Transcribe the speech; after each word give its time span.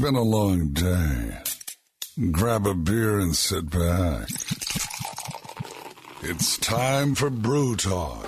been 0.00 0.14
a 0.14 0.22
long 0.22 0.68
day. 0.68 1.38
Grab 2.30 2.66
a 2.66 2.74
beer 2.74 3.18
and 3.18 3.34
sit 3.34 3.68
back. 3.70 4.28
It's 6.22 6.58
time 6.58 7.14
for 7.14 7.30
Brew 7.30 7.76
Talk. 7.76 8.26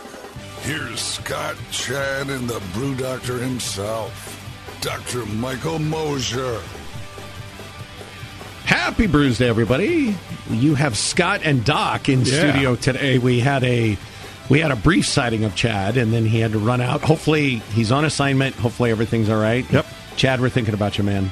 Here's 0.63 1.01
Scott 1.01 1.57
Chad 1.71 2.29
and 2.31 2.49
the 2.49 2.63
Brew 2.75 2.95
Doctor 2.95 3.39
himself, 3.39 4.79
Dr. 4.81 5.25
Michael 5.27 5.79
Mosier. 5.79 6.61
Happy 8.65 9.07
Brews 9.07 9.39
Day, 9.39 9.49
everybody! 9.49 10.15
You 10.51 10.75
have 10.75 10.97
Scott 10.97 11.41
and 11.45 11.65
Doc 11.65 12.09
in 12.09 12.21
Yeah. 12.25 12.51
studio 12.51 12.77
today. 12.77 13.19
We 13.19 13.41
had 13.41 13.65
a 13.65 13.97
we 14.49 14.61
had 14.61 14.71
a 14.71 14.77
brief 14.77 15.07
sighting 15.07 15.45
of 15.45 15.55
Chad, 15.55 15.97
and 15.97 16.13
then 16.13 16.25
he 16.27 16.41
had 16.41 16.53
to 16.53 16.59
run 16.59 16.81
out. 16.81 17.03
Hopefully, 17.03 17.57
he's 17.75 17.93
on 17.93 18.05
assignment. 18.05 18.55
Hopefully, 18.57 18.91
everything's 18.91 19.29
all 19.29 19.41
right. 19.41 19.65
Yep. 19.71 19.87
Chad, 20.17 20.41
we're 20.41 20.49
thinking 20.49 20.75
about 20.75 20.97
you, 20.99 21.05
man. 21.05 21.31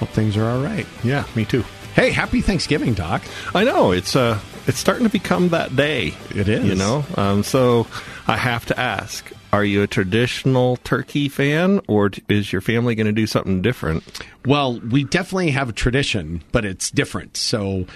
Hope 0.00 0.08
things 0.08 0.36
are 0.36 0.44
all 0.44 0.62
right. 0.62 0.86
Yeah, 1.04 1.24
me 1.36 1.44
too. 1.44 1.62
Hey, 1.94 2.10
happy 2.10 2.40
Thanksgiving, 2.40 2.94
Doc. 2.94 3.22
I 3.54 3.64
know 3.64 3.92
it's 3.92 4.16
uh 4.16 4.40
it's 4.66 4.78
starting 4.78 5.04
to 5.04 5.10
become 5.10 5.50
that 5.50 5.76
day. 5.76 6.14
It 6.34 6.48
is. 6.48 6.64
You 6.64 6.74
know, 6.74 7.04
um, 7.16 7.42
so 7.42 7.86
I 8.26 8.36
have 8.36 8.64
to 8.66 8.80
ask: 8.80 9.30
Are 9.52 9.64
you 9.64 9.82
a 9.82 9.86
traditional 9.86 10.76
turkey 10.78 11.28
fan, 11.28 11.80
or 11.86 12.10
is 12.28 12.52
your 12.52 12.62
family 12.62 12.94
going 12.94 13.06
to 13.06 13.12
do 13.12 13.26
something 13.26 13.60
different? 13.60 14.22
Well, 14.46 14.80
we 14.80 15.04
definitely 15.04 15.50
have 15.50 15.68
a 15.68 15.72
tradition, 15.72 16.42
but 16.52 16.64
it's 16.64 16.90
different. 16.90 17.36
So 17.36 17.86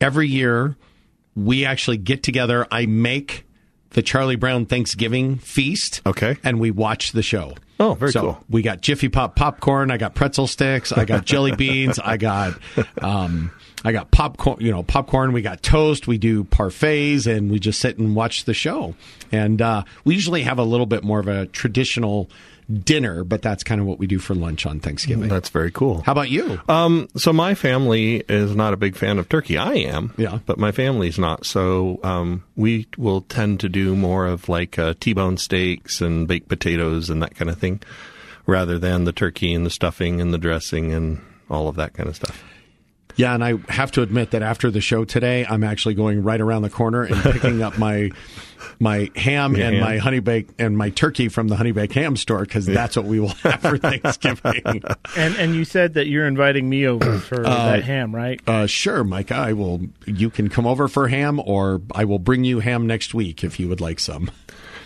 every 0.00 0.28
year 0.28 0.76
we 1.34 1.64
actually 1.64 1.96
get 1.96 2.22
together. 2.22 2.66
I 2.70 2.86
make 2.86 3.44
the 3.92 4.02
Charlie 4.02 4.36
Brown 4.36 4.66
Thanksgiving 4.66 5.38
feast. 5.38 6.02
Okay. 6.06 6.36
And 6.42 6.60
we 6.60 6.70
watch 6.70 7.12
the 7.12 7.22
show. 7.22 7.54
Oh, 7.80 7.94
very 7.94 8.12
so 8.12 8.20
cool. 8.20 8.44
We 8.48 8.62
got 8.62 8.80
Jiffy 8.80 9.08
Pop 9.08 9.34
popcorn. 9.34 9.90
I 9.90 9.96
got 9.96 10.14
pretzel 10.14 10.46
sticks. 10.46 10.92
I 10.92 11.04
got 11.04 11.24
jelly 11.24 11.52
beans. 11.56 11.98
I 11.98 12.16
got, 12.16 12.54
um, 13.00 13.50
I 13.84 13.92
got 13.92 14.10
popcorn, 14.10 14.58
you 14.60 14.70
know, 14.70 14.82
popcorn. 14.82 15.32
We 15.32 15.42
got 15.42 15.62
toast. 15.62 16.06
We 16.06 16.18
do 16.18 16.44
parfaits 16.44 17.26
and 17.26 17.50
we 17.50 17.58
just 17.58 17.80
sit 17.80 17.98
and 17.98 18.14
watch 18.14 18.44
the 18.44 18.54
show. 18.54 18.94
And, 19.32 19.60
uh, 19.60 19.82
we 20.04 20.14
usually 20.14 20.42
have 20.42 20.58
a 20.58 20.64
little 20.64 20.86
bit 20.86 21.02
more 21.02 21.18
of 21.18 21.26
a 21.28 21.46
traditional 21.46 22.30
dinner, 22.72 23.24
but 23.24 23.42
that's 23.42 23.62
kind 23.64 23.80
of 23.80 23.86
what 23.86 23.98
we 23.98 24.06
do 24.06 24.18
for 24.18 24.34
lunch 24.34 24.66
on 24.66 24.80
Thanksgiving. 24.80 25.28
That's 25.28 25.48
very 25.48 25.70
cool. 25.70 26.02
How 26.02 26.12
about 26.12 26.30
you? 26.30 26.60
Um, 26.68 27.08
so 27.16 27.32
my 27.32 27.54
family 27.54 28.22
is 28.28 28.54
not 28.56 28.72
a 28.72 28.76
big 28.76 28.96
fan 28.96 29.18
of 29.18 29.28
turkey. 29.28 29.58
I 29.58 29.72
am, 29.74 30.14
Yeah. 30.16 30.38
but 30.46 30.58
my 30.58 30.72
family's 30.72 31.18
not. 31.18 31.44
So 31.46 32.00
um, 32.02 32.44
we 32.56 32.86
will 32.96 33.22
tend 33.22 33.60
to 33.60 33.68
do 33.68 33.94
more 33.96 34.26
of 34.26 34.48
like 34.48 34.78
uh, 34.78 34.94
T-bone 35.00 35.36
steaks 35.36 36.00
and 36.00 36.26
baked 36.28 36.48
potatoes 36.48 37.10
and 37.10 37.22
that 37.22 37.34
kind 37.34 37.50
of 37.50 37.58
thing, 37.58 37.80
rather 38.46 38.78
than 38.78 39.04
the 39.04 39.12
turkey 39.12 39.52
and 39.54 39.64
the 39.66 39.70
stuffing 39.70 40.20
and 40.20 40.32
the 40.32 40.38
dressing 40.38 40.92
and 40.92 41.20
all 41.50 41.68
of 41.68 41.76
that 41.76 41.92
kind 41.94 42.08
of 42.08 42.16
stuff. 42.16 42.42
Yeah, 43.16 43.34
and 43.34 43.44
I 43.44 43.54
have 43.68 43.90
to 43.92 44.02
admit 44.02 44.30
that 44.30 44.42
after 44.42 44.70
the 44.70 44.80
show 44.80 45.04
today, 45.04 45.44
I'm 45.46 45.62
actually 45.64 45.94
going 45.94 46.22
right 46.22 46.40
around 46.40 46.62
the 46.62 46.70
corner 46.70 47.02
and 47.02 47.16
picking 47.22 47.62
up 47.62 47.78
my 47.78 48.10
my 48.78 49.10
ham 49.16 49.54
Your 49.56 49.66
and 49.66 49.76
ham? 49.76 49.84
my 49.84 49.98
honey 49.98 50.20
bake 50.20 50.48
and 50.58 50.78
my 50.78 50.90
turkey 50.90 51.28
from 51.28 51.48
the 51.48 51.56
honey 51.56 51.72
bake 51.72 51.92
ham 51.92 52.16
store 52.16 52.40
because 52.40 52.64
that's 52.66 52.96
what 52.96 53.04
we 53.06 53.20
will 53.20 53.28
have 53.42 53.60
for 53.60 53.76
Thanksgiving. 53.78 54.82
And 55.16 55.36
and 55.36 55.54
you 55.54 55.64
said 55.64 55.94
that 55.94 56.06
you're 56.06 56.26
inviting 56.26 56.68
me 56.68 56.86
over 56.86 57.18
for 57.18 57.42
that 57.42 57.84
ham, 57.84 58.14
right? 58.14 58.40
uh, 58.48 58.66
sure, 58.66 59.04
Micah, 59.04 59.34
I 59.34 59.52
will. 59.52 59.80
You 60.06 60.30
can 60.30 60.48
come 60.48 60.66
over 60.66 60.88
for 60.88 61.08
ham, 61.08 61.40
or 61.44 61.82
I 61.94 62.04
will 62.04 62.18
bring 62.18 62.44
you 62.44 62.60
ham 62.60 62.86
next 62.86 63.12
week 63.14 63.44
if 63.44 63.60
you 63.60 63.68
would 63.68 63.80
like 63.80 64.00
some. 64.00 64.30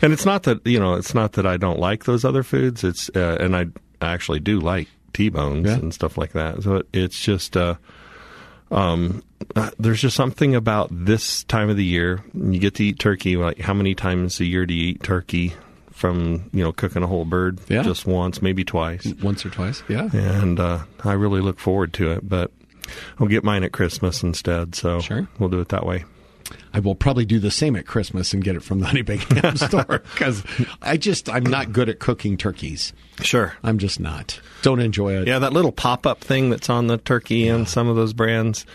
And 0.03 0.13
it's 0.13 0.27
not 0.27 0.43
that 0.45 0.67
you 0.67 0.81
know, 0.81 0.95
it's 0.95 1.15
not 1.15 1.33
that 1.35 1.47
I 1.47 1.57
don't 1.57 1.79
like 1.79 2.05
those 2.05 2.25
other 2.25 2.43
foods. 2.43 2.83
It's 2.83 3.09
uh, 3.15 3.37
and 3.41 3.55
I 3.57 3.67
actually 4.01 4.41
do 4.41 4.59
like 4.59 4.89
T-bones 5.13 5.67
Yeah. 5.69 5.75
and 5.77 5.95
stuff 5.95 6.19
like 6.19 6.33
that. 6.33 6.63
So 6.63 6.77
it, 6.77 6.87
it's 6.93 7.21
just 7.21 7.57
uh, 7.57 7.77
um, 8.71 9.23
uh, 9.55 9.71
there's 9.79 10.01
just 10.01 10.17
something 10.17 10.55
about 10.55 10.89
this 10.91 11.45
time 11.45 11.69
of 11.71 11.77
the 11.77 11.85
year. 11.85 12.23
You 12.35 12.59
get 12.59 12.75
to 12.77 12.85
eat 12.85 12.99
turkey. 12.99 13.37
Like 13.37 13.59
how 13.61 13.75
many 13.75 13.95
times 13.95 14.41
a 14.41 14.45
year 14.45 14.67
do 14.67 14.75
you 14.75 14.89
eat 14.89 15.03
turkey? 15.03 15.55
From 15.93 16.51
you 16.53 16.63
know 16.63 16.73
cooking 16.73 17.03
a 17.03 17.07
whole 17.07 17.25
bird 17.25 17.59
Yeah. 17.69 17.83
just 17.83 18.05
once, 18.07 18.43
maybe 18.43 18.65
twice, 18.65 19.07
Once 19.23 19.47
or 19.47 19.49
twice, 19.51 19.83
yeah. 19.89 20.11
and 20.13 20.61
uh, 20.61 20.81
I 21.03 21.15
really 21.15 21.41
look 21.41 21.59
forward 21.59 21.95
to 21.95 22.11
it. 22.11 22.29
But 22.29 22.51
I'll 23.19 23.29
get 23.29 23.45
mine 23.45 23.65
at 23.65 23.73
Christmas 23.73 24.23
instead. 24.23 24.75
So 24.75 25.01
Sure. 25.01 25.27
we'll 25.39 25.49
do 25.49 25.59
it 25.61 25.71
that 25.71 25.87
way. 25.87 26.05
I 26.73 26.81
will 26.81 26.95
probably 26.95 27.25
do 27.25 27.39
the 27.39 27.51
same 27.51 27.77
at 27.77 27.87
Christmas 27.87 28.33
and 28.35 28.43
get 28.43 28.57
it 28.57 28.63
from 28.63 28.81
the 28.81 28.87
honey 28.87 29.03
bake 29.03 29.23
ham 29.23 29.57
store 29.57 30.03
because 30.13 30.43
I 30.83 30.97
just 30.97 31.29
I'm 31.29 31.45
not 31.45 31.73
good 31.73 31.89
at 31.89 31.99
cooking 31.99 32.37
turkeys. 32.37 32.93
Sure. 33.21 33.55
I'm 33.63 33.79
just 33.79 33.99
not. 33.99 34.41
Don't 34.63 34.81
enjoy 34.81 35.15
it. 35.15 35.27
Yeah, 35.27 35.39
that 35.39 35.53
little 35.53 35.73
pop 35.73 36.07
up 36.07 36.21
thing 36.21 36.51
that's 36.51 36.69
on 36.69 36.87
the 36.87 36.99
turkey 36.99 37.49
and 37.49 37.69
some 37.69 37.89
of 37.89 37.97
those 37.97 38.13
brands. 38.13 38.67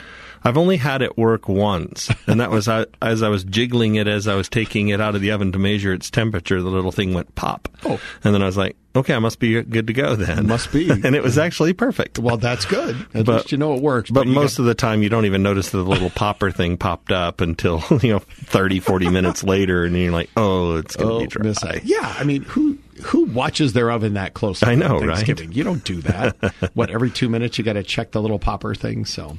I've 0.44 0.58
only 0.58 0.78
had 0.78 1.02
it 1.02 1.18
work 1.18 1.48
once, 1.48 2.10
and 2.28 2.40
that 2.40 2.50
was 2.52 2.68
as 2.68 3.22
I 3.24 3.30
was 3.30 3.44
jiggling 3.44 3.96
it 3.96 4.08
as 4.08 4.28
I 4.28 4.36
was 4.36 4.50
taking 4.50 4.90
it 4.90 5.00
out 5.00 5.16
of 5.16 5.22
the 5.22 5.32
oven 5.32 5.52
to 5.52 5.60
measure 5.60 5.94
its 5.94 6.10
temperature. 6.10 6.62
The 6.62 6.70
little 6.70 6.92
thing 6.92 7.14
went 7.14 7.34
pop, 7.36 7.68
Oh. 7.86 8.00
and 8.24 8.34
then 8.34 8.42
I 8.42 8.46
was 8.46 8.58
like, 8.58 8.76
"Okay, 8.96 9.14
I 9.14 9.20
must 9.20 9.40
be 9.40 9.62
good 9.62 9.88
to 9.88 9.94
go 9.94 10.16
then." 10.16 10.48
Must 10.48 10.72
be. 10.72 10.90
and 11.04 11.16
it 11.16 11.22
was 11.24 11.38
actually 11.38 11.74
perfect. 11.74 12.18
Well, 12.20 12.38
that's 12.38 12.66
good. 12.66 12.96
At 13.14 13.26
But- 13.26 13.36
least 13.36 13.52
you 13.52 13.58
know 13.60 13.76
it 13.76 13.82
works. 13.82 14.10
But 14.10 14.26
you 14.28 14.34
most 14.34 14.58
got- 14.58 14.64
of 14.64 14.66
the 14.68 14.74
time, 14.76 15.04
you 15.04 15.10
don't 15.10 15.26
even 15.26 15.44
notice 15.44 15.70
that 15.70 15.78
the 15.78 15.84
little 15.86 16.10
popper 16.10 16.50
thing 16.52 16.78
popped 16.78 17.12
up 17.12 17.42
until 17.42 17.84
you 18.02 18.14
know 18.14 18.20
30, 18.20 18.80
40 18.80 19.10
minutes 19.10 19.44
later, 19.44 19.84
and 19.86 19.96
you're 19.96 20.12
like, 20.12 20.30
"Oh, 20.38 20.78
it's 20.78 20.96
going 20.96 21.10
to 21.10 21.16
oh, 21.16 21.20
be 21.20 21.28
dry." 21.28 21.44
miss 21.44 21.64
I. 21.64 21.82
Yeah, 21.84 22.16
I 22.18 22.24
mean, 22.24 22.44
who 22.44 22.78
who 23.04 23.26
watches 23.26 23.74
their 23.74 23.92
oven 23.92 24.14
that 24.16 24.34
close? 24.34 24.64
I 24.64 24.76
know, 24.76 25.00
right? 25.00 25.28
You 25.56 25.64
don't 25.64 25.84
do 25.84 26.02
that. 26.02 26.36
what 26.74 26.90
every 26.90 27.10
two 27.12 27.30
minutes 27.30 27.58
you 27.58 27.64
got 27.64 27.74
to 27.74 27.84
check 27.84 28.12
the 28.12 28.22
little 28.22 28.38
popper 28.40 28.76
thing. 28.76 29.06
So, 29.06 29.38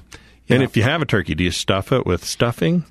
And 0.48 0.62
if 0.62 0.76
you 0.76 0.82
have 0.82 1.00
a 1.02 1.06
turkey, 1.06 1.34
do 1.34 1.44
you 1.44 1.50
stuff 1.50 1.92
it 1.92 2.04
with 2.06 2.24
stuffing? 2.24 2.84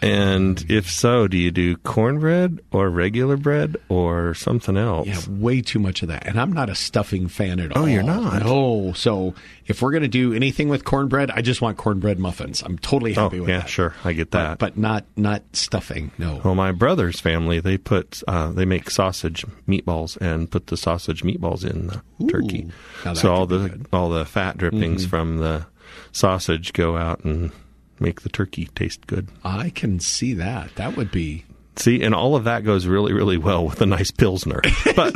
And 0.00 0.64
if 0.70 0.90
so, 0.90 1.28
do 1.28 1.36
you 1.36 1.50
do 1.50 1.76
cornbread 1.78 2.60
or 2.70 2.88
regular 2.88 3.36
bread 3.36 3.76
or 3.88 4.32
something 4.34 4.76
else? 4.76 5.06
Yeah, 5.06 5.20
way 5.28 5.60
too 5.60 5.78
much 5.78 6.02
of 6.02 6.08
that. 6.08 6.26
And 6.26 6.40
I'm 6.40 6.52
not 6.52 6.70
a 6.70 6.74
stuffing 6.74 7.28
fan 7.28 7.60
at 7.60 7.76
all. 7.76 7.82
Oh, 7.82 7.86
you're 7.86 8.02
not? 8.02 8.42
No. 8.44 8.92
So 8.94 9.34
if 9.66 9.82
we're 9.82 9.90
going 9.90 10.02
to 10.04 10.08
do 10.08 10.32
anything 10.32 10.68
with 10.68 10.84
cornbread, 10.84 11.30
I 11.30 11.42
just 11.42 11.60
want 11.60 11.76
cornbread 11.76 12.18
muffins. 12.18 12.62
I'm 12.62 12.78
totally 12.78 13.14
Oh, 13.16 13.24
happy 13.24 13.40
with 13.40 13.48
yeah, 13.50 13.58
that. 13.58 13.64
Yeah, 13.64 13.68
sure. 13.68 13.94
I 14.04 14.12
get 14.14 14.30
that. 14.30 14.58
but 14.58 14.78
not 14.78 15.04
not 15.16 15.42
stuffing. 15.52 16.12
No. 16.16 16.40
well, 16.44 16.54
my 16.54 16.72
brother's 16.72 17.20
family, 17.20 17.60
they 17.60 17.76
put, 17.76 18.22
uh, 18.26 18.52
they 18.52 18.64
make 18.64 18.88
sausage 18.90 19.44
meatballs 19.68 20.16
and 20.20 20.50
put 20.50 20.68
the 20.68 20.76
sausage 20.76 21.22
meatballs 21.22 21.68
in 21.68 21.88
the 21.88 22.02
turkey. 22.30 22.68
So 23.14 23.32
all 23.32 23.46
the, 23.46 23.68
good. 23.68 23.86
all 23.92 24.08
the 24.08 24.24
fat 24.24 24.56
drippings 24.56 25.04
from 25.04 25.38
the 25.38 25.66
sausage 26.12 26.72
go 26.72 26.96
out 26.96 27.24
and 27.24 27.52
make 28.00 28.22
the 28.22 28.28
turkey 28.28 28.66
taste 28.74 29.06
good. 29.06 29.28
I 29.44 29.70
can 29.70 30.00
see 30.00 30.34
that. 30.34 30.74
That 30.76 30.96
would 30.96 31.10
be. 31.10 31.44
See, 31.76 32.02
and 32.02 32.14
all 32.14 32.36
of 32.36 32.44
that 32.44 32.64
goes 32.64 32.86
really, 32.86 33.12
really 33.14 33.38
well 33.38 33.64
with 33.64 33.80
a 33.80 33.86
nice 33.86 34.10
Pilsner. 34.10 34.60
But 34.94 35.14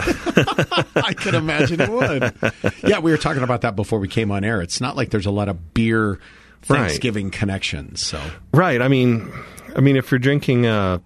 I 0.96 1.12
can 1.12 1.34
imagine 1.34 1.80
it 1.80 1.90
would. 1.90 2.32
Yeah, 2.82 3.00
we 3.00 3.10
were 3.10 3.18
talking 3.18 3.42
about 3.42 3.60
that 3.60 3.76
before 3.76 3.98
we 3.98 4.08
came 4.08 4.30
on 4.30 4.42
air. 4.42 4.62
It's 4.62 4.80
not 4.80 4.96
like 4.96 5.10
there's 5.10 5.26
a 5.26 5.30
lot 5.30 5.48
of 5.48 5.74
beer 5.74 6.18
Right. 6.68 6.78
Thanksgiving 6.88 7.30
connections. 7.30 8.04
So 8.04 8.20
Right. 8.52 8.80
I 8.82 8.88
mean, 8.88 9.30
I 9.76 9.80
mean, 9.80 9.96
if 9.96 10.10
you're 10.10 10.18
drinking 10.18 10.66
a, 10.66 11.00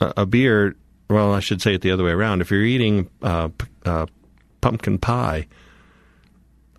a 0.00 0.12
a 0.18 0.26
beer, 0.26 0.76
well, 1.10 1.34
I 1.34 1.40
should 1.40 1.60
say 1.60 1.74
it 1.74 1.82
the 1.82 1.90
other 1.90 2.04
way 2.04 2.12
around. 2.12 2.40
If 2.40 2.50
you're 2.50 2.62
eating 2.62 3.10
uh, 3.22 3.48
uh, 3.84 4.06
pumpkin 4.62 4.98
pie, 4.98 5.46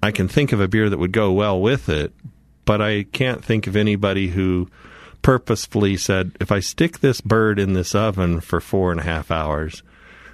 I 0.05 0.11
can 0.11 0.27
think 0.27 0.51
of 0.51 0.59
a 0.61 0.67
beer 0.67 0.89
that 0.89 0.97
would 0.99 1.11
go 1.11 1.31
well 1.31 1.59
with 1.59 1.89
it, 1.89 2.13
but 2.65 2.81
I 2.81 3.03
can't 3.03 3.43
think 3.43 3.67
of 3.67 3.75
anybody 3.75 4.29
who 4.29 4.69
purposefully 5.21 5.97
said, 5.97 6.31
if 6.39 6.51
I 6.51 6.59
stick 6.59 6.99
this 6.99 7.21
bird 7.21 7.57
in 7.59 7.73
this 7.73 7.95
oven 7.95 8.39
for 8.41 8.59
four 8.61 8.91
and 8.91 8.99
a 8.99 9.03
half 9.03 9.31
hours, 9.31 9.81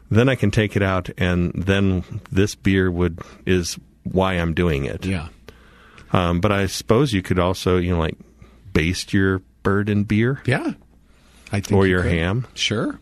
then 0.10 0.28
I 0.28 0.36
can 0.36 0.52
take 0.52 0.76
it 0.76 0.82
out, 0.84 1.10
and 1.18 1.54
then 1.54 2.04
this 2.32 2.56
beer 2.56 2.92
would 2.92 3.20
is 3.46 3.80
why 4.04 4.34
I'm 4.34 4.54
doing 4.54 4.84
it. 4.86 5.06
yeah, 5.06 5.30
Um, 6.12 6.42
but 6.42 6.52
I 6.52 6.66
suppose 6.66 7.14
you 7.14 7.22
could 7.22 7.40
also, 7.40 7.78
you 7.78 7.92
know, 7.92 8.00
like 8.00 8.18
baste 8.74 9.14
your 9.14 9.40
bird 9.64 9.90
in 9.90 10.04
beer. 10.04 10.42
yeah. 10.46 10.74
I 11.54 11.60
think 11.60 11.72
Or 11.78 11.86
you 11.86 11.92
your 11.96 12.04
could. 12.04 12.12
ham. 12.14 12.48
Sure. 12.54 12.98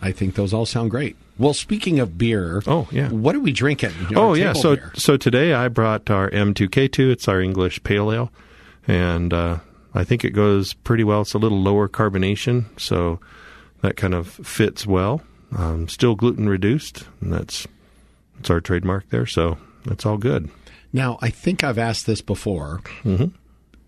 I 0.00 0.10
think 0.12 0.34
those 0.34 0.52
all 0.52 0.66
sound 0.66 0.90
great. 0.90 1.16
Well, 1.42 1.54
speaking 1.54 1.98
of 1.98 2.16
beer, 2.16 2.62
Oh, 2.66 2.88
yeah. 2.92 3.08
what 3.10 3.34
are 3.34 3.40
we 3.40 3.52
drinking? 3.52 3.92
Oh 4.14 4.34
yeah, 4.34 4.52
so 4.52 4.76
beer. 4.76 4.92
so 4.94 5.16
today 5.16 5.54
I 5.54 5.68
brought 5.68 6.08
our 6.10 6.30
M2K2. 6.30 7.10
It's 7.10 7.26
our 7.28 7.40
English 7.40 7.82
pale 7.82 8.12
ale, 8.12 8.30
and 8.86 9.32
uh, 9.34 9.58
I 9.94 10.04
think 10.04 10.24
it 10.24 10.30
goes 10.30 10.72
pretty 10.74 11.04
well. 11.04 11.22
It's 11.22 11.34
a 11.34 11.38
little 11.38 11.60
lower 11.60 11.88
carbonation, 11.88 12.66
so 12.80 13.18
that 13.80 13.96
kind 13.96 14.14
of 14.14 14.28
fits 14.28 14.86
well. 14.86 15.22
Um, 15.56 15.88
still 15.88 16.14
gluten 16.14 16.48
reduced, 16.48 17.04
and 17.20 17.32
that's 17.32 17.66
that's 18.36 18.48
our 18.50 18.60
trademark 18.60 19.08
there. 19.10 19.26
So 19.26 19.58
that's 19.84 20.06
all 20.06 20.18
good. 20.18 20.48
Now, 20.92 21.18
I 21.22 21.30
think 21.30 21.64
I've 21.64 21.78
asked 21.78 22.06
this 22.06 22.20
before. 22.20 22.82
Mm-hmm. 23.02 23.34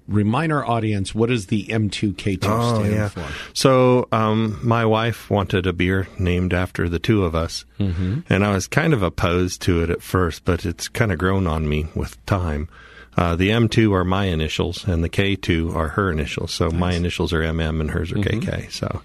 Remind 0.09 0.53
our 0.53 0.65
audience 0.67 1.15
what 1.15 1.29
does 1.31 1.47
the 1.47 1.65
M2K2 1.67 2.39
Oh, 2.45 2.75
stand 2.81 2.93
yeah. 2.95 3.09
for? 3.09 3.27
So, 3.55 4.09
um, 4.13 4.59
my 4.63 4.85
wife 4.85 5.31
wanted 5.31 5.67
a 5.67 5.73
beer 5.73 6.09
named 6.19 6.53
after 6.53 6.89
the 6.89 6.99
two 6.99 7.25
of 7.25 7.35
us, 7.35 7.65
mm-hmm. 7.79 8.21
and 8.29 8.45
I 8.45 8.53
was 8.55 8.67
kind 8.67 8.93
of 8.93 9.03
opposed 9.03 9.63
to 9.63 9.83
it 9.83 9.91
at 9.91 10.03
first, 10.03 10.45
but 10.45 10.65
it's 10.67 10.89
kind 10.89 11.13
of 11.13 11.19
grown 11.19 11.47
on 11.47 11.69
me 11.69 11.87
with 11.95 12.25
time. 12.27 12.69
Uh, 13.17 13.37
the 13.37 13.51
M2 13.51 13.93
are 13.95 14.05
my 14.05 14.25
initials, 14.25 14.87
and 14.89 15.05
the 15.05 15.09
K2 15.09 15.75
are 15.75 15.89
her 15.91 16.11
initials. 16.11 16.53
So 16.53 16.69
my 16.71 16.95
initials 16.95 17.33
are 17.33 17.43
MM, 17.43 17.81
and 17.81 17.91
hers 17.93 18.11
are 18.11 18.17
Mm-hmm. 18.17 18.41
KK. 18.41 18.73
So, 18.73 19.03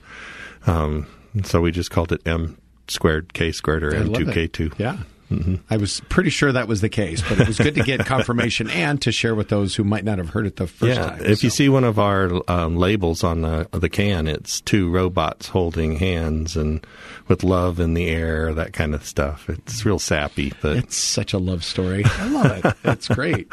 um, 0.66 1.06
so 1.44 1.62
we 1.62 1.72
just 1.72 1.92
called 1.92 2.12
it 2.12 2.22
M 2.25 2.57
squared 2.88 3.34
K 3.34 3.51
squared 3.51 3.84
or 3.84 3.96
I 3.96 4.00
love 4.00 4.22
it. 4.28 4.51
M2K2. 4.51 4.80
Yeah. 5.29 5.57
I 5.69 5.77
was 5.77 6.01
pretty 6.09 6.29
sure 6.29 6.51
that 6.51 6.67
was 6.67 6.81
the 6.81 6.89
case, 6.89 7.21
but 7.21 7.39
it 7.39 7.47
was 7.47 7.57
good 7.57 7.75
to 7.75 7.83
get 7.83 7.99
confirmation 8.05 8.69
and 8.69 9.01
to 9.03 9.11
share 9.11 9.35
with 9.35 9.49
those 9.49 9.75
who 9.75 9.83
might 9.83 10.03
not 10.03 10.17
have 10.17 10.29
heard 10.29 10.47
it 10.47 10.55
the 10.55 10.67
first 10.67 10.97
yeah, 10.97 11.09
time. 11.09 11.25
if 11.25 11.43
you 11.43 11.49
see 11.49 11.69
one 11.69 11.83
of 11.83 11.99
our 11.99 12.41
um, 12.49 12.77
labels 12.77 13.23
on 13.23 13.41
the 13.41 13.67
the 13.71 13.89
can, 13.89 14.27
it's 14.27 14.61
two 14.61 14.89
robots 14.89 15.47
holding 15.47 15.97
hands 15.97 16.57
and 16.57 16.85
with 17.27 17.43
love 17.43 17.79
in 17.79 17.93
the 17.93 18.07
air, 18.07 18.53
that 18.53 18.73
kind 18.73 18.95
of 18.95 19.05
stuff. 19.05 19.49
It's 19.49 19.85
real 19.85 19.99
sappy, 19.99 20.53
but 20.61 20.77
It's 20.77 20.97
such 20.97 21.33
a 21.33 21.37
love 21.37 21.63
story. 21.63 22.03
I 22.05 22.27
love 22.27 22.65
it. 22.65 22.75
It's 22.83 23.07
great. 23.07 23.47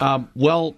Um, 0.00 0.28
well, 0.34 0.74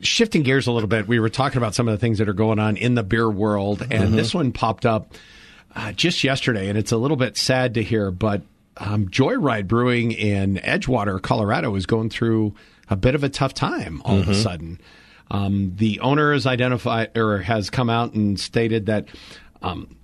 shifting 0.00 0.42
gears 0.42 0.66
a 0.66 0.72
little 0.72 0.88
bit, 0.88 1.08
we 1.08 1.20
were 1.20 1.28
talking 1.28 1.58
about 1.58 1.74
some 1.74 1.88
of 1.88 1.92
the 1.92 1.98
things 1.98 2.18
that 2.18 2.28
are 2.28 2.34
going 2.34 2.58
on 2.58 2.76
in 2.76 2.94
the 2.94 3.02
beer 3.02 3.30
world, 3.30 3.86
and 3.90 4.14
this 4.14 4.34
one 4.34 4.52
popped 4.52 4.86
up 4.86 5.14
uh, 5.74 5.92
just 5.92 6.24
yesterday, 6.24 6.68
and 6.68 6.78
it's 6.78 6.92
a 6.92 6.96
little 6.96 7.16
bit 7.16 7.36
sad 7.36 7.74
to 7.74 7.82
hear, 7.82 8.10
but 8.10 8.42
um, 8.78 9.08
Joyride 9.08 9.68
Brewing 9.68 10.12
in 10.12 10.56
Edgewater, 10.56 11.20
Colorado, 11.20 11.74
is 11.74 11.86
going 11.86 12.10
through 12.10 12.54
a 12.88 12.96
bit 12.96 13.14
of 13.14 13.24
a 13.24 13.28
tough 13.28 13.54
time 13.54 14.00
all 14.04 14.18
of 14.18 14.28
a 14.28 14.34
sudden. 14.34 14.80
Um, 15.30 15.74
the 15.76 16.00
owner 16.00 16.32
has 16.32 16.46
identified 16.46 17.16
or 17.16 17.38
has 17.38 17.68
come 17.68 17.90
out 17.90 18.14
and 18.14 18.40
stated 18.40 18.86
that 18.86 19.08
um, 19.60 19.96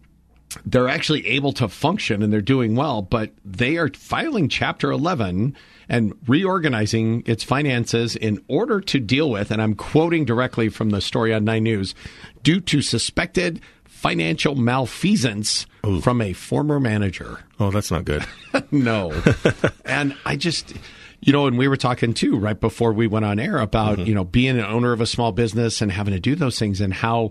they're 0.67 0.89
actually 0.89 1.27
able 1.27 1.53
to 1.55 1.69
function 1.69 2.23
and 2.23 2.33
they're 2.33 2.41
doing 2.41 2.77
well, 2.77 3.03
but 3.03 3.33
they 3.45 3.77
are 3.77 3.89
filing 3.89 4.49
Chapter 4.49 4.91
11 4.91 5.57
and 5.89 6.15
reorganizing 6.27 7.23
its 7.27 7.45
finances 7.45 8.17
in 8.17 8.43
order 8.49 8.81
to 8.81 9.01
deal 9.01 9.31
with, 9.31 9.51
and 9.51 9.61
I'm 9.61 9.75
quoting 9.75 10.25
directly 10.25 10.69
from 10.69 10.91
the 10.91 11.01
story 11.01 11.35
on 11.35 11.45
Nine 11.45 11.65
News, 11.65 11.95
due 12.43 12.61
to 12.61 12.83
suspected 12.83 13.61
financial 14.05 14.55
malfeasance 14.55 15.65
from 16.03 16.21
a 16.21 16.35
former 16.35 16.79
manager. 16.79 17.39
oh, 17.59 17.71
that's 17.71 17.91
not 17.91 18.05
good. 18.05 18.23
No. 18.71 19.23
and 19.87 20.15
I 20.27 20.37
just, 20.37 20.75
you 21.21 21.33
know, 21.33 21.47
and 21.47 21.57
we 21.57 21.69
were 21.69 21.79
talking 21.79 22.13
too 22.13 22.37
right 22.37 22.61
before 22.61 22.93
we 22.93 23.07
went 23.07 23.25
on 23.25 23.39
air 23.41 23.57
about, 23.59 23.99
you 24.01 24.15
know, 24.15 24.25
being 24.25 24.59
an 24.59 24.65
owner 24.65 24.93
of 24.93 25.01
a 25.01 25.07
small 25.07 25.33
business 25.33 25.81
and 25.81 25.91
having 25.91 26.13
to 26.13 26.21
do 26.21 26.35
those 26.35 26.59
things 26.59 26.83
and 26.83 26.93
how 26.93 27.31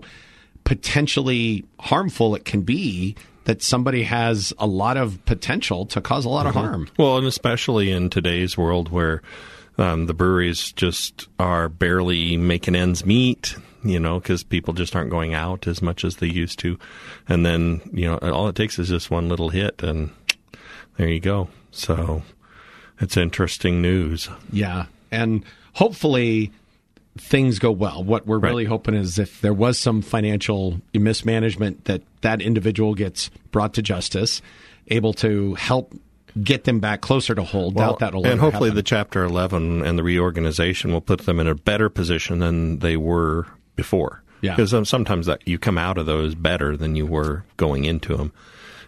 potentially 0.64 1.64
harmful 1.78 2.34
it 2.34 2.44
can 2.44 2.62
be 2.62 3.14
that 3.44 3.62
somebody 3.62 4.02
has 4.02 4.52
a 4.58 4.66
lot 4.66 4.96
of 4.96 5.24
potential 5.26 5.86
to 5.86 6.00
cause 6.00 6.24
a 6.24 6.28
lot 6.28 6.46
of 6.46 6.54
harm. 6.54 6.88
Well, 6.98 7.18
and 7.18 7.26
especially 7.26 7.92
in 7.92 8.10
today's 8.10 8.58
world 8.58 8.90
where 8.90 9.22
um, 9.78 10.06
the 10.06 10.14
breweries 10.14 10.72
just 10.72 11.28
are 11.38 11.68
barely 11.68 12.36
making 12.36 12.74
ends 12.74 13.06
meet, 13.06 13.56
you 13.84 14.00
know, 14.00 14.18
because 14.18 14.42
people 14.42 14.74
just 14.74 14.96
aren't 14.96 15.10
going 15.10 15.34
out 15.34 15.66
as 15.66 15.82
much 15.82 16.04
as 16.04 16.16
they 16.16 16.26
used 16.26 16.58
to. 16.60 16.78
And 17.28 17.44
then, 17.44 17.80
you 17.92 18.06
know, 18.06 18.16
all 18.18 18.48
it 18.48 18.56
takes 18.56 18.78
is 18.78 18.88
just 18.88 19.10
one 19.10 19.28
little 19.28 19.50
hit, 19.50 19.82
and 19.82 20.10
there 20.96 21.08
you 21.08 21.20
go. 21.20 21.48
So 21.70 22.22
it's 23.00 23.16
interesting 23.16 23.82
news. 23.82 24.28
Yeah. 24.52 24.86
And 25.10 25.44
hopefully 25.74 26.52
things 27.16 27.58
go 27.58 27.70
well. 27.70 28.02
What 28.02 28.26
we're 28.26 28.38
really 28.38 28.64
hoping 28.64 28.94
is 28.94 29.18
if 29.18 29.40
there 29.40 29.54
was 29.54 29.78
some 29.78 30.02
financial 30.02 30.80
mismanagement 30.92 31.84
that 31.84 32.02
that 32.22 32.40
individual 32.40 32.94
gets 32.94 33.28
brought 33.50 33.74
to 33.74 33.82
justice, 33.82 34.42
able 34.88 35.12
to 35.14 35.54
help 35.54 35.94
get 36.42 36.64
them 36.64 36.80
back 36.80 37.00
closer 37.00 37.34
to 37.34 37.44
hold. 37.44 37.76
Doubt 37.76 38.00
that'll 38.00 38.26
and 38.26 38.40
hopefully 38.40 38.70
happen. 38.70 38.76
the 38.76 38.82
Chapter 38.82 39.22
11 39.22 39.84
and 39.84 39.96
the 39.96 40.02
reorganization 40.02 40.92
will 40.92 41.00
put 41.00 41.20
them 41.20 41.38
in 41.38 41.46
a 41.46 41.54
better 41.54 41.88
position 41.88 42.40
than 42.40 42.80
they 42.80 42.96
were 42.96 43.46
before. 43.76 44.22
Yeah. 44.40 44.56
Because 44.56 44.88
sometimes 44.88 45.26
that 45.26 45.46
you 45.46 45.58
come 45.58 45.78
out 45.78 45.96
of 45.96 46.06
those 46.06 46.34
better 46.34 46.76
than 46.76 46.96
you 46.96 47.06
were 47.06 47.44
going 47.56 47.84
into 47.84 48.16
them. 48.16 48.32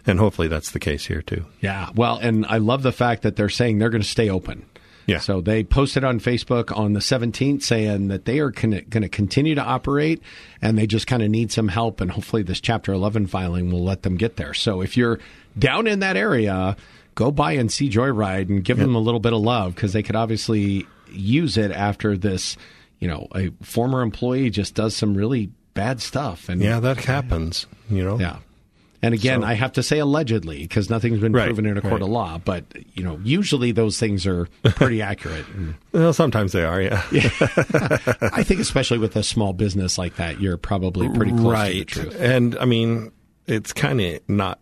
And 0.05 0.19
hopefully 0.19 0.47
that's 0.47 0.71
the 0.71 0.79
case 0.79 1.05
here 1.05 1.21
too. 1.21 1.45
Yeah. 1.61 1.89
Well, 1.95 2.17
and 2.17 2.45
I 2.45 2.59
love 2.59 2.83
the 2.83 2.91
fact 2.91 3.23
that 3.23 3.35
they're 3.35 3.49
saying 3.49 3.79
they're 3.79 3.89
going 3.89 4.03
to 4.03 4.07
stay 4.07 4.29
open. 4.29 4.65
Yeah. 5.05 5.19
So 5.19 5.41
they 5.41 5.63
posted 5.63 6.03
on 6.03 6.19
Facebook 6.19 6.77
on 6.77 6.93
the 6.93 6.99
17th 6.99 7.63
saying 7.63 8.09
that 8.09 8.25
they 8.25 8.39
are 8.39 8.51
going 8.51 8.83
to 8.89 9.09
continue 9.09 9.55
to 9.55 9.63
operate 9.63 10.21
and 10.61 10.77
they 10.77 10.85
just 10.85 11.07
kind 11.07 11.23
of 11.23 11.29
need 11.29 11.51
some 11.51 11.69
help. 11.69 12.01
And 12.01 12.11
hopefully 12.11 12.43
this 12.43 12.61
Chapter 12.61 12.93
11 12.93 13.27
filing 13.27 13.71
will 13.71 13.83
let 13.83 14.03
them 14.03 14.17
get 14.17 14.35
there. 14.35 14.53
So 14.53 14.81
if 14.81 14.95
you're 14.97 15.19
down 15.57 15.87
in 15.87 16.01
that 16.01 16.17
area, 16.17 16.75
go 17.15 17.31
by 17.31 17.53
and 17.53 17.71
see 17.71 17.89
Joyride 17.89 18.49
and 18.49 18.63
give 18.63 18.77
them 18.77 18.95
a 18.95 18.99
little 18.99 19.21
bit 19.21 19.33
of 19.33 19.39
love 19.39 19.75
because 19.75 19.93
they 19.93 20.03
could 20.03 20.15
obviously 20.15 20.85
use 21.09 21.57
it 21.57 21.71
after 21.71 22.17
this, 22.17 22.57
you 22.99 23.07
know, 23.07 23.27
a 23.35 23.51
former 23.61 24.01
employee 24.01 24.49
just 24.49 24.73
does 24.75 24.95
some 24.95 25.15
really 25.15 25.51
bad 25.73 26.01
stuff. 26.01 26.49
And 26.49 26.61
Yeah, 26.61 26.79
that 26.79 26.97
happens, 26.97 27.67
you 27.89 28.03
know. 28.03 28.19
yeah. 28.19 28.37
And 29.03 29.13
again, 29.13 29.43
I 29.43 29.53
have 29.53 29.73
to 29.73 29.83
say 29.83 29.99
allegedly 29.99 30.57
because 30.63 30.89
nothing's 30.89 31.19
been 31.19 31.31
Right, 31.31 31.45
proven 31.45 31.67
in 31.67 31.77
a 31.77 31.81
court 31.81 31.93
right. 31.93 32.01
of 32.01 32.09
law. 32.09 32.39
But 32.43 32.65
you 32.97 33.03
know, 33.03 33.19
usually 33.23 33.71
those 33.71 33.99
things 33.99 34.25
are 34.25 34.47
pretty 34.63 35.01
accurate. 35.03 35.47
And 35.49 35.75
Well, 35.91 36.13
sometimes 36.13 36.51
they 36.51 36.63
are, 36.63 36.81
yeah. 36.81 37.03
I 37.11 38.43
think, 38.43 38.59
especially 38.59 38.97
with 38.97 39.15
a 39.15 39.21
small 39.23 39.53
business 39.53 39.97
like 39.99 40.15
that, 40.15 40.41
you're 40.41 40.57
probably 40.57 41.07
pretty 41.09 41.31
close 41.31 41.41
to 41.41 41.43
the 41.43 41.49
right. 41.79 41.87
truth. 41.87 42.17
And 42.19 42.57
I 42.57 42.65
mean, 42.65 43.11
it's 43.45 43.71
kind 43.71 44.01
of 44.01 44.19
not 44.27 44.59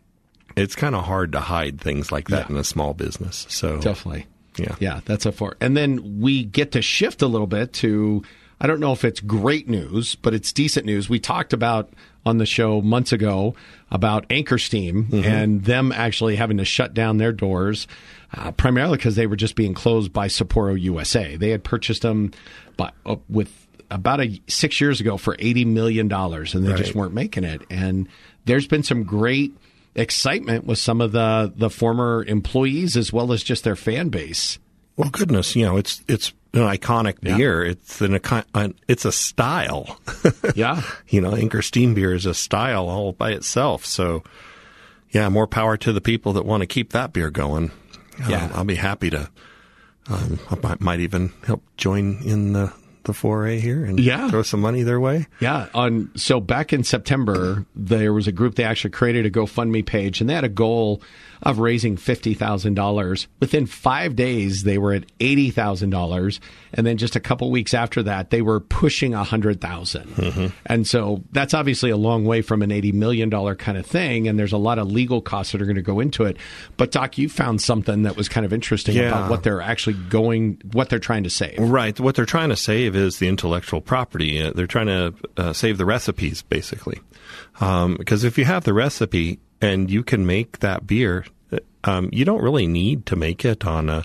it's 0.57 0.75
kind 0.75 0.95
of 0.95 1.03
hard 1.05 1.31
to 1.33 1.39
hide 1.39 1.79
things 1.81 2.11
like 2.11 2.27
that 2.29 2.45
Yeah. 2.49 2.55
in 2.55 2.57
a 2.59 2.63
small 2.63 2.93
business. 2.93 3.45
So 3.49 3.79
Definitely. 3.79 4.25
Yeah. 4.57 4.75
Yeah, 4.79 5.01
that's 5.05 5.25
a 5.25 5.31
four. 5.31 5.57
And 5.61 5.75
then 5.75 6.19
we 6.21 6.43
get 6.43 6.71
to 6.73 6.81
shift 6.81 7.21
a 7.21 7.27
little 7.27 7.47
bit 7.47 7.73
to 7.73 8.23
I 8.59 8.67
don't 8.67 8.79
know 8.79 8.93
if 8.93 9.03
it's 9.03 9.19
great 9.19 9.67
news, 9.67 10.15
but 10.15 10.33
it's 10.33 10.53
decent 10.53 10.85
news. 10.85 11.09
We 11.09 11.19
talked 11.19 11.51
about 11.51 11.89
on 12.25 12.37
the 12.37 12.45
show 12.45 12.81
months 12.81 13.11
ago 13.11 13.53
about 13.91 14.25
Anchor 14.29 14.57
Steam 14.57 15.09
and 15.25 15.63
them 15.63 15.91
actually 15.91 16.37
having 16.37 16.57
to 16.57 16.65
shut 16.65 16.93
down 16.93 17.17
their 17.17 17.33
doors, 17.33 17.85
uh, 18.33 18.51
primarily 18.53 18.97
because 18.97 19.15
they 19.15 19.27
were 19.27 19.35
just 19.35 19.55
being 19.55 19.73
closed 19.73 20.11
by 20.13 20.27
Sapporo 20.27 20.79
USA. 20.79 21.35
They 21.35 21.49
had 21.49 21.63
purchased 21.63 22.01
them 22.01 22.31
by, 22.77 22.91
uh, 23.05 23.17
with 23.29 23.51
about 23.91 24.21
a 24.21 24.41
six 24.47 24.81
years 24.81 24.99
ago 25.01 25.17
for 25.17 25.35
eighty 25.37 25.65
million 25.65 26.07
dollars, 26.07 26.55
and 26.55 26.65
they 26.65 26.73
just 26.75 26.95
weren't 26.95 27.13
making 27.13 27.43
it. 27.43 27.61
And 27.69 28.07
there's 28.45 28.67
been 28.67 28.83
some 28.83 29.03
great 29.03 29.53
excitement 29.95 30.65
with 30.65 30.77
some 30.77 31.01
of 31.01 31.11
the 31.11 31.51
the 31.55 31.69
former 31.69 32.23
employees 32.25 32.95
as 32.97 33.11
well 33.13 33.31
as 33.31 33.43
just 33.43 33.63
their 33.63 33.75
fan 33.75 34.09
base. 34.09 34.59
Well, 34.97 35.09
goodness, 35.09 35.55
you 35.55 35.65
know, 35.65 35.77
it's 35.77 36.01
it's 36.07 36.31
an 36.53 36.61
iconic 36.61 37.19
beer. 37.21 37.63
It's 37.63 37.99
an 38.01 38.19
an- 38.53 38.75
it's 38.87 39.05
a 39.05 39.11
style. 39.11 39.99
Yeah. 40.55 40.81
you 41.09 41.19
know, 41.19 41.35
Anchor 41.35 41.61
Steam 41.61 41.93
beer 41.95 42.13
is 42.13 42.25
a 42.25 42.33
style 42.33 42.87
all 42.87 43.11
by 43.11 43.31
itself. 43.31 43.85
So, 43.85 44.23
yeah, 45.11 45.27
more 45.27 45.47
power 45.47 45.75
to 45.77 45.91
the 45.91 45.99
people 45.99 46.31
that 46.33 46.45
want 46.45 46.61
to 46.61 46.67
keep 46.67 46.91
that 46.93 47.11
beer 47.11 47.29
going. 47.29 47.71
Yeah. 48.29 48.45
Um, 48.45 48.51
I'll 48.53 48.63
be 48.63 48.75
happy 48.75 49.09
to. 49.09 49.29
Um, 50.07 50.39
I 50.49 50.55
might, 50.61 50.81
might 50.81 50.99
even 51.01 51.33
help 51.45 51.63
join 51.77 52.21
in 52.23 52.53
the 52.53 52.71
the 53.05 53.13
foray 53.13 53.59
here 53.59 53.83
and 53.85 53.99
Yeah. 53.99 54.29
throw 54.29 54.41
some 54.43 54.59
money 54.61 54.83
their 54.83 54.99
way. 54.99 55.27
Yeah. 55.39 55.67
On 55.73 56.09
so 56.15 56.39
back 56.39 56.73
in 56.73 56.83
September, 56.83 57.65
there 57.75 58.13
was 58.13 58.27
a 58.27 58.31
group 58.31 58.55
they 58.55 58.63
actually 58.63 58.91
created 58.91 59.25
a 59.25 59.31
GoFundMe 59.31 59.85
page, 59.85 60.21
and 60.21 60.29
they 60.29 60.33
had 60.33 60.43
a 60.43 60.49
goal 60.49 61.01
of 61.43 61.59
raising 61.59 61.97
fifty 61.97 62.33
thousand 62.33 62.75
dollars. 62.75 63.27
Within 63.39 63.65
five 63.65 64.15
days, 64.15 64.63
they 64.63 64.77
were 64.77 64.93
at 64.93 65.05
eighty 65.19 65.51
thousand 65.51 65.89
dollars, 65.89 66.39
and 66.73 66.85
then 66.85 66.97
just 66.97 67.15
a 67.15 67.19
couple 67.19 67.49
weeks 67.51 67.73
after 67.73 68.03
that, 68.03 68.29
they 68.29 68.41
were 68.41 68.59
pushing 68.59 69.13
a 69.13 69.23
hundred 69.23 69.59
And 70.65 70.87
so 70.87 71.23
that's 71.31 71.53
obviously 71.53 71.89
a 71.89 71.97
long 71.97 72.25
way 72.25 72.41
from 72.41 72.61
an 72.61 72.71
eighty 72.71 72.91
million 72.91 73.29
dollar 73.29 73.55
kind 73.55 73.77
of 73.77 73.85
thing, 73.85 74.27
and 74.27 74.37
there's 74.37 74.53
a 74.53 74.57
lot 74.57 74.79
of 74.79 74.91
legal 74.91 75.21
costs 75.21 75.51
that 75.51 75.61
are 75.61 75.65
going 75.65 75.75
to 75.75 75.81
go 75.81 75.99
into 75.99 76.23
it. 76.23 76.37
But 76.77 76.91
Doc, 76.91 77.17
you 77.17 77.29
found 77.29 77.61
something 77.61 78.03
that 78.03 78.15
was 78.15 78.29
kind 78.29 78.45
of 78.45 78.53
interesting 78.53 78.95
Yeah. 78.95 79.09
about 79.09 79.29
what 79.29 79.43
they're 79.43 79.61
actually 79.61 79.95
going, 80.09 80.61
what 80.71 80.89
they're 80.89 80.99
trying 80.99 81.23
to 81.23 81.29
save. 81.29 81.59
Right. 81.59 81.99
What 81.99 82.15
they're 82.15 82.25
trying 82.25 82.49
to 82.49 82.55
save 82.55 82.95
is 82.95 83.19
the 83.19 83.27
intellectual 83.27 83.81
property. 83.81 84.41
Uh, 84.41 84.51
they're 84.53 84.67
trying 84.67 84.87
to 84.87 85.13
uh, 85.37 85.53
save 85.53 85.77
the 85.77 85.85
recipes, 85.85 86.41
basically. 86.41 86.99
Um, 87.59 87.95
because 87.97 88.23
if 88.23 88.37
you 88.37 88.45
have 88.45 88.63
the 88.63 88.73
recipe 88.73 89.39
and 89.61 89.89
you 89.89 90.03
can 90.03 90.25
make 90.25 90.59
that 90.59 90.85
beer, 90.85 91.25
um, 91.83 92.09
you 92.11 92.25
don't 92.25 92.41
really 92.41 92.67
need 92.67 93.05
to 93.07 93.15
make 93.15 93.45
it 93.45 93.65
on 93.65 93.89
a, 93.89 94.03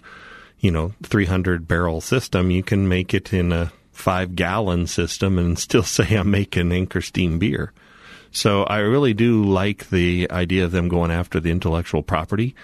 you 0.60 0.70
know, 0.70 0.92
300 1.02 1.66
barrel 1.66 2.00
system. 2.00 2.50
You 2.50 2.62
can 2.62 2.88
make 2.88 3.12
it 3.14 3.32
in 3.32 3.52
a 3.52 3.72
five 3.92 4.36
gallon 4.36 4.86
system 4.86 5.38
and 5.38 5.58
still 5.58 5.82
say 5.84 6.14
I'm 6.14 6.30
making 6.30 6.72
Anchor 6.72 7.00
Steam 7.00 7.38
beer. 7.38 7.72
So 8.32 8.62
I 8.64 8.78
really 8.78 9.14
do 9.14 9.44
like 9.44 9.90
the 9.90 10.28
idea 10.30 10.64
of 10.64 10.70
them 10.70 10.88
going 10.88 11.10
after 11.10 11.40
the 11.40 11.50
intellectual 11.50 12.02
property 12.02 12.54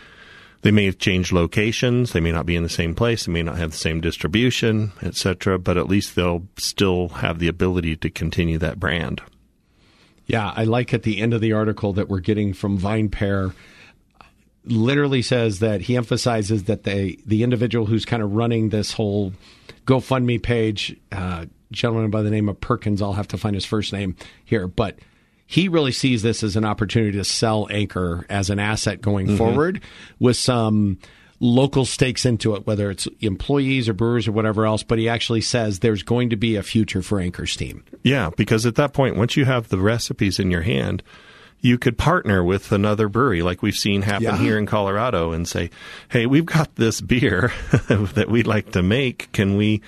they 0.67 0.73
may 0.73 0.87
have 0.87 0.99
changed 0.99 1.31
locations. 1.31 2.13
They 2.13 2.19
may 2.19 2.33
not 2.33 2.45
be 2.45 2.57
in 2.57 2.65
the 2.65 2.69
same 2.69 2.93
place. 2.93 3.27
They 3.27 3.33
may 3.33 3.45
not 3.45 3.57
have 3.57 3.71
the 3.71 3.77
same 3.77 4.01
distribution, 4.01 4.91
etc. 5.01 5.61
But 5.61 5.77
at 5.77 5.87
least 5.87 6.17
they'll 6.17 6.43
still 6.57 7.09
have 7.11 7.39
the 7.39 7.47
ability 7.47 7.95
to 7.99 8.11
continue 8.11 8.59
that 8.59 8.81
brand. 8.81 9.23
Yeah, 10.27 10.53
I 10.55 10.65
like 10.65 10.93
at 10.93 11.03
the 11.03 11.21
end 11.21 11.35
of 11.35 11.41
the 11.41 11.53
article 11.53 11.93
that 11.95 12.09
we're 12.09 12.21
getting 12.21 12.53
from 12.53 12.79
VinePair 12.79 13.55
literally 14.65 15.23
says 15.23 15.61
that 15.61 15.81
he 15.83 15.97
emphasizes 15.97 16.65
that 16.65 16.83
they 16.83 17.19
the 17.25 17.45
individual 17.45 17.87
who's 17.87 18.05
kind 18.05 18.23
of 18.23 18.33
running 18.33 18.71
this 18.71 18.93
whole 18.93 19.33
GoFundMe 19.87 20.43
page, 20.43 20.97
uh, 21.13 21.47
gentleman 21.71 22.11
by 22.11 22.23
the 22.23 22.31
name 22.31 22.49
of 22.49 22.61
Perkins, 22.61 23.01
I'll 23.01 23.13
have 23.13 23.29
to 23.29 23.39
find 23.39 23.55
his 23.55 23.65
first 23.65 23.93
name 23.93 24.17
here, 24.45 24.67
but 24.67 24.99
he 25.47 25.69
really 25.69 25.93
sees 25.93 26.23
this 26.23 26.43
as 26.43 26.57
an 26.57 26.65
opportunity 26.65 27.17
to 27.19 27.25
sell 27.25 27.69
Anchor 27.71 28.27
as 28.29 28.51
an 28.51 28.59
asset 28.59 29.01
going 29.01 29.29
mm-hmm. 29.29 29.37
forward 29.37 29.81
with 30.19 30.37
some 30.37 30.99
local 31.41 31.85
stakes 31.85 32.25
into 32.25 32.55
it, 32.55 32.67
whether 32.67 32.91
it's 32.91 33.07
employees 33.21 33.89
or 33.89 33.95
brewers 33.95 34.27
or 34.27 34.33
whatever 34.33 34.67
else. 34.67 34.83
But 34.83 34.99
he 34.99 35.09
actually 35.09 35.43
says 35.43 35.81
there's 35.81 36.03
going 36.03 36.31
to 36.31 36.37
be 36.37 36.57
a 36.57 36.63
future 36.63 37.03
for 37.03 37.21
Anchor 37.21 37.47
Steam. 37.47 37.85
Yeah, 38.03 38.31
because 38.37 38.67
at 38.67 38.77
that 38.77 38.93
point, 38.93 39.17
once 39.17 39.37
you 39.37 39.45
have 39.45 39.69
the 39.69 39.79
recipes 39.79 40.39
in 40.39 40.51
your 40.51 40.63
hand, 40.63 41.03
you 41.61 41.79
could 41.79 41.99
partner 41.99 42.45
with 42.45 42.73
another 42.73 43.09
brewery 43.09 43.43
like 43.43 43.63
we've 43.63 43.77
seen 43.77 44.03
happen 44.03 44.25
yeah. 44.25 44.39
here 44.39 44.59
in 44.59 44.67
Colorado 44.67 45.33
and 45.33 45.49
say, 45.49 45.71
hey, 46.09 46.27
we've 46.27 46.47
got 46.47 46.75
this 46.77 47.01
beer 47.01 47.53
that 47.89 48.27
we'd 48.29 48.47
like 48.47 48.73
to 48.73 48.83
make. 48.83 49.33
Can 49.33 49.57
we 49.57 49.83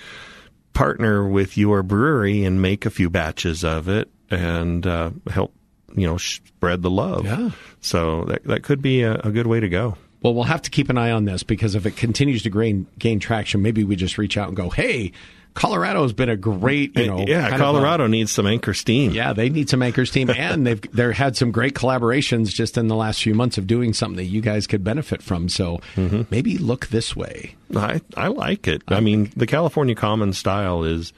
partner 0.72 1.26
with 1.26 1.56
your 1.56 1.82
brewery 1.82 2.44
and 2.44 2.62
make 2.62 2.86
a 2.86 2.90
few 2.90 3.10
batches 3.10 3.64
of 3.64 3.88
it 3.88 4.10
and 4.30 4.86
uh, 4.86 5.10
help, 5.30 5.54
you 5.94 6.06
know, 6.06 6.16
spread 6.16 6.82
the 6.82 6.90
love? 6.90 7.24
Yeah. 7.24 7.50
So 7.80 8.24
that, 8.24 8.44
that 8.44 8.62
could 8.62 8.82
be 8.82 9.02
a, 9.02 9.14
a 9.14 9.30
good 9.30 9.46
way 9.46 9.60
to 9.60 9.68
go. 9.68 9.96
Well, 10.22 10.34
we'll 10.34 10.44
have 10.44 10.62
to 10.62 10.70
keep 10.70 10.88
an 10.88 10.98
eye 10.98 11.12
on 11.12 11.24
this 11.24 11.42
because 11.42 11.74
if 11.74 11.86
it 11.86 11.96
continues 11.96 12.42
to 12.42 12.50
gain, 12.50 12.86
gain 12.98 13.20
traction, 13.20 13.62
maybe 13.62 13.84
we 13.84 13.96
just 13.96 14.18
reach 14.18 14.36
out 14.36 14.48
and 14.48 14.56
go, 14.56 14.68
hey, 14.68 15.12
Colorado 15.58 16.02
has 16.02 16.12
been 16.12 16.28
a 16.28 16.36
great, 16.36 16.96
you 16.96 17.06
know, 17.06 17.24
yeah. 17.26 17.56
Colorado 17.58 18.04
a, 18.04 18.08
needs 18.08 18.30
some 18.30 18.46
anchor 18.46 18.72
steam. 18.74 19.10
Yeah, 19.10 19.32
they 19.32 19.48
need 19.48 19.68
some 19.68 19.82
anchor 19.82 20.06
steam, 20.06 20.30
and 20.36 20.64
they've 20.64 20.80
they 20.92 21.12
had 21.12 21.36
some 21.36 21.50
great 21.50 21.74
collaborations 21.74 22.50
just 22.50 22.78
in 22.78 22.86
the 22.86 22.94
last 22.94 23.22
few 23.22 23.34
months 23.34 23.58
of 23.58 23.66
doing 23.66 23.92
something 23.92 24.18
that 24.18 24.26
you 24.26 24.40
guys 24.40 24.68
could 24.68 24.84
benefit 24.84 25.20
from. 25.20 25.48
So 25.48 25.80
mm-hmm. 25.96 26.22
maybe 26.30 26.58
look 26.58 26.86
this 26.88 27.16
way. 27.16 27.56
I 27.74 28.00
I 28.16 28.28
like 28.28 28.68
it. 28.68 28.82
I 28.86 29.00
mean, 29.00 29.32
the 29.36 29.48
California 29.48 29.96
Common 29.96 30.32
style 30.32 30.84
is 30.84 31.12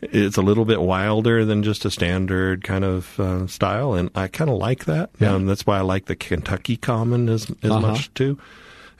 it's 0.00 0.36
a 0.36 0.42
little 0.42 0.64
bit 0.64 0.80
wilder 0.80 1.44
than 1.44 1.62
just 1.62 1.84
a 1.84 1.90
standard 1.90 2.62
kind 2.62 2.84
of 2.84 3.18
uh, 3.18 3.46
style, 3.46 3.94
and 3.94 4.10
I 4.14 4.28
kind 4.28 4.50
of 4.50 4.56
like 4.56 4.84
that. 4.84 5.10
Yeah. 5.18 5.34
Um, 5.34 5.46
that's 5.46 5.66
why 5.66 5.78
I 5.78 5.82
like 5.82 6.06
the 6.06 6.16
Kentucky 6.16 6.76
Common 6.76 7.28
as 7.28 7.50
as 7.62 7.70
uh-huh. 7.70 7.80
much 7.80 8.12
too. 8.14 8.38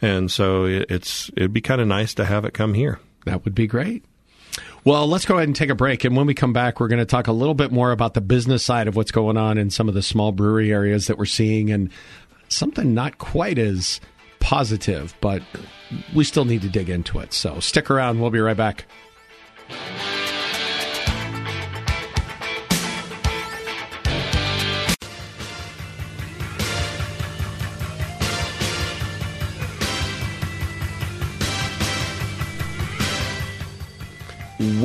And 0.01 0.31
so 0.31 0.65
it, 0.65 0.87
it's 0.91 1.31
it'd 1.37 1.53
be 1.53 1.61
kind 1.61 1.81
of 1.81 1.87
nice 1.87 2.15
to 2.15 2.25
have 2.25 2.45
it 2.45 2.55
come 2.55 2.75
here. 2.75 3.01
That 3.25 3.45
would 3.45 3.55
be 3.55 3.67
great. 3.67 4.05
Well, 4.85 5.07
let's 5.07 5.25
go 5.25 5.37
ahead 5.37 5.49
and 5.49 5.57
take 5.57 5.71
a 5.71 5.75
break. 5.75 6.05
And 6.05 6.17
when 6.17 6.27
we 6.27 6.35
come 6.35 6.53
back, 6.53 6.81
we're 6.81 6.89
going 6.89 6.99
to 6.99 7.05
talk 7.05 7.27
a 7.27 7.33
little 7.33 7.55
bit 7.55 7.71
more 7.71 7.93
about 7.93 8.15
the 8.15 8.21
business 8.21 8.65
side 8.65 8.89
of 8.89 8.97
what's 8.97 9.11
going 9.11 9.37
on 9.37 9.59
in 9.59 9.71
some 9.71 9.89
of 9.89 9.95
the 9.95 10.03
small 10.03 10.33
brewery 10.33 10.73
areas 10.73 11.09
that 11.09 11.19
we're 11.19 11.27
seeing 11.27 11.71
and 11.71 11.91
something 12.49 12.95
not 12.95 13.19
quite 13.19 13.59
as 13.59 14.01
positive, 14.41 15.15
but 15.21 15.43
we 16.15 16.25
still 16.25 16.45
need 16.45 16.63
to 16.63 16.69
dig 16.69 16.89
into 16.89 17.19
it. 17.19 17.33
So 17.33 17.61
stick 17.61 17.91
around. 17.91 18.21
We'll 18.21 18.31
be 18.31 18.41
right 18.41 18.57
back. 18.57 18.87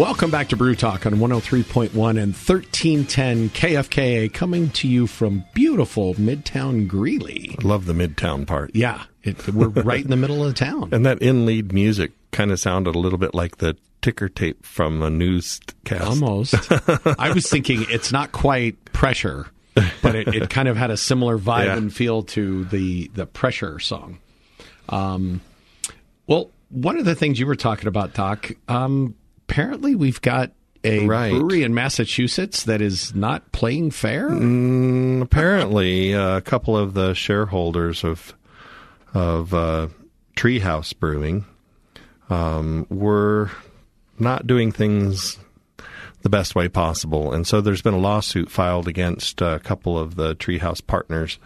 Welcome 0.04 0.32
back 0.32 0.50
to 0.50 0.58
Brew 0.58 0.76
Talk 0.76 1.06
on 1.06 1.14
103.1 1.14 1.88
and 1.94 2.34
1310 2.34 3.50
KFKA, 3.52 4.34
coming 4.34 4.70
to 4.72 4.86
you 4.86 5.08
from 5.08 5.46
beautiful 5.54 6.14
Midtown 6.16 6.90
Greeley. 6.90 7.56
I 7.58 7.66
love 7.66 7.86
the 7.86 7.94
Midtown 7.94 8.46
part. 8.46 8.72
Yeah, 8.76 9.04
it, 9.24 9.48
we're 9.48 9.68
right 9.70 10.04
in 10.04 10.10
the 10.10 10.18
middle 10.18 10.44
of 10.44 10.50
the 10.50 10.60
town. 10.60 10.90
And 10.92 11.06
that 11.06 11.22
in 11.22 11.46
lead 11.46 11.72
music 11.72 12.12
kind 12.32 12.52
of 12.52 12.60
sounded 12.60 12.96
a 12.96 13.00
little 13.00 13.18
bit 13.18 13.34
like 13.34 13.60
the 13.60 13.78
ticker 14.02 14.28
tape 14.28 14.66
from 14.66 15.02
a 15.02 15.10
newscast. 15.10 16.04
Almost. 16.04 16.70
I 17.18 17.32
was 17.32 17.50
thinking 17.50 17.86
it's 17.90 18.12
not 18.12 18.34
quite 18.34 18.84
pressure, 18.92 19.48
but 20.02 20.16
it, 20.16 20.28
it 20.28 20.50
kind 20.50 20.68
of 20.68 20.76
had 20.76 20.92
a 20.92 20.98
similar 20.98 21.40
vibe 21.40 21.68
yeah. 21.68 21.78
and 21.78 21.94
feel 21.94 22.24
to 22.24 22.66
the, 22.66 23.10
the 23.14 23.26
pressure 23.26 23.80
song. 23.80 24.20
Um, 24.90 25.40
well, 26.28 26.52
one 26.68 26.98
of 26.98 27.06
the 27.06 27.16
things 27.16 27.40
you 27.40 27.48
were 27.48 27.56
talking 27.56 27.88
about, 27.88 28.14
Doc, 28.14 28.52
um, 28.68 29.16
apparently 29.54 29.94
we've 29.94 30.22
got 30.22 30.52
a 30.84 31.06
right. 31.06 31.32
brewery 31.32 31.62
in 31.62 31.76
Massachusetts 31.76 32.64
that 32.64 32.82
is 32.82 33.14
not 33.14 33.52
playing 33.52 33.92
fair. 33.92 34.30
Mm, 34.30 35.22
apparently, 35.22 36.16
uh, 36.16 36.38
a 36.38 36.42
couple 36.42 36.76
of 36.76 36.96
the 36.96 37.14
shareholders 37.14 38.04
of 38.04 38.34
of 39.14 39.54
uh, 39.54 39.90
Treehouse 40.36 40.98
Brewing 40.98 41.46
um, 42.32 42.88
were 42.90 43.52
not 44.18 44.48
doing 44.48 44.72
things 44.72 45.38
the 46.24 46.30
best 46.30 46.56
way 46.56 46.68
possible, 46.68 47.32
and 47.32 47.46
so 47.46 47.62
there's 47.62 47.84
been 47.84 47.94
a 47.94 48.00
lawsuit 48.00 48.50
filed 48.50 48.88
against 48.88 49.40
a 49.40 49.60
couple 49.60 50.00
of 50.00 50.16
the 50.16 50.36
Treehouse 50.36 50.86
partners 50.86 51.38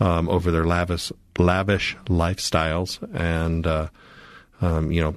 um, 0.00 0.28
over 0.28 0.50
their 0.50 0.66
lavish 0.66 1.12
lavish 1.38 1.96
lifestyles 2.06 2.98
and. 3.14 3.68
Uh, 3.68 3.86
um, 4.60 4.90
you 4.90 5.02
know, 5.02 5.14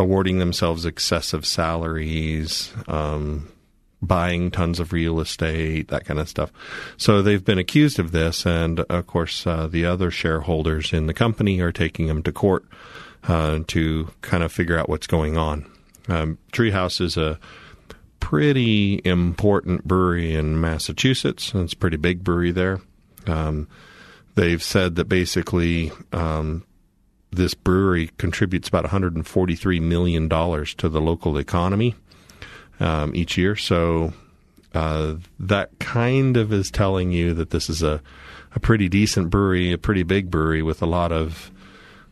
awarding 0.00 0.38
themselves 0.38 0.86
excessive 0.86 1.44
salaries, 1.44 2.72
um, 2.88 3.52
buying 4.00 4.50
tons 4.50 4.80
of 4.80 4.94
real 4.94 5.20
estate, 5.20 5.88
that 5.88 6.06
kind 6.06 6.18
of 6.18 6.28
stuff. 6.28 6.50
So 6.96 7.20
they've 7.20 7.44
been 7.44 7.58
accused 7.58 7.98
of 7.98 8.10
this, 8.10 8.46
and 8.46 8.80
of 8.80 9.06
course, 9.06 9.46
uh, 9.46 9.66
the 9.66 9.84
other 9.84 10.10
shareholders 10.10 10.94
in 10.94 11.06
the 11.06 11.12
company 11.12 11.60
are 11.60 11.70
taking 11.70 12.06
them 12.06 12.22
to 12.22 12.32
court 12.32 12.64
uh, 13.24 13.60
to 13.66 14.10
kind 14.22 14.42
of 14.42 14.50
figure 14.50 14.78
out 14.78 14.88
what's 14.88 15.06
going 15.06 15.36
on. 15.36 15.70
Um, 16.08 16.38
Treehouse 16.50 17.02
is 17.02 17.18
a 17.18 17.38
pretty 18.20 19.02
important 19.04 19.84
brewery 19.84 20.34
in 20.34 20.60
Massachusetts. 20.60 21.52
It's 21.54 21.74
a 21.74 21.76
pretty 21.76 21.98
big 21.98 22.24
brewery 22.24 22.52
there. 22.52 22.80
Um, 23.26 23.68
they've 24.34 24.62
said 24.62 24.96
that 24.96 25.10
basically 25.10 25.92
um, 26.14 26.64
this 27.32 27.54
brewery 27.54 28.10
contributes 28.18 28.68
about 28.68 28.84
143 28.84 29.80
million 29.80 30.28
dollars 30.28 30.74
to 30.74 30.88
the 30.88 31.00
local 31.00 31.38
economy 31.38 31.94
um, 32.80 33.14
each 33.14 33.38
year. 33.38 33.56
So 33.56 34.12
uh, 34.74 35.14
that 35.38 35.78
kind 35.78 36.36
of 36.36 36.52
is 36.52 36.70
telling 36.70 37.12
you 37.12 37.34
that 37.34 37.50
this 37.50 37.68
is 37.68 37.82
a 37.82 38.02
a 38.54 38.60
pretty 38.60 38.88
decent 38.88 39.30
brewery, 39.30 39.72
a 39.72 39.78
pretty 39.78 40.02
big 40.02 40.30
brewery 40.30 40.62
with 40.62 40.82
a 40.82 40.86
lot 40.86 41.12
of 41.12 41.50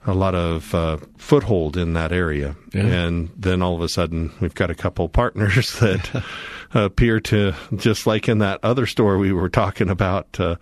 a 0.07 0.15
lot 0.15 0.35
of 0.35 0.75
uh, 0.75 0.99
foothold 1.19 1.77
in 1.77 1.93
that 1.93 2.13
area. 2.13 2.57
Yeah. 2.73 2.87
And 2.87 3.31
then 3.37 3.61
all 3.61 3.75
of 3.75 3.83
a 3.83 3.89
sudden, 3.89 4.33
we've 4.41 4.55
got 4.55 4.71
a 4.71 4.75
couple 4.75 5.09
partners 5.09 5.79
that 5.81 6.25
appear 6.75 7.21
to 7.21 7.55
just 7.77 8.07
like 8.07 8.29
in 8.29 8.39
that 8.39 8.61
other 8.63 8.87
store 8.87 9.19
we 9.19 9.33
were 9.33 9.49
talking 9.49 9.91
about. 9.91 10.39
Uh, 10.39 10.57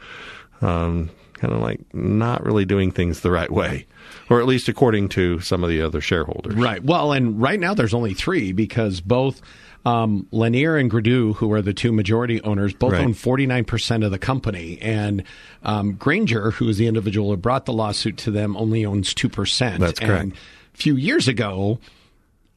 um, 0.63 1.11
kind 1.35 1.53
of 1.53 1.61
like 1.61 1.81
not 1.95 2.43
really 2.45 2.65
doing 2.65 2.91
things 2.91 3.21
the 3.21 3.31
right 3.31 3.51
way, 3.51 3.87
or 4.29 4.41
at 4.41 4.47
least 4.47 4.69
according 4.69 5.09
to 5.11 5.41
some 5.41 5.63
of 5.63 5.71
the 5.71 5.83
other 5.83 6.01
shareholders. 6.01 6.55
Right. 6.55 6.83
Well, 6.83 7.13
and 7.13 7.41
right 7.41 7.61
now 7.61 7.75
there's 7.75 7.95
only 7.95 8.15
three 8.15 8.53
because 8.53 9.01
both 9.01 9.41
um, 9.87 10.27
Lanier 10.33 10.77
and 10.77 10.91
Gradu, 10.91 11.37
who 11.37 11.53
are 11.53 11.63
the 11.63 11.73
two 11.73 11.93
majority 11.93 12.43
owners, 12.43 12.75
both 12.75 12.93
right. 12.93 13.03
own 13.03 13.15
49% 13.15 14.05
of 14.05 14.11
the 14.11 14.19
company. 14.19 14.79
And 14.83 15.23
um, 15.63 15.93
Granger, 15.95 16.51
who 16.51 16.69
is 16.69 16.77
the 16.77 16.89
individual 16.89 17.31
who 17.31 17.37
brought 17.37 17.67
the 17.67 17.73
lawsuit 17.73 18.17
to 18.19 18.33
them, 18.33 18.57
only 18.57 18.85
owns 18.85 19.15
2%. 19.15 19.79
That's 19.79 20.01
correct. 20.01 20.23
And 20.23 20.33
a 20.33 20.77
few 20.77 20.97
years 20.97 21.29
ago, 21.29 21.79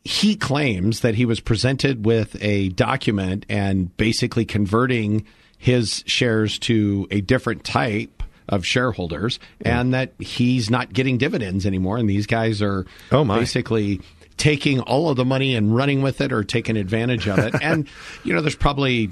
he 0.04 0.36
claims 0.36 1.02
that 1.02 1.14
he 1.14 1.26
was 1.26 1.40
presented 1.40 2.04
with 2.04 2.36
a 2.42 2.70
document 2.70 3.46
and 3.48 3.96
basically 3.96 4.46
converting 4.46 5.26
his 5.60 6.04
shares 6.08 6.58
to 6.58 7.08
a 7.12 7.22
different 7.22 7.64
type 7.64 8.19
of 8.50 8.66
shareholders, 8.66 9.40
and 9.62 9.94
that 9.94 10.14
he's 10.20 10.70
not 10.70 10.92
getting 10.92 11.18
dividends 11.18 11.66
anymore. 11.66 11.98
And 11.98 12.10
these 12.10 12.28
guys 12.28 12.62
are 12.62 12.86
oh 13.12 13.24
basically 13.24 14.02
taking 14.38 14.80
all 14.82 15.10
of 15.10 15.18
the 15.18 15.26
money 15.26 15.56
and 15.56 15.76
running 15.76 16.02
with 16.02 16.20
it 16.22 16.34
or 16.34 16.44
taking 16.44 16.78
advantage 16.78 17.28
of 17.28 17.40
it. 17.40 17.56
and 17.62 17.88
you 18.24 18.34
know, 18.34 18.42
there's 18.42 18.56
probably 18.56 19.12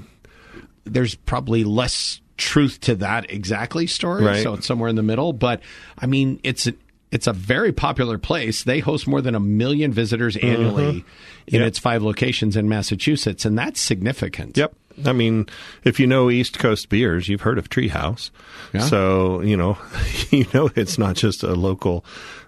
there's 0.84 1.14
probably 1.14 1.64
less 1.64 2.20
truth 2.36 2.80
to 2.80 2.96
that 2.96 3.30
exactly 3.30 3.86
story. 3.86 4.24
Right. 4.24 4.42
So 4.42 4.54
it's 4.54 4.66
somewhere 4.66 4.88
in 4.88 4.96
the 4.96 5.02
middle. 5.02 5.32
But 5.32 5.60
I 5.98 6.06
mean, 6.06 6.40
it's 6.42 6.68
it's 7.10 7.26
a 7.26 7.32
very 7.32 7.72
popular 7.72 8.18
place. 8.18 8.64
They 8.64 8.80
host 8.80 9.06
more 9.06 9.20
than 9.20 9.34
a 9.34 9.40
million 9.40 9.92
visitors 9.92 10.36
annually 10.36 10.84
mm-hmm. 10.84 11.54
in 11.54 11.60
yep. 11.60 11.68
its 11.68 11.78
five 11.78 12.02
locations 12.02 12.56
in 12.56 12.68
Massachusetts, 12.68 13.44
and 13.44 13.58
that's 13.58 13.80
significant. 13.80 14.56
Yep. 14.56 14.74
I 15.06 15.12
mean, 15.12 15.46
if 15.84 15.98
you 16.00 16.06
know 16.06 16.30
East 16.30 16.58
Coast 16.58 16.88
beers, 16.88 17.28
you've 17.28 17.40
heard 17.42 17.58
of 17.58 17.68
Treehouse. 17.68 18.30
Yeah. 18.72 18.80
So, 18.80 19.40
you 19.42 19.56
know, 19.56 19.78
you 20.30 20.46
know 20.54 20.70
it's 20.74 20.98
not 20.98 21.16
just 21.16 21.42
a 21.42 21.54
local 21.54 22.04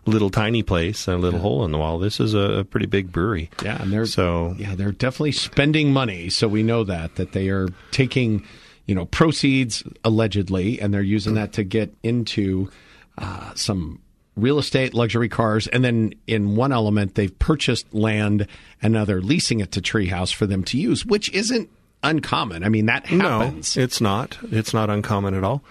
little 0.06 0.30
tiny 0.30 0.62
place, 0.62 1.06
a 1.06 1.16
little 1.16 1.40
hole 1.40 1.64
in 1.64 1.72
the 1.72 1.78
wall. 1.78 1.98
This 1.98 2.20
is 2.20 2.34
a, 2.34 2.38
a 2.60 2.64
pretty 2.64 2.86
big 2.86 3.12
brewery. 3.12 3.50
Yeah, 3.62 3.80
and 3.82 3.92
they're 3.92 4.06
So- 4.06 4.54
yeah, 4.58 4.74
they're 4.74 4.92
definitely 4.92 5.32
spending 5.32 5.92
money. 5.92 6.30
So 6.30 6.48
we 6.48 6.62
know 6.62 6.84
that 6.84 7.16
that 7.16 7.32
they 7.32 7.48
are 7.48 7.68
taking, 7.90 8.44
you 8.86 8.94
know, 8.94 9.04
proceeds 9.06 9.82
allegedly, 10.04 10.80
and 10.80 10.92
they're 10.92 11.02
using 11.02 11.34
that 11.34 11.52
to 11.54 11.64
get 11.64 11.94
into 12.02 12.70
uh, 13.18 13.52
some 13.54 14.00
real 14.36 14.58
estate, 14.58 14.94
luxury 14.94 15.28
cars, 15.28 15.66
and 15.66 15.84
then 15.84 16.14
in 16.26 16.56
one 16.56 16.72
element 16.72 17.14
they've 17.14 17.36
purchased 17.38 17.92
land 17.92 18.46
and 18.80 18.94
now 18.94 19.04
they're 19.04 19.20
leasing 19.20 19.60
it 19.60 19.72
to 19.72 19.82
Treehouse 19.82 20.32
for 20.32 20.46
them 20.46 20.64
to 20.64 20.78
use, 20.78 21.04
which 21.04 21.30
isn't 21.34 21.68
uncommon. 22.02 22.64
I 22.64 22.68
mean, 22.68 22.86
that 22.86 23.06
happens. 23.06 23.76
No, 23.76 23.82
it's 23.82 24.00
not. 24.00 24.38
It's 24.50 24.72
not 24.72 24.90
uncommon 24.90 25.34
at 25.34 25.44
all. 25.44 25.62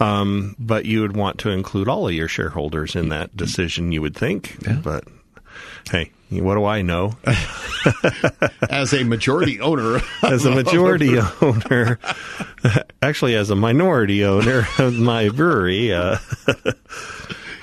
Um, 0.00 0.56
but 0.58 0.84
you 0.84 1.02
would 1.02 1.16
want 1.16 1.38
to 1.40 1.50
include 1.50 1.88
all 1.88 2.08
of 2.08 2.14
your 2.14 2.28
shareholders 2.28 2.96
in 2.96 3.08
that 3.10 3.36
decision, 3.36 3.92
you 3.92 4.02
would 4.02 4.16
think. 4.16 4.56
But 4.82 5.04
hey, 5.90 6.10
what 6.30 6.54
do 6.56 6.64
I 6.64 6.82
know? 6.82 7.16
As 8.70 8.92
a 8.92 9.04
majority 9.04 9.60
owner, 9.60 10.00
As 10.22 10.44
a 10.44 10.50
majority 10.50 11.18
owner, 11.40 11.98
actually, 13.02 13.36
as 13.36 13.50
a 13.50 13.56
minority 13.56 14.24
owner 14.24 14.66
of 14.78 14.94
my 14.94 15.28
brewery, 15.28 15.92
uh, 15.92 16.18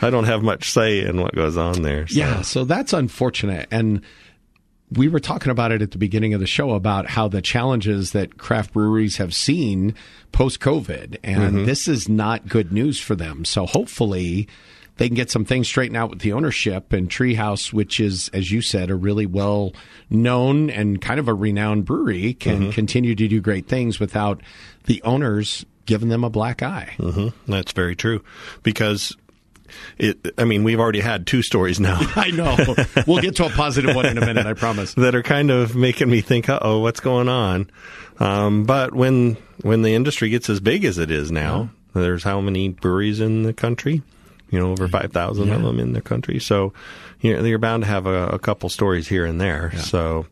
I 0.01 0.10
don't 0.10 0.24
have 0.25 0.44
much 0.44 0.72
say 0.72 1.01
in 1.06 1.22
what 1.22 1.36
goes 1.36 1.58
on 1.58 1.82
there. 1.82 2.08
so. 2.08 2.20
Yeah, 2.20 2.42
so 2.42 2.63
that's 2.63 2.94
unfortunate. 2.94 3.68
And 3.70 4.01
we 4.95 5.07
were 5.07 5.19
talking 5.19 5.51
about 5.51 5.71
it 5.71 5.81
at 5.81 5.91
the 5.91 5.97
beginning 5.97 6.33
of 6.33 6.39
the 6.39 6.47
show 6.47 6.71
about 6.71 7.07
how 7.07 7.27
the 7.27 7.41
challenges 7.41 8.12
that 8.12 8.38
craft 8.38 8.73
breweries 8.73 9.17
have 9.17 9.33
seen 9.33 9.95
post 10.31 10.59
COVID. 10.59 11.17
And 11.23 11.65
this 11.65 11.88
is 11.88 12.07
not 12.09 12.47
good 12.47 12.71
news 12.71 13.00
for 13.00 13.15
them. 13.15 13.45
So 13.45 13.65
hopefully 13.65 14.47
they 14.97 15.07
can 15.07 15.15
get 15.15 15.31
some 15.31 15.45
things 15.45 15.67
straightened 15.67 15.97
out 15.97 16.12
with 16.12 16.19
the 16.19 16.33
ownership 16.33 16.93
and 16.93 17.09
Treehouse, 17.09 17.73
which 17.73 18.00
is, 18.00 18.29
as 18.33 18.51
you 18.51 18.62
said, 18.62 18.89
a 18.89 18.95
really 18.95 19.25
well 19.25 19.73
known 20.09 20.69
and 20.69 21.01
kind 21.01 21.19
of 21.19 21.27
a 21.27 21.33
renowned 21.33 21.85
brewery, 21.85 22.33
can 22.35 22.71
continue 22.71 23.15
to 23.15 23.27
do 23.27 23.41
great 23.41 23.67
things 23.67 24.00
without 24.00 24.41
the 24.85 25.01
owners 25.03 25.65
giving 25.85 26.09
them 26.09 26.23
a 26.23 26.29
black 26.29 26.62
eye. 26.63 26.93
hmm 26.97 27.29
That's 27.47 27.71
very 27.71 27.95
true. 27.95 28.23
Because 28.62 29.17
it, 29.98 30.34
I 30.38 30.46
mean, 30.46 30.63
we've 30.63 30.80
already 30.80 31.00
had 31.00 31.27
two 31.27 31.42
stories 31.42 31.80
now. 31.80 31.98
I 32.15 32.32
know. 32.32 32.58
We'll 33.08 33.22
get 33.22 33.36
to 33.38 33.46
a 33.46 33.50
positive 33.50 33.96
one 33.96 34.06
in 34.06 34.18
a 34.18 34.25
minute, 34.25 34.46
I 34.46 34.53
promise. 34.53 34.94
that 34.96 35.15
are 35.15 35.24
kind 35.24 35.51
of 35.51 35.75
making 35.75 36.10
me 36.10 36.22
think, 36.22 36.50
"Uh 36.50 36.60
oh, 36.62 36.80
what's 36.80 37.00
going 37.00 37.30
on?" 37.30 37.70
Um, 38.20 38.63
but 38.65 38.94
when 38.94 39.38
when 39.62 39.82
the 39.82 39.96
industry 39.96 40.30
gets 40.30 40.50
as 40.50 40.60
big 40.60 40.86
as 40.86 40.98
it 40.98 41.12
is 41.12 41.32
now, 41.32 41.70
there's 41.94 42.24
how 42.24 42.42
many 42.42 42.70
breweries 42.70 43.20
in 43.20 43.44
the 43.44 43.53
country? 43.53 44.01
You 44.53 44.60
know, 44.60 44.72
over 44.72 44.88
five 44.88 45.12
thousand 45.12 45.51
of 45.51 45.63
them 45.63 45.79
in 45.79 45.93
the 45.93 46.01
country. 46.01 46.39
So 46.39 46.74
you 47.24 47.36
know, 47.36 47.43
you're 47.43 47.57
bound 47.57 47.83
to 47.83 47.89
have 47.89 48.05
a, 48.05 48.27
a 48.27 48.39
couple 48.39 48.69
stories 48.69 49.07
here 49.07 49.25
and 49.25 49.39
there. 49.39 49.72
So 49.77 50.27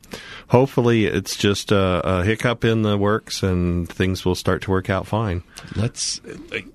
hopefully, 0.50 1.06
it's 1.06 1.38
just 1.38 1.72
a, 1.72 2.02
a 2.04 2.24
hiccup 2.24 2.66
in 2.66 2.82
the 2.82 2.98
works, 2.98 3.44
and 3.44 3.90
things 3.90 4.26
will 4.26 4.36
start 4.36 4.62
to 4.64 4.72
work 4.72 4.90
out 4.90 5.08
fine. 5.08 5.42
Let's, 5.76 6.20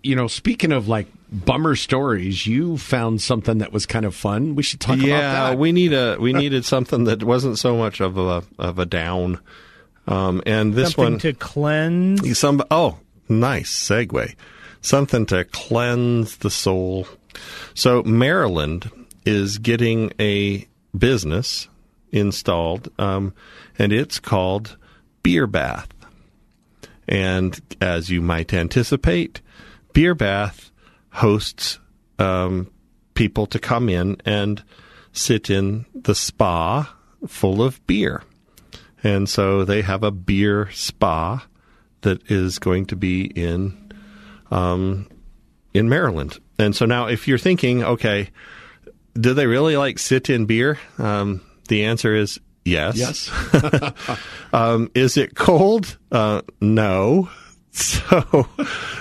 you 0.03 0.17
know, 0.17 0.27
speaking 0.27 0.73
of 0.73 0.89
like 0.89 1.07
bummer 1.31 1.77
stories, 1.77 2.47
you 2.47 2.79
found 2.79 3.21
something 3.21 3.59
that 3.59 3.73
was 3.73 3.85
kind 3.85 4.07
of 4.07 4.15
fun. 4.15 4.55
We 4.55 4.63
should 4.63 4.81
talk 4.81 4.97
yeah, 4.97 5.19
about 5.19 5.51
that. 5.51 5.59
we 5.59 5.71
need 5.71 5.93
a 5.93 6.17
we 6.19 6.33
needed 6.33 6.65
something 6.65 7.05
that 7.05 7.23
wasn't 7.23 7.59
so 7.59 7.77
much 7.77 8.01
of 8.01 8.17
a 8.17 8.43
of 8.59 8.79
a 8.79 8.87
down. 8.87 9.39
Um, 10.09 10.43
and 10.47 10.73
this 10.73 10.93
Something 10.93 11.13
one 11.13 11.19
to 11.21 11.33
cleanse. 11.35 12.39
Some 12.39 12.63
oh, 12.71 13.01
nice 13.29 13.71
segue. 13.71 14.35
Something 14.81 15.27
to 15.27 15.45
cleanse 15.45 16.39
the 16.39 16.51
soul. 16.51 17.07
So 17.75 18.03
Maryland 18.03 18.91
is 19.25 19.59
getting 19.59 20.13
a 20.21 20.67
business 20.97 21.69
installed, 22.11 22.91
um, 22.99 23.35
and 23.79 23.93
it's 23.93 24.19
called 24.19 24.77
Beer 25.23 25.47
Bath. 25.47 25.89
And 27.09 27.61
as 27.81 28.11
you 28.11 28.21
might 28.21 28.53
anticipate, 28.53 29.41
Beer 29.93 30.15
Bath 30.15 30.71
hosts 31.11 31.79
um, 32.19 32.71
people 33.15 33.47
to 33.47 33.59
come 33.59 33.89
in 33.89 34.17
and 34.25 34.63
sit 35.13 35.51
in 35.51 35.87
the 35.95 36.15
spa 36.15 36.95
full 37.27 37.63
of 37.63 37.85
beer. 37.87 38.23
And 39.03 39.29
so 39.29 39.65
they 39.65 39.83
have 39.83 40.03
a 40.03 40.11
beer 40.11 40.71
spa 40.73 41.47
that 42.03 42.31
is 42.31 42.59
going 42.59 42.87
to 42.87 42.97
be 42.97 43.25
in 43.25 43.93
um, 44.51 45.09
in 45.75 45.89
Maryland. 45.89 46.39
And 46.59 46.75
so 46.75 46.87
now, 46.87 47.07
if 47.07 47.29
you're 47.29 47.39
thinking, 47.39 47.85
okay, 47.85 48.31
do 49.15 49.35
they 49.35 49.47
really 49.47 49.77
like 49.77 49.99
sit 49.99 50.31
in 50.31 50.47
beer? 50.47 50.79
Um, 50.99 51.43
the 51.69 51.85
answer 51.85 52.15
is 52.15 52.41
yes. 52.65 52.97
yes. 52.97 53.31
Um, 54.53 54.91
is 54.95 55.19
it 55.19 55.35
cold? 55.35 55.99
Uh, 56.11 56.43
no. 56.61 57.29
So, 57.77 58.49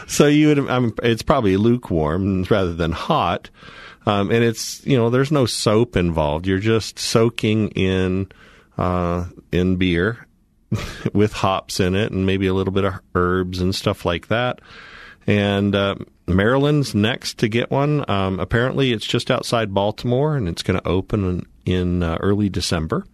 so 0.05 0.27
you 0.27 0.49
would. 0.49 0.59
I 0.69 0.79
mean, 0.79 0.91
it's 1.01 1.21
probably 1.21 1.55
lukewarm 1.55 2.43
rather 2.43 2.73
than 2.73 2.91
hot. 2.91 3.49
Um, 4.05 4.31
and 4.31 4.43
it's 4.43 4.85
you 4.85 4.97
know, 4.97 5.09
there's 5.09 5.31
no 5.31 5.45
soap 5.45 5.95
involved. 5.95 6.45
You're 6.45 6.59
just 6.59 6.99
soaking 6.99 7.69
in 7.69 8.27
uh, 8.77 9.27
in 9.53 9.77
beer 9.77 10.27
with 11.13 11.31
hops 11.31 11.79
in 11.79 11.95
it 11.95 12.11
and 12.11 12.25
maybe 12.25 12.47
a 12.47 12.53
little 12.53 12.73
bit 12.73 12.83
of 12.83 12.99
herbs 13.13 13.61
and 13.61 13.73
stuff 13.73 14.03
like 14.03 14.27
that. 14.27 14.59
And 15.27 15.73
uh, 15.73 15.95
Maryland's 16.27 16.93
next 16.93 17.39
to 17.39 17.47
get 17.47 17.71
one. 17.71 18.09
Um, 18.09 18.39
apparently, 18.39 18.91
it's 18.91 19.05
just 19.05 19.31
outside 19.31 19.73
Baltimore, 19.73 20.35
and 20.35 20.47
it's 20.47 20.63
going 20.63 20.79
to 20.79 20.88
open 20.88 21.47
in, 21.65 22.03
uh, 22.03 22.17
early 22.19 22.49
December. 22.49 23.05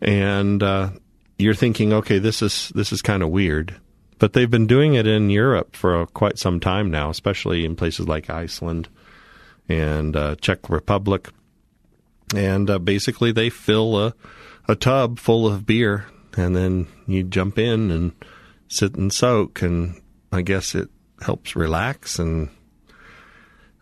And 0.00 0.62
uh, 0.62 0.90
you're 1.38 1.54
thinking, 1.54 1.92
okay, 1.92 2.18
this 2.18 2.42
is 2.42 2.70
this 2.74 2.92
is 2.92 3.02
kind 3.02 3.22
of 3.22 3.30
weird, 3.30 3.76
but 4.18 4.32
they've 4.32 4.50
been 4.50 4.66
doing 4.66 4.94
it 4.94 5.06
in 5.06 5.30
Europe 5.30 5.74
for 5.76 6.06
quite 6.06 6.38
some 6.38 6.60
time 6.60 6.90
now, 6.90 7.10
especially 7.10 7.64
in 7.64 7.76
places 7.76 8.08
like 8.08 8.28
Iceland 8.28 8.88
and 9.68 10.16
uh, 10.16 10.36
Czech 10.36 10.68
Republic, 10.68 11.30
and 12.34 12.68
uh, 12.68 12.78
basically 12.78 13.32
they 13.32 13.50
fill 13.50 13.98
a 13.98 14.14
a 14.68 14.74
tub 14.74 15.18
full 15.18 15.46
of 15.46 15.66
beer, 15.66 16.06
and 16.36 16.54
then 16.54 16.88
you 17.06 17.22
jump 17.22 17.58
in 17.58 17.90
and 17.90 18.12
sit 18.68 18.96
and 18.96 19.12
soak, 19.12 19.62
and 19.62 20.00
I 20.32 20.42
guess 20.42 20.74
it 20.74 20.90
helps 21.22 21.56
relax 21.56 22.18
and. 22.18 22.48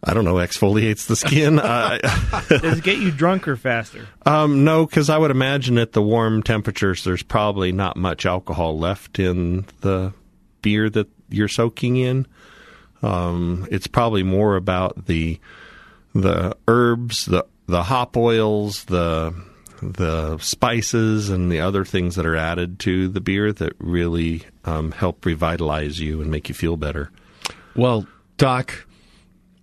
I 0.07 0.13
don't 0.13 0.27
know, 0.27 0.35
exfoliates 0.35 1.07
the 1.07 1.17
skin. 1.17 1.59
uh, 1.59 1.97
Does 2.51 2.77
it 2.81 2.85
get 2.85 2.99
you 2.99 3.11
drunker 3.11 3.57
faster? 3.57 4.07
um, 4.27 4.63
no, 4.63 4.85
because 4.85 5.09
I 5.09 5.17
would 5.17 5.31
imagine 5.31 5.79
at 5.79 5.93
the 5.93 6.03
warm 6.03 6.43
temperatures, 6.43 7.05
there's 7.05 7.23
probably 7.23 7.73
not 7.73 7.97
much 7.97 8.27
alcohol 8.27 8.79
left 8.79 9.19
in 9.19 9.65
the 9.81 10.13
beer 10.61 10.91
that 10.91 11.09
you're 11.31 11.49
soaking 11.49 11.97
in. 11.97 12.27
Um, 13.01 13.67
it's 13.71 13.87
probably 13.87 14.23
more 14.23 14.57
about 14.57 15.07
the 15.07 15.41
the 16.15 16.55
herbs, 16.69 17.25
the 17.25 17.47
the 17.67 17.85
hop 17.85 18.15
oils, 18.19 18.85
the 18.85 19.35
the 19.81 20.37
spices, 20.37 21.31
and 21.31 21.51
the 21.51 21.61
other 21.61 21.87
things 21.87 22.17
that 22.17 22.27
are 22.27 22.37
added 22.37 22.79
to 22.81 23.09
the 23.09 23.23
beer 23.23 23.55
that 23.55 23.73
really 23.79 24.43
um, 24.67 24.93
help 24.93 25.25
revitalize 25.25 25.99
you 25.99 26.21
and 26.21 26.31
make 26.31 26.51
you 26.51 26.55
feel 26.55 26.77
better. 26.77 27.11
Well, 27.77 28.07
Doc, 28.37 28.87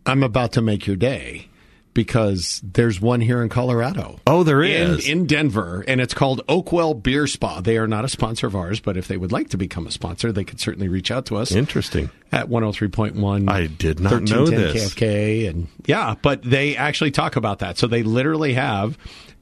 I'm 0.06 0.24
about 0.24 0.54
to 0.54 0.62
make 0.62 0.88
your 0.88 0.96
day 0.96 1.48
because 1.94 2.62
there's 2.64 3.02
one 3.02 3.22
here 3.22 3.42
in 3.44 3.50
Colorado. 3.50 4.20
Oh, 4.26 4.44
there 4.44 4.64
is. 4.64 5.06
in, 5.08 5.20
in 5.20 5.28
Denver, 5.28 5.84
and 5.88 6.00
it's 6.00 6.14
called 6.14 6.46
Oakwell 6.48 7.02
Beer 7.02 7.28
Spa. 7.28 7.62
They 7.62 7.78
are 7.78 7.88
not 7.88 8.06
a 8.06 8.10
sponsor 8.10 8.48
of 8.48 8.56
ours, 8.56 8.80
but 8.80 8.98
if 8.98 9.08
they 9.08 9.18
would 9.18 9.32
like 9.32 9.50
to 9.50 9.58
become 9.58 9.88
a 9.88 9.92
sponsor, 9.92 10.32
they 10.32 10.44
could 10.44 10.60
certainly 10.60 10.88
reach 10.88 11.12
out 11.12 11.26
to 11.28 11.38
us 11.38 11.52
Interesting. 11.52 12.10
at 12.32 12.48
103.1. 12.48 13.50
I 13.50 13.68
did 13.68 14.00
not 14.00 14.24
know 14.24 14.46
this. 14.48 14.94
KFK, 14.94 15.50
and 15.50 15.68
yeah, 15.86 16.16
but 16.22 16.44
they 16.44 16.78
actually 16.78 17.12
talk 17.12 17.36
about 17.36 17.60
that. 17.60 17.78
So 17.78 17.88
they 17.88 18.04
literally 18.04 18.54
have 18.54 18.98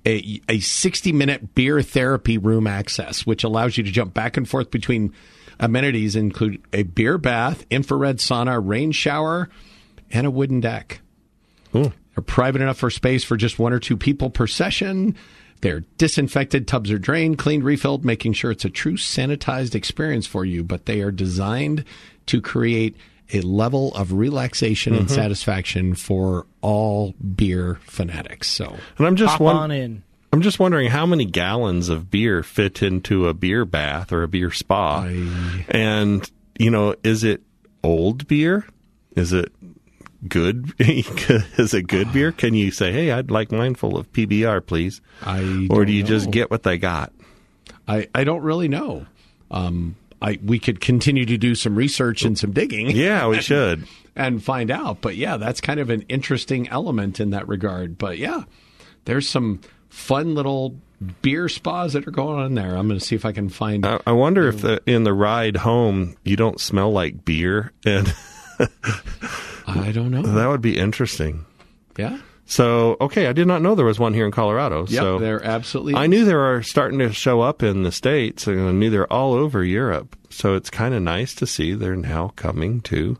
a, 0.05 0.41
a 0.49 0.59
60 0.59 1.11
minute 1.11 1.53
beer 1.55 1.81
therapy 1.81 2.37
room 2.37 2.67
access, 2.67 3.25
which 3.25 3.43
allows 3.43 3.77
you 3.77 3.83
to 3.83 3.91
jump 3.91 4.13
back 4.13 4.37
and 4.37 4.47
forth 4.49 4.71
between 4.71 5.13
amenities, 5.59 6.15
include 6.15 6.61
a 6.73 6.83
beer 6.83 7.17
bath, 7.17 7.65
infrared 7.69 8.17
sauna, 8.17 8.61
rain 8.63 8.91
shower, 8.91 9.49
and 10.11 10.25
a 10.25 10.31
wooden 10.31 10.59
deck. 10.59 11.01
Ooh. 11.75 11.93
They're 12.15 12.23
private 12.23 12.61
enough 12.61 12.77
for 12.77 12.89
space 12.89 13.23
for 13.23 13.37
just 13.37 13.59
one 13.59 13.73
or 13.73 13.79
two 13.79 13.97
people 13.97 14.29
per 14.29 14.47
session. 14.47 15.15
They're 15.61 15.81
disinfected, 15.97 16.67
tubs 16.67 16.89
are 16.89 16.99
drained, 16.99 17.37
cleaned, 17.37 17.63
refilled, 17.63 18.05
making 18.05 18.33
sure 18.33 18.51
it's 18.51 18.65
a 18.65 18.69
true 18.69 18.95
sanitized 18.95 19.75
experience 19.75 20.25
for 20.25 20.45
you. 20.45 20.63
But 20.63 20.85
they 20.85 21.01
are 21.01 21.11
designed 21.11 21.83
to 22.27 22.41
create 22.41 22.95
a 23.33 23.41
level 23.41 23.93
of 23.93 24.13
relaxation 24.13 24.93
and 24.93 25.05
mm-hmm. 25.05 25.15
satisfaction 25.15 25.95
for 25.95 26.47
all 26.61 27.13
beer 27.35 27.79
fanatics. 27.83 28.47
So, 28.47 28.75
And 28.97 29.05
I'm 29.05 29.15
just 29.15 29.33
Hop 29.33 29.41
one. 29.41 29.55
on 29.55 29.71
in. 29.71 30.03
I'm 30.31 30.41
just 30.41 30.59
wondering 30.59 30.89
how 30.89 31.05
many 31.05 31.25
gallons 31.25 31.89
of 31.89 32.11
beer 32.11 32.43
fit 32.43 32.83
into 32.83 33.27
a 33.27 33.33
beer 33.33 33.65
bath 33.65 34.11
or 34.11 34.23
a 34.23 34.27
beer 34.27 34.51
spa. 34.51 35.01
I- 35.03 35.65
And, 35.69 36.29
you 36.57 36.69
know, 36.69 36.95
is 37.03 37.23
it 37.23 37.41
old 37.83 38.27
beer? 38.27 38.65
Is 39.15 39.33
it 39.33 39.51
good? 40.27 40.71
is 40.79 41.73
it 41.73 41.87
good 41.87 42.13
beer? 42.13 42.31
Can 42.31 42.53
you 42.53 42.69
say, 42.71 42.91
hey, 42.91 43.11
I'd 43.11 43.31
like 43.31 43.51
mine 43.51 43.73
full 43.75 43.97
of 43.97 44.11
PBR, 44.13 44.65
please? 44.65 45.01
I 45.23 45.67
Or 45.71 45.83
do 45.85 45.91
you 45.91 46.03
just 46.03 46.29
get 46.29 46.51
what 46.51 46.63
they 46.63 46.77
got? 46.77 47.11
I, 47.87 48.07
I 48.13 48.23
don't 48.23 48.43
really 48.43 48.67
know. 48.67 49.07
Um, 49.49 49.95
I 50.21 50.37
we 50.43 50.59
could 50.59 50.79
continue 50.79 51.25
to 51.25 51.37
do 51.37 51.55
some 51.55 51.75
research 51.75 52.23
and 52.23 52.37
some 52.37 52.51
digging. 52.51 52.91
Yeah, 52.95 53.27
we 53.27 53.41
should. 53.41 53.87
and 54.15 54.43
find 54.43 54.69
out. 54.69 55.01
But 55.01 55.15
yeah, 55.15 55.37
that's 55.37 55.59
kind 55.61 55.79
of 55.79 55.89
an 55.89 56.01
interesting 56.03 56.67
element 56.67 57.19
in 57.19 57.31
that 57.31 57.47
regard. 57.47 57.97
But 57.97 58.19
yeah, 58.19 58.43
there's 59.05 59.27
some 59.27 59.61
fun 59.89 60.35
little 60.35 60.75
beer 61.21 61.47
spas 61.49 61.93
that 61.93 62.07
are 62.07 62.11
going 62.11 62.39
on 62.39 62.55
there. 62.55 62.75
I'm 62.75 62.87
going 62.87 62.99
to 62.99 63.05
see 63.05 63.15
if 63.15 63.25
I 63.25 63.31
can 63.31 63.49
find. 63.49 63.85
I, 63.85 63.99
I 64.05 64.11
wonder 64.11 64.47
if 64.47 64.61
the, 64.61 64.81
in 64.85 65.03
the 65.03 65.13
ride 65.13 65.57
home 65.57 66.15
you 66.23 66.35
don't 66.35 66.59
smell 66.59 66.91
like 66.91 67.25
beer, 67.25 67.71
and 67.85 68.13
I 69.67 69.91
don't 69.91 70.11
know. 70.11 70.21
that 70.21 70.47
would 70.47 70.61
be 70.61 70.77
interesting. 70.77 71.45
Yeah. 71.97 72.19
So, 72.45 72.97
okay, 72.99 73.27
I 73.27 73.33
did 73.33 73.45
not 73.45 73.61
know 73.61 73.75
there 73.75 73.85
was 73.85 73.99
one 73.99 74.15
here 74.15 74.25
in 74.25 74.31
Colorado. 74.31 74.87
Yep, 74.87 74.89
so 74.89 75.19
they're 75.19 75.43
absolutely. 75.43 75.93
I 75.93 76.07
knew 76.07 76.25
they 76.25 76.33
were 76.33 76.63
starting 76.63 76.97
to 76.97 77.13
show 77.13 77.41
up 77.41 77.61
in 77.61 77.83
the 77.83 77.91
states, 77.91 78.47
and 78.47 78.59
I 78.59 78.71
knew 78.71 78.89
they're 78.89 79.11
all 79.13 79.33
over 79.33 79.63
Europe. 79.63 80.15
So 80.31 80.55
it's 80.55 80.71
kind 80.71 80.95
of 80.95 81.03
nice 81.03 81.35
to 81.35 81.45
see 81.45 81.73
they're 81.73 81.95
now 81.95 82.29
coming 82.35 82.81
to 82.81 83.19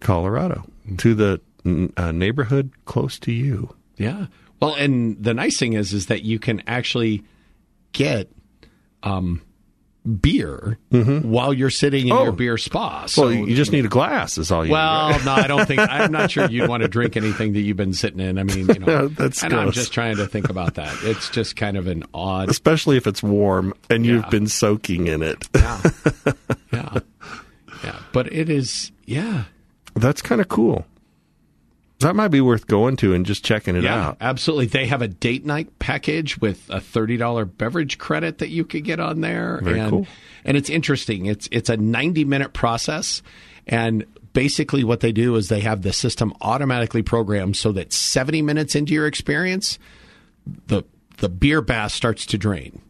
Colorado, 0.00 0.64
to 0.96 1.14
the 1.14 1.40
mm, 1.62 1.92
uh, 1.98 2.10
neighborhood 2.12 2.70
close 2.86 3.18
to 3.18 3.32
you. 3.32 3.74
Yeah. 3.98 4.26
Well, 4.62 4.74
and 4.74 5.22
the 5.22 5.34
nice 5.34 5.58
thing 5.58 5.74
is, 5.74 5.92
is 5.92 6.06
that 6.06 6.22
you 6.22 6.38
can 6.38 6.62
actually 6.66 7.24
get 7.92 8.30
um, 9.02 9.42
beer 10.20 10.78
while 10.90 11.52
you're 11.52 11.70
sitting 11.70 12.06
in 12.08 12.12
Oh. 12.12 12.22
your 12.24 12.32
beer 12.32 12.56
spa. 12.58 13.06
So, 13.06 13.22
Well, 13.22 13.32
you 13.32 13.54
just 13.54 13.70
need 13.72 13.84
a 13.84 13.88
glass, 13.88 14.38
is 14.38 14.50
all 14.50 14.64
you 14.64 14.72
Well, 14.72 15.10
need. 15.12 15.24
no, 15.24 15.32
I 15.32 15.46
don't 15.46 15.66
think. 15.66 15.80
I'm 15.80 16.10
not 16.12 16.30
sure 16.30 16.48
you'd 16.50 16.68
want 16.68 16.82
to 16.82 16.88
drink 16.88 17.16
anything 17.16 17.52
that 17.52 17.60
you've 17.60 17.76
been 17.76 17.92
sitting 17.92 18.18
in. 18.20 18.38
I 18.38 18.42
mean, 18.44 18.66
you 18.68 18.78
know, 18.86 19.08
That's 19.08 19.42
and 19.44 19.52
I'm 19.52 19.70
just 19.72 19.92
trying 19.92 20.16
to 20.16 20.26
think 20.26 20.48
about 20.48 20.74
that. 20.74 20.96
It's 21.02 21.28
just 21.30 21.56
kind 21.56 21.76
of 21.76 21.86
an 21.86 22.04
odd. 22.14 22.48
Especially 22.48 22.96
if 22.96 23.06
it's 23.06 23.22
warm 23.22 23.74
and 23.90 24.04
you've 24.06 24.28
been 24.30 24.46
soaking 24.46 25.06
in 25.08 25.22
it. 25.22 25.48
Yeah, 25.54 25.82
yeah, 26.72 26.98
yeah. 27.84 27.96
But 28.12 28.32
it 28.32 28.48
is, 28.48 28.90
yeah, 29.06 29.44
That's 29.94 30.22
kind 30.22 30.40
of 30.40 30.48
cool. 30.48 30.86
That 32.02 32.14
might 32.16 32.28
be 32.28 32.40
worth 32.40 32.66
going 32.66 32.96
to 32.98 33.14
and 33.14 33.24
just 33.26 33.44
checking 33.44 33.74
it 33.76 33.84
yeah, 33.84 34.08
out. 34.08 34.16
absolutely. 34.20 34.66
They 34.66 34.86
have 34.86 35.02
a 35.02 35.08
date 35.08 35.44
night 35.44 35.78
package 35.78 36.38
with 36.38 36.68
a 36.70 36.80
thirty 36.80 37.16
dollar 37.16 37.44
beverage 37.44 37.98
credit 37.98 38.38
that 38.38 38.48
you 38.50 38.64
could 38.64 38.84
get 38.84 39.00
on 39.00 39.20
there, 39.20 39.60
Very 39.62 39.80
and 39.80 39.90
cool. 39.90 40.06
and 40.44 40.56
it's 40.56 40.70
interesting. 40.70 41.26
It's 41.26 41.48
it's 41.50 41.68
a 41.68 41.76
ninety 41.76 42.24
minute 42.24 42.52
process, 42.52 43.22
and 43.66 44.04
basically 44.32 44.84
what 44.84 45.00
they 45.00 45.12
do 45.12 45.34
is 45.36 45.48
they 45.48 45.60
have 45.60 45.82
the 45.82 45.92
system 45.92 46.32
automatically 46.40 47.02
programmed 47.02 47.56
so 47.56 47.72
that 47.72 47.92
seventy 47.92 48.42
minutes 48.42 48.74
into 48.74 48.92
your 48.92 49.06
experience, 49.06 49.78
the 50.66 50.82
the 51.18 51.28
beer 51.28 51.60
bath 51.62 51.92
starts 51.92 52.26
to 52.26 52.38
drain. 52.38 52.80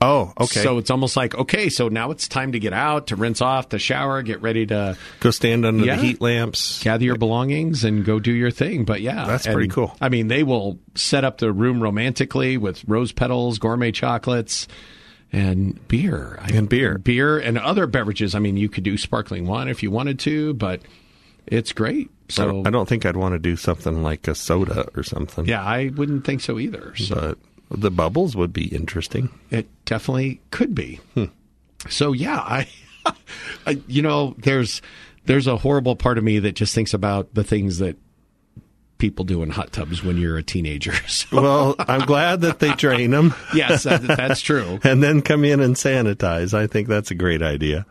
Oh, 0.00 0.32
okay. 0.40 0.60
So 0.62 0.78
it's 0.78 0.90
almost 0.90 1.16
like 1.16 1.34
okay, 1.34 1.68
so 1.68 1.88
now 1.88 2.10
it's 2.10 2.28
time 2.28 2.52
to 2.52 2.58
get 2.58 2.72
out 2.72 3.08
to 3.08 3.16
rinse 3.16 3.40
off, 3.40 3.70
to 3.70 3.78
shower, 3.78 4.22
get 4.22 4.42
ready 4.42 4.66
to 4.66 4.96
Go 5.20 5.30
stand 5.30 5.64
under 5.66 5.84
Yeah. 5.84 5.96
the 5.96 6.02
heat 6.02 6.20
lamps. 6.20 6.82
gather 6.82 7.04
your 7.04 7.16
belongings 7.16 7.84
and 7.84 8.04
go 8.04 8.18
do 8.18 8.32
your 8.32 8.50
thing. 8.50 8.84
But 8.84 9.00
yeah, 9.00 9.26
That's 9.26 9.46
and, 9.46 9.54
pretty 9.54 9.68
cool. 9.68 9.96
I 10.00 10.08
mean, 10.08 10.28
they 10.28 10.42
will 10.42 10.78
set 10.94 11.24
up 11.24 11.38
the 11.38 11.52
room 11.52 11.82
romantically 11.82 12.56
with 12.56 12.82
rose 12.86 13.12
petals, 13.12 13.58
gourmet 13.58 13.92
chocolates, 13.92 14.68
and 15.32 15.78
beer. 15.88 16.38
I- 16.42 16.50
And 16.52 16.68
beer. 16.68 16.98
beer, 16.98 17.38
and 17.38 17.56
other 17.58 17.86
beverages. 17.86 18.34
I 18.34 18.38
mean, 18.38 18.56
you 18.56 18.68
could 18.68 18.84
do 18.84 18.96
sparkling 18.98 19.46
wine 19.46 19.68
if 19.68 19.82
you 19.82 19.90
wanted 19.90 20.18
to, 20.20 20.54
but 20.54 20.82
it's 21.46 21.72
great. 21.72 22.08
I 22.30 22.32
So 22.32 22.46
don't, 22.46 22.66
I 22.66 22.70
don't 22.70 22.88
think 22.88 23.04
I'd 23.06 23.16
want 23.16 23.34
to 23.34 23.38
do 23.38 23.56
something 23.56 24.02
like 24.02 24.26
a 24.28 24.34
soda 24.34 24.88
or 24.96 25.02
something. 25.02 25.46
yeah, 25.46 25.62
I 25.62 25.88
wouldn't 25.94 26.24
think 26.24 26.40
so 26.40 26.58
either. 26.58 26.94
So 26.96 27.14
But 27.14 27.38
the 27.74 27.90
bubbles 27.90 28.36
would 28.36 28.52
be 28.52 28.66
interesting. 28.74 29.30
It 29.50 29.66
definitely 29.84 30.40
could 30.50 30.74
be. 30.74 31.00
Hmm. 31.14 31.24
So 31.88 32.12
yeah, 32.12 32.38
I, 32.38 32.68
I, 33.66 33.80
you 33.86 34.02
know, 34.02 34.34
there's 34.38 34.82
there's 35.26 35.46
a 35.46 35.56
horrible 35.56 35.96
part 35.96 36.18
of 36.18 36.24
me 36.24 36.38
that 36.40 36.52
just 36.52 36.74
thinks 36.74 36.94
about 36.94 37.34
the 37.34 37.44
things 37.44 37.78
that 37.78 37.96
people 38.98 39.24
do 39.24 39.42
in 39.42 39.50
hot 39.50 39.72
tubs 39.72 40.02
when 40.04 40.16
you're 40.16 40.36
a 40.38 40.42
teenager. 40.42 40.92
So, 41.08 41.40
Well, 41.42 41.74
I'm 41.80 42.02
glad 42.06 42.42
that 42.42 42.60
they 42.60 42.72
drain 42.74 43.10
them 43.10 43.34
yes, 43.54 43.82
that, 43.82 44.02
that's 44.02 44.40
true. 44.40 44.78
and 44.84 45.02
then 45.02 45.22
come 45.22 45.44
in 45.44 45.60
and 45.60 45.74
sanitize. 45.74 46.54
I 46.54 46.66
think 46.68 46.86
that's 46.88 47.10
a 47.10 47.14
great 47.16 47.42
idea. 47.42 47.84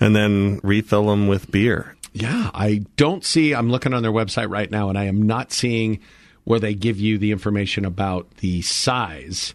And 0.00 0.16
then 0.16 0.58
refill 0.64 1.06
them 1.06 1.28
with 1.28 1.50
beer. 1.50 1.96
Yeah, 2.12 2.50
I 2.52 2.84
don't 2.96 3.24
see. 3.24 3.54
I'm 3.54 3.70
looking 3.70 3.94
on 3.94 4.02
their 4.02 4.10
website 4.12 4.50
right 4.50 4.70
now, 4.70 4.88
and 4.88 4.98
I 4.98 5.04
am 5.04 5.22
not 5.22 5.52
seeing 5.52 6.00
where 6.44 6.58
they 6.60 6.74
give 6.74 6.98
you 6.98 7.18
the 7.18 7.30
information 7.32 7.84
about 7.84 8.28
the 8.38 8.62
size 8.62 9.54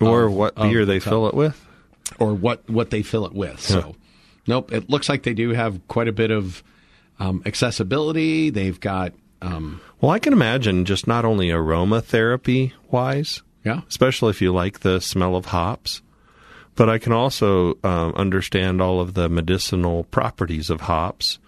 Or 0.00 0.24
Of- 0.24 0.32
what 0.32 0.54
beer 0.56 0.84
the 0.84 0.92
they 0.94 1.00
fill 1.00 1.26
it 1.28 1.34
with. 1.34 1.64
or 2.18 2.34
what 2.34 2.68
what 2.68 2.90
they 2.90 3.02
fill 3.02 3.26
it 3.26 3.32
with. 3.32 3.60
So, 3.60 3.94
nope. 4.46 4.72
It 4.72 4.90
looks 4.90 5.08
like 5.08 5.22
they 5.22 5.34
do 5.34 5.50
have 5.50 5.80
quite 5.88 6.08
a 6.08 6.12
bit 6.12 6.30
of 6.30 6.62
um, 7.20 7.42
accessibility. 7.46 8.50
They've 8.50 8.78
got. 8.80 9.12
Um, 9.40 9.80
Well, 10.00 10.10
I 10.10 10.18
can 10.18 10.32
imagine 10.32 10.84
just 10.84 11.06
not 11.06 11.24
only 11.24 11.48
aromatherapy 11.48 12.72
wise, 12.90 13.42
yeah. 13.64 13.82
especially 13.88 14.30
if 14.30 14.40
you 14.42 14.52
like 14.52 14.80
the 14.80 15.00
smell 15.00 15.36
of 15.36 15.46
hops, 15.46 16.02
but 16.74 16.88
I 16.88 16.98
can 16.98 17.12
also 17.12 17.78
um, 17.84 18.12
understand 18.16 18.80
all 18.80 19.00
of 19.00 19.14
the 19.14 19.28
medicinal 19.28 20.04
properties 20.04 20.70
of 20.70 20.82
hops. 20.82 21.38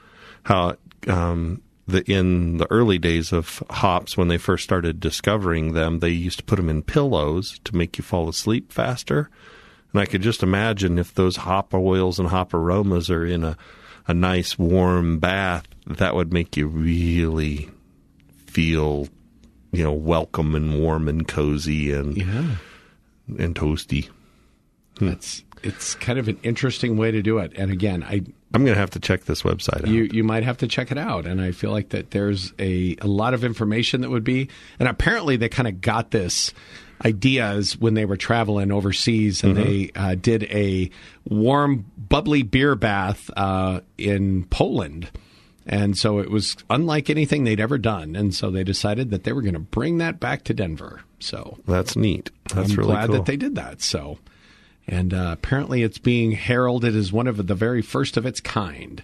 How 0.44 0.76
um, 1.08 1.62
the 1.86 2.02
in 2.10 2.56
the 2.58 2.70
early 2.70 2.98
days 2.98 3.32
of 3.32 3.62
hops, 3.70 4.16
when 4.16 4.28
they 4.28 4.38
first 4.38 4.64
started 4.64 4.98
discovering 5.00 5.72
them, 5.72 6.00
they 6.00 6.10
used 6.10 6.38
to 6.38 6.44
put 6.44 6.56
them 6.56 6.68
in 6.68 6.82
pillows 6.82 7.60
to 7.64 7.76
make 7.76 7.96
you 7.98 8.04
fall 8.04 8.28
asleep 8.28 8.72
faster. 8.72 9.30
And 9.92 10.00
I 10.00 10.06
could 10.06 10.22
just 10.22 10.42
imagine 10.42 10.98
if 10.98 11.14
those 11.14 11.36
hop 11.36 11.72
oils 11.72 12.18
and 12.18 12.28
hop 12.28 12.52
aromas 12.52 13.08
are 13.10 13.24
in 13.24 13.44
a 13.44 13.56
a 14.08 14.14
nice 14.14 14.56
warm 14.58 15.18
bath, 15.18 15.66
that 15.86 16.14
would 16.14 16.32
make 16.32 16.56
you 16.56 16.68
really 16.68 17.68
feel, 18.46 19.08
you 19.72 19.82
know, 19.82 19.92
welcome 19.92 20.54
and 20.54 20.78
warm 20.80 21.08
and 21.08 21.26
cozy 21.26 21.92
and 21.92 22.16
Yeah. 22.16 22.56
and 23.38 23.54
toasty. 23.54 24.08
Hmm. 24.98 25.08
It's 25.08 25.42
it's 25.62 25.94
kind 25.96 26.18
of 26.18 26.28
an 26.28 26.38
interesting 26.42 26.96
way 26.96 27.10
to 27.10 27.22
do 27.22 27.38
it. 27.38 27.52
And 27.56 27.70
again, 27.72 28.02
I 28.04 28.22
I'm 28.54 28.64
going 28.64 28.74
to 28.74 28.80
have 28.80 28.90
to 28.90 29.00
check 29.00 29.24
this 29.24 29.42
website 29.42 29.82
out. 29.82 29.88
you 29.88 30.08
you 30.12 30.24
might 30.24 30.44
have 30.44 30.58
to 30.58 30.68
check 30.68 30.90
it 30.90 30.98
out. 30.98 31.26
And 31.26 31.40
I 31.40 31.52
feel 31.52 31.70
like 31.70 31.90
that 31.90 32.10
there's 32.12 32.52
a 32.58 32.96
a 33.00 33.06
lot 33.06 33.34
of 33.34 33.44
information 33.44 34.00
that 34.02 34.10
would 34.10 34.24
be. 34.24 34.48
And 34.78 34.88
apparently, 34.88 35.36
they 35.36 35.48
kind 35.48 35.68
of 35.68 35.80
got 35.80 36.10
this 36.10 36.54
ideas 37.04 37.76
when 37.76 37.94
they 37.94 38.04
were 38.04 38.16
traveling 38.16 38.72
overseas, 38.72 39.44
and 39.44 39.56
they 39.56 39.90
uh, 39.94 40.14
did 40.14 40.44
a 40.44 40.90
warm, 41.28 41.84
bubbly 41.98 42.42
beer 42.42 42.74
bath 42.74 43.30
uh, 43.36 43.80
in 43.98 44.44
Poland. 44.44 45.10
And 45.66 45.98
so 45.98 46.20
it 46.20 46.30
was 46.30 46.56
unlike 46.70 47.10
anything 47.10 47.44
they'd 47.44 47.60
ever 47.60 47.76
done. 47.76 48.14
And 48.14 48.32
so 48.32 48.50
they 48.50 48.62
decided 48.62 49.10
that 49.10 49.24
they 49.24 49.32
were 49.32 49.42
going 49.42 49.54
to 49.54 49.60
bring 49.60 49.98
that 49.98 50.20
back 50.20 50.44
to 50.44 50.54
Denver. 50.54 51.02
So 51.18 51.58
That's 51.66 51.96
neat. 51.96 52.30
That's 52.54 52.70
I'm 52.70 52.76
really 52.76 52.92
glad 52.92 53.06
cool. 53.08 53.16
that 53.16 53.26
they 53.26 53.36
did 53.36 53.56
that. 53.56 53.82
So, 53.82 54.18
and 54.88 55.12
uh, 55.12 55.30
apparently, 55.32 55.82
it's 55.82 55.98
being 55.98 56.32
heralded 56.32 56.94
as 56.94 57.12
one 57.12 57.26
of 57.26 57.46
the 57.46 57.54
very 57.54 57.82
first 57.82 58.16
of 58.16 58.26
its 58.26 58.40
kind. 58.40 59.02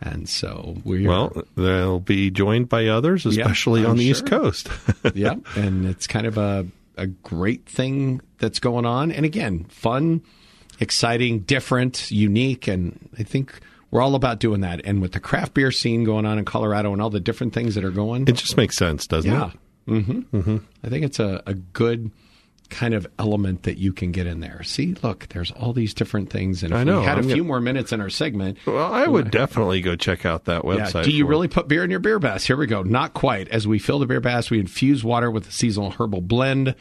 And 0.00 0.28
so 0.28 0.76
we're 0.84 1.08
well, 1.08 1.42
they'll 1.56 1.98
be 1.98 2.30
joined 2.30 2.68
by 2.68 2.86
others, 2.86 3.26
especially 3.26 3.82
I'm 3.82 3.90
on 3.90 3.96
the 3.96 4.04
East. 4.04 4.26
Coast. 4.26 4.68
yep, 5.14 5.40
and 5.56 5.86
it's 5.86 6.06
kind 6.06 6.26
of 6.26 6.38
a 6.38 6.66
a 6.96 7.06
great 7.06 7.66
thing 7.66 8.20
that's 8.38 8.60
going 8.60 8.86
on. 8.86 9.10
And 9.10 9.24
again, 9.24 9.64
fun, 9.64 10.22
exciting, 10.78 11.40
different, 11.40 12.10
unique, 12.10 12.68
and 12.68 13.10
I 13.18 13.24
think 13.24 13.58
we're 13.90 14.02
all 14.02 14.14
about 14.14 14.38
doing 14.38 14.60
that. 14.60 14.82
And 14.84 15.00
with 15.00 15.12
the 15.12 15.20
craft 15.20 15.54
beer 15.54 15.72
scene 15.72 16.04
going 16.04 16.26
on 16.26 16.38
in 16.38 16.44
Colorado 16.44 16.92
and 16.92 17.02
all 17.02 17.10
the 17.10 17.20
different 17.20 17.52
things 17.52 17.74
that 17.74 17.84
are 17.84 17.90
going, 17.90 18.28
it 18.28 18.36
just 18.36 18.56
makes 18.56 18.76
sense, 18.76 19.06
doesn't 19.06 19.30
yeah, 19.30 19.48
it? 19.48 19.52
Yeah, 19.86 19.94
mm-hmm. 19.94 20.36
mm-hmm. 20.36 20.56
I 20.84 20.88
think 20.88 21.04
it's 21.04 21.18
a, 21.18 21.42
a 21.46 21.54
good 21.54 22.10
kind 22.70 22.92
of 22.94 23.06
element 23.18 23.62
that 23.62 23.78
you 23.78 23.92
can 23.92 24.12
get 24.12 24.26
in 24.26 24.40
there. 24.40 24.62
See, 24.62 24.94
look, 25.02 25.26
there's 25.30 25.50
all 25.52 25.72
these 25.72 25.94
different 25.94 26.30
things, 26.30 26.62
and 26.62 26.72
if 26.72 26.78
I 26.78 26.84
know, 26.84 27.00
we 27.00 27.06
had 27.06 27.18
I'm 27.18 27.24
a 27.24 27.26
few 27.26 27.36
gonna- 27.36 27.44
more 27.48 27.60
minutes 27.60 27.92
in 27.92 28.00
our 28.00 28.10
segment. 28.10 28.58
Well, 28.66 28.92
I 28.92 29.06
would 29.06 29.30
definitely 29.30 29.80
go 29.80 29.96
check 29.96 30.26
out 30.26 30.44
that 30.46 30.64
Yeah. 30.64 30.70
website. 30.70 31.04
Do 31.04 31.10
you 31.10 31.26
really 31.26 31.48
put 31.48 31.66
beer 31.68 31.82
in 31.84 31.90
your 31.90 32.00
beer 32.00 32.18
bass? 32.18 32.44
Here 32.46 32.56
we 32.56 32.66
go. 32.66 32.82
Not 32.82 33.14
quite. 33.14 33.48
As 33.48 33.66
we 33.66 33.78
fill 33.78 33.98
the 33.98 34.06
beer 34.06 34.20
bass, 34.20 34.50
we 34.50 34.58
infuse 34.60 35.02
water 35.02 35.30
with 35.30 35.48
a 35.48 35.52
seasonal 35.52 35.92
herbal 35.98 36.20
blend 36.22 36.74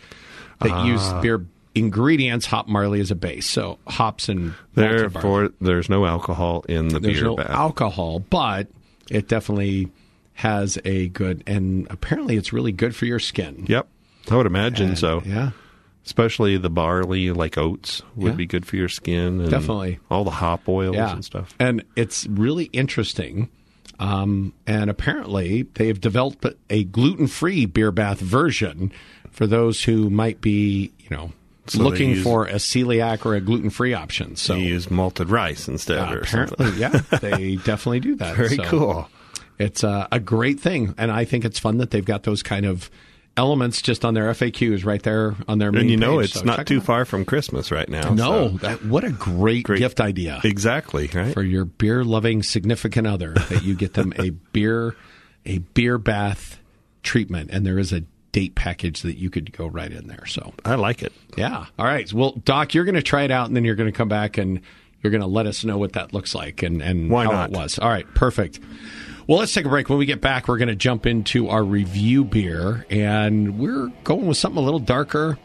that 0.59 0.71
Ah. 0.71 0.85
use 0.85 1.13
beer 1.21 1.45
ingredients. 1.75 2.47
Hop 2.47 2.67
barley 2.67 2.99
as 2.99 3.11
a 3.11 3.15
base, 3.15 3.45
so 3.45 3.77
hops 3.87 4.27
and. 4.29 4.53
Therefore, 4.73 5.51
there's 5.61 5.89
no 5.89 6.05
alcohol 6.05 6.65
in 6.67 6.89
the 6.89 6.99
There's 6.99 7.15
beer 7.17 7.23
no 7.23 7.35
bath. 7.37 7.49
alcohol, 7.49 8.19
but 8.29 8.67
it 9.09 9.27
definitely 9.27 9.89
has 10.33 10.77
a 10.85 11.07
good 11.09 11.43
and 11.47 11.87
apparently 11.89 12.35
it's 12.35 12.51
really 12.53 12.71
good 12.71 12.95
for 12.95 13.05
your 13.05 13.19
skin. 13.19 13.65
Yep, 13.67 13.87
I 14.29 14.35
would 14.35 14.45
imagine 14.45 14.89
And, 14.89 14.97
so. 14.97 15.23
Yeah. 15.25 15.51
Especially 16.07 16.55
the 16.57 16.69
barley, 16.69 17.31
like 17.31 17.57
oats, 17.57 18.01
would 18.15 18.29
Yeah. 18.31 18.35
be 18.35 18.45
good 18.45 18.65
for 18.65 18.77
your 18.77 18.87
skin. 18.87 19.41
And 19.41 19.51
Definitely. 19.51 19.99
all 20.09 20.23
the 20.23 20.31
hop 20.31 20.67
oils 20.69 20.95
yeah. 20.95 21.11
and 21.11 21.23
stuff. 21.23 21.53
And 21.59 21.83
it's 21.97 22.25
really 22.27 22.65
interesting. 22.71 23.49
Um, 23.99 24.53
and 24.65 24.89
apparently, 24.89 25.63
they've 25.73 25.99
developed 25.99 26.45
a 26.69 26.83
gluten-free 26.85 27.65
beer 27.65 27.91
bath 27.91 28.19
version 28.21 28.91
for 29.31 29.47
those 29.47 29.83
who 29.83 30.09
might 30.09 30.39
be, 30.39 30.91
you 30.99 31.09
know, 31.09 31.31
So 31.67 31.83
looking 31.83 32.11
use- 32.11 32.23
for 32.23 32.45
a 32.45 32.53
celiac 32.55 33.25
or 33.25 33.35
a 33.35 33.41
gluten-free 33.41 33.93
option. 33.93 34.35
So 34.37 34.55
you 34.55 34.67
use 34.69 34.89
malted 34.89 35.29
rice 35.29 35.67
instead, 35.67 35.97
uh, 35.99 36.19
apparently, 36.21 36.71
yeah, 36.77 37.01
they 37.19 37.57
definitely 37.57 37.99
do 37.99 38.15
that. 38.15 38.35
Very 38.37 38.55
So 38.55 38.63
cool. 38.63 39.09
It's 39.59 39.83
uh, 39.83 40.07
a 40.11 40.19
great 40.21 40.59
thing, 40.61 40.93
and 40.97 41.11
I 41.11 41.25
think 41.25 41.43
it's 41.43 41.59
fun 41.59 41.79
that 41.79 41.89
they've 41.91 42.05
got 42.05 42.23
those 42.23 42.41
kind 42.43 42.65
of 42.65 42.89
elements 43.37 43.81
just 43.81 44.03
on 44.03 44.13
their 44.15 44.25
FAQs 44.33 44.83
right 44.83 45.01
there 45.03 45.35
on 45.47 45.59
their 45.59 45.71
main 45.71 45.81
And 45.83 45.89
you 45.91 45.97
know, 45.97 46.17
page. 46.17 46.31
it's 46.31 46.39
So 46.39 46.45
not 46.45 46.65
too 46.67 46.81
far 46.81 47.05
from 47.05 47.23
Christmas 47.23 47.71
right 47.71 47.87
now. 47.87 48.13
No, 48.13 48.49
so- 48.49 48.57
that 48.57 48.85
what 48.85 49.03
a 49.03 49.11
great, 49.11 49.63
Great. 49.65 49.79
gift 49.79 50.01
idea 50.01 50.41
exactly 50.43 51.09
right. 51.13 51.33
for 51.33 51.43
your 51.43 51.65
beer 51.65 52.03
loving 52.03 52.43
significant 52.43 53.07
other 53.07 53.33
that 53.49 53.63
you 53.63 53.75
get 53.75 53.93
them 53.93 54.13
a 54.19 54.29
beer 54.53 54.95
a 55.45 55.59
beer 55.59 55.97
bath 55.97 56.59
treatment 57.03 57.49
and 57.53 57.65
there 57.65 57.79
is 57.79 57.93
a 57.93 58.01
date 58.33 58.55
package 58.55 59.01
that 59.03 59.17
you 59.17 59.29
could 59.29 59.51
go 59.53 59.65
right 59.67 59.91
in 59.93 60.07
there 60.07 60.25
so 60.25 60.53
I 60.65 60.75
like 60.75 61.01
it. 61.01 61.13
yeah 61.37 61.67
all 61.79 61.85
right 61.85 62.11
well 62.11 62.31
doc 62.43 62.73
you're 62.73 62.83
going 62.83 62.95
to 62.95 63.01
try 63.01 63.23
it 63.23 63.31
out 63.31 63.47
and 63.47 63.55
then 63.55 63.63
you're 63.63 63.75
going 63.75 63.91
to 63.91 63.97
come 63.97 64.09
back 64.09 64.37
and 64.37 64.59
you're 65.01 65.11
going 65.11 65.21
to 65.21 65.27
let 65.27 65.45
us 65.45 65.63
know 65.63 65.77
what 65.77 65.93
that 65.93 66.13
looks 66.13 66.35
like 66.35 66.63
and 66.63 66.81
and 66.81 67.09
Why 67.09 67.23
how 67.25 67.31
not? 67.31 67.51
it 67.51 67.55
was 67.55 67.79
all 67.79 67.87
right 67.89 68.05
perfect 68.13 68.59
well, 69.27 69.39
let's 69.39 69.53
take 69.53 69.65
a 69.65 69.69
break. 69.69 69.89
When 69.89 69.97
we 69.99 70.05
get 70.05 70.21
back, 70.21 70.47
we're 70.47 70.57
going 70.57 70.69
to 70.69 70.75
jump 70.75 71.05
into 71.05 71.49
our 71.49 71.63
review 71.63 72.23
beer, 72.23 72.85
and 72.89 73.59
we're 73.59 73.87
going 74.03 74.25
with 74.25 74.37
something 74.37 74.61
a 74.61 74.65
little 74.65 74.79
darker, 74.79 75.37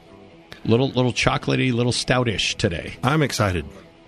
little 0.64 0.88
little 0.88 1.12
chocolatey, 1.12 1.73
little 1.73 1.92
stoutish 1.92 2.57
today. 2.57 2.95
I'm 3.03 3.23
excited. 3.23 3.66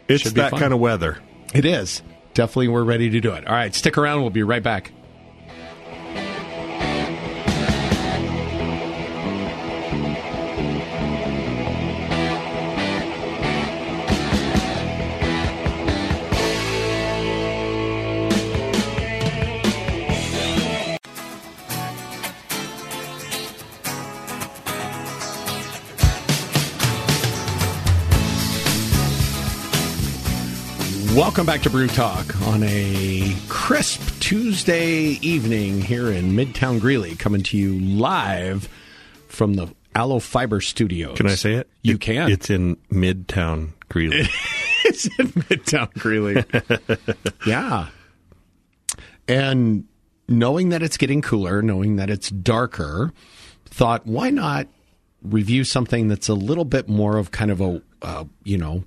It's 0.09 0.31
that 0.33 0.53
fun. 0.53 0.61
kind 0.61 0.73
of 0.73 0.81
weather. 0.81 1.19
It 1.55 1.65
is. 1.65 2.03
Definitely, 2.35 2.69
we're 2.69 2.85
ready 2.85 3.11
to 3.11 3.21
do 3.21 3.33
it. 3.33 3.47
All 3.47 3.55
right, 3.55 3.75
stick 3.75 3.99
around. 3.99 4.21
We'll 4.21 4.31
be 4.31 4.43
right 4.43 4.63
back. 4.63 4.93
Welcome 31.15 31.47
back 31.47 31.63
to 31.63 31.71
Brew 31.71 31.87
Talk 31.87 32.41
on 32.49 32.65
a 32.65 33.37
crisp 33.49 34.19
Tuesday 34.19 35.19
evening 35.23 35.81
here 35.81 36.11
in 36.11 36.33
Midtown 36.33 36.81
Greeley, 36.81 37.15
coming 37.15 37.43
to 37.45 37.57
you 37.57 37.79
live 37.79 38.69
from 39.29 39.55
the 39.55 39.69
Allo 39.95 40.19
Fiber 40.19 40.61
Studios. 40.61 41.17
Can 41.17 41.29
I 41.29 41.37
say 41.37 41.55
it? 41.55 41.71
You 41.83 41.95
It- 41.95 42.01
can. 42.01 42.31
It's 42.33 42.51
in 42.51 42.77
Midtown 42.93 43.75
Greeley. 43.89 44.23
it's 44.85 45.07
in 45.07 45.29
Midtown 45.29 45.93
Greeley. 45.95 46.45
yeah. 47.47 47.89
And 49.29 49.85
knowing 50.29 50.71
that 50.71 50.83
it's 50.83 50.97
getting 50.97 51.23
cooler, 51.23 51.63
knowing 51.63 51.95
that 51.97 52.11
it's 52.11 52.29
darker, 52.29 53.13
thought, 53.67 54.05
why 54.05 54.31
not 54.31 54.67
review 55.25 55.65
something 55.65 56.09
that's 56.09 56.29
a 56.29 56.35
little 56.35 56.65
bit 56.65 56.89
more 56.89 57.17
of 57.17 57.31
kind 57.31 57.51
of 57.51 57.61
a, 57.61 57.83
uh, 58.03 58.25
you 58.45 58.59
know, 58.59 58.85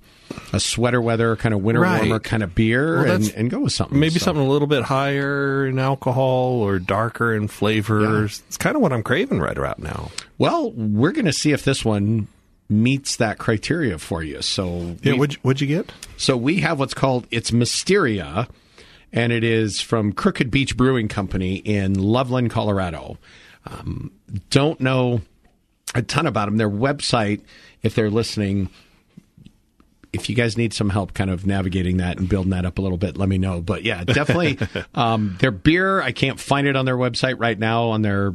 a 0.52 0.60
sweater 0.60 1.00
weather, 1.00 1.34
kind 1.36 1.54
of 1.54 1.62
winter 1.62 1.80
Right. 1.80 2.00
warmer 2.02 2.20
kind 2.20 2.42
of 2.42 2.54
beer 2.54 3.02
Well, 3.02 3.14
and, 3.16 3.32
and 3.36 3.50
go 3.50 3.60
with 3.60 3.72
something. 3.72 3.98
Maybe 3.98 4.18
So- 4.18 4.26
something 4.26 4.44
a 4.44 4.48
little 4.48 4.68
bit 4.68 4.84
higher 4.84 5.66
in 5.66 5.78
alcohol 5.78 6.60
or 6.60 6.78
darker 6.78 7.34
in 7.34 7.48
flavors. 7.48 8.42
It's 8.46 8.56
kind 8.56 8.76
of 8.76 8.82
what 8.82 8.92
I'm 8.92 9.02
craving 9.02 9.40
right 9.40 9.56
about 9.58 9.78
now. 9.80 10.10
Well, 10.38 10.70
we're 10.72 11.12
going 11.12 11.24
to 11.26 11.32
see 11.32 11.52
if 11.52 11.64
this 11.64 11.84
one 11.84 12.28
meets 12.68 13.16
that 13.16 13.38
criteria 13.38 13.98
for 13.98 14.22
you. 14.22 14.42
So, 14.42 14.96
Yeah, 15.02 15.12
we- 15.14 15.18
what'd, 15.18 15.34
you- 15.34 15.40
what'd 15.42 15.60
you 15.60 15.66
get? 15.66 15.90
So 16.16 16.36
we 16.36 16.60
have 16.60 16.78
what's 16.78 16.94
called 16.94 17.26
it's 17.30 17.50
Mysteria, 17.52 18.46
and 19.12 19.32
it 19.32 19.42
is 19.42 19.80
from 19.80 20.12
Crooked 20.12 20.50
Beach 20.50 20.76
Brewing 20.76 21.08
Company 21.08 21.56
in 21.56 21.94
Loveland, 21.94 22.50
Colorado. 22.50 23.16
Um, 23.66 24.12
don't 24.50 24.80
know 24.80 25.22
a 25.94 26.02
ton 26.02 26.26
about 26.26 26.46
them. 26.46 26.56
Their 26.56 26.70
website, 26.70 27.42
if 27.82 27.94
they're 27.94 28.10
listening, 28.10 28.70
if 30.12 30.28
you 30.28 30.34
guys 30.34 30.56
need 30.56 30.72
some 30.72 30.90
help 30.90 31.14
kind 31.14 31.30
of 31.30 31.46
navigating 31.46 31.98
that 31.98 32.18
and 32.18 32.28
building 32.28 32.50
that 32.50 32.64
up 32.64 32.78
a 32.78 32.82
little 32.82 32.98
bit, 32.98 33.16
let 33.16 33.28
me 33.28 33.38
know. 33.38 33.60
But 33.60 33.84
yeah, 33.84 34.04
definitely 34.04 34.58
um, 34.94 35.36
their 35.40 35.50
beer, 35.50 36.00
I 36.00 36.12
can't 36.12 36.40
find 36.40 36.66
it 36.66 36.76
on 36.76 36.84
their 36.84 36.96
website 36.96 37.38
right 37.38 37.58
now. 37.58 37.88
On 37.88 38.02
their 38.02 38.34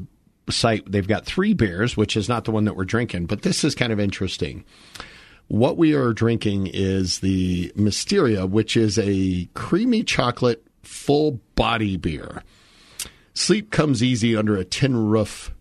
site, 0.49 0.89
they've 0.91 1.07
got 1.07 1.25
three 1.25 1.53
beers, 1.53 1.97
which 1.97 2.15
is 2.15 2.29
not 2.29 2.45
the 2.45 2.51
one 2.51 2.65
that 2.65 2.75
we're 2.75 2.85
drinking, 2.85 3.25
but 3.25 3.41
this 3.41 3.63
is 3.63 3.75
kind 3.75 3.91
of 3.91 3.99
interesting. 3.99 4.65
What 5.47 5.77
we 5.77 5.93
are 5.93 6.13
drinking 6.13 6.69
is 6.73 7.19
the 7.19 7.71
Mysteria, 7.75 8.45
which 8.45 8.77
is 8.77 8.97
a 8.97 9.49
creamy 9.53 10.03
chocolate 10.03 10.65
full 10.81 11.41
body 11.55 11.97
beer. 11.97 12.43
Sleep 13.33 13.71
comes 13.71 14.03
easy 14.03 14.35
under 14.35 14.55
a 14.55 14.63
tin 14.63 14.95
roof. 14.95 15.51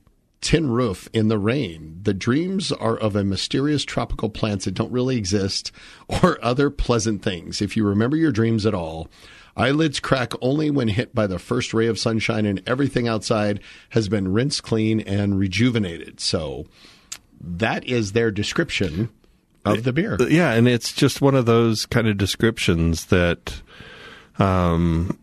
Tin 0.43 0.71
roof 0.71 1.09
in 1.15 1.29
the 1.29 1.39
rain. 1.39 2.01
The 2.03 2.13
dreams 2.13 2.71
are 2.71 2.97
of 2.97 3.17
a 3.17 3.25
mysterious 3.25 3.85
tropical 3.85 4.29
plants 4.29 4.67
that 4.67 4.75
don't 4.75 4.93
really 4.93 5.17
exist 5.17 5.73
or 6.09 6.39
other 6.45 6.69
pleasant 6.69 7.23
things. 7.23 7.63
If 7.63 7.77
you 7.77 7.87
remember 7.87 8.17
your 8.17 8.33
dreams 8.33 8.67
at 8.67 8.75
all, 8.75 9.09
eyelids 9.57 10.01
crack 10.01 10.33
only 10.43 10.71
when 10.71 10.89
hit 10.89 11.15
by 11.15 11.27
the 11.27 11.39
first 11.39 11.73
ray 11.73 11.87
of 11.87 11.99
sunshine 11.99 12.45
and 12.45 12.61
everything 12.67 13.09
outside 13.09 13.61
has 13.91 14.09
been 14.09 14.33
rinsed 14.33 14.63
clean 14.63 15.01
and 15.01 15.39
rejuvenated. 15.39 16.21
So 16.21 16.67
that 17.41 17.85
is 17.85 18.13
their 18.13 18.31
description 18.31 19.11
of 19.65 19.85
the 19.85 19.93
beer. 19.93 20.17
Yeah, 20.29 20.53
and 20.53 20.67
it's 20.67 20.93
just 20.93 21.21
one 21.21 21.35
of 21.35 21.47
those 21.47 21.87
kind 21.87 22.09
of 22.09 22.19
descriptions 22.19 23.07
that 23.07 23.63
um, 24.39 25.19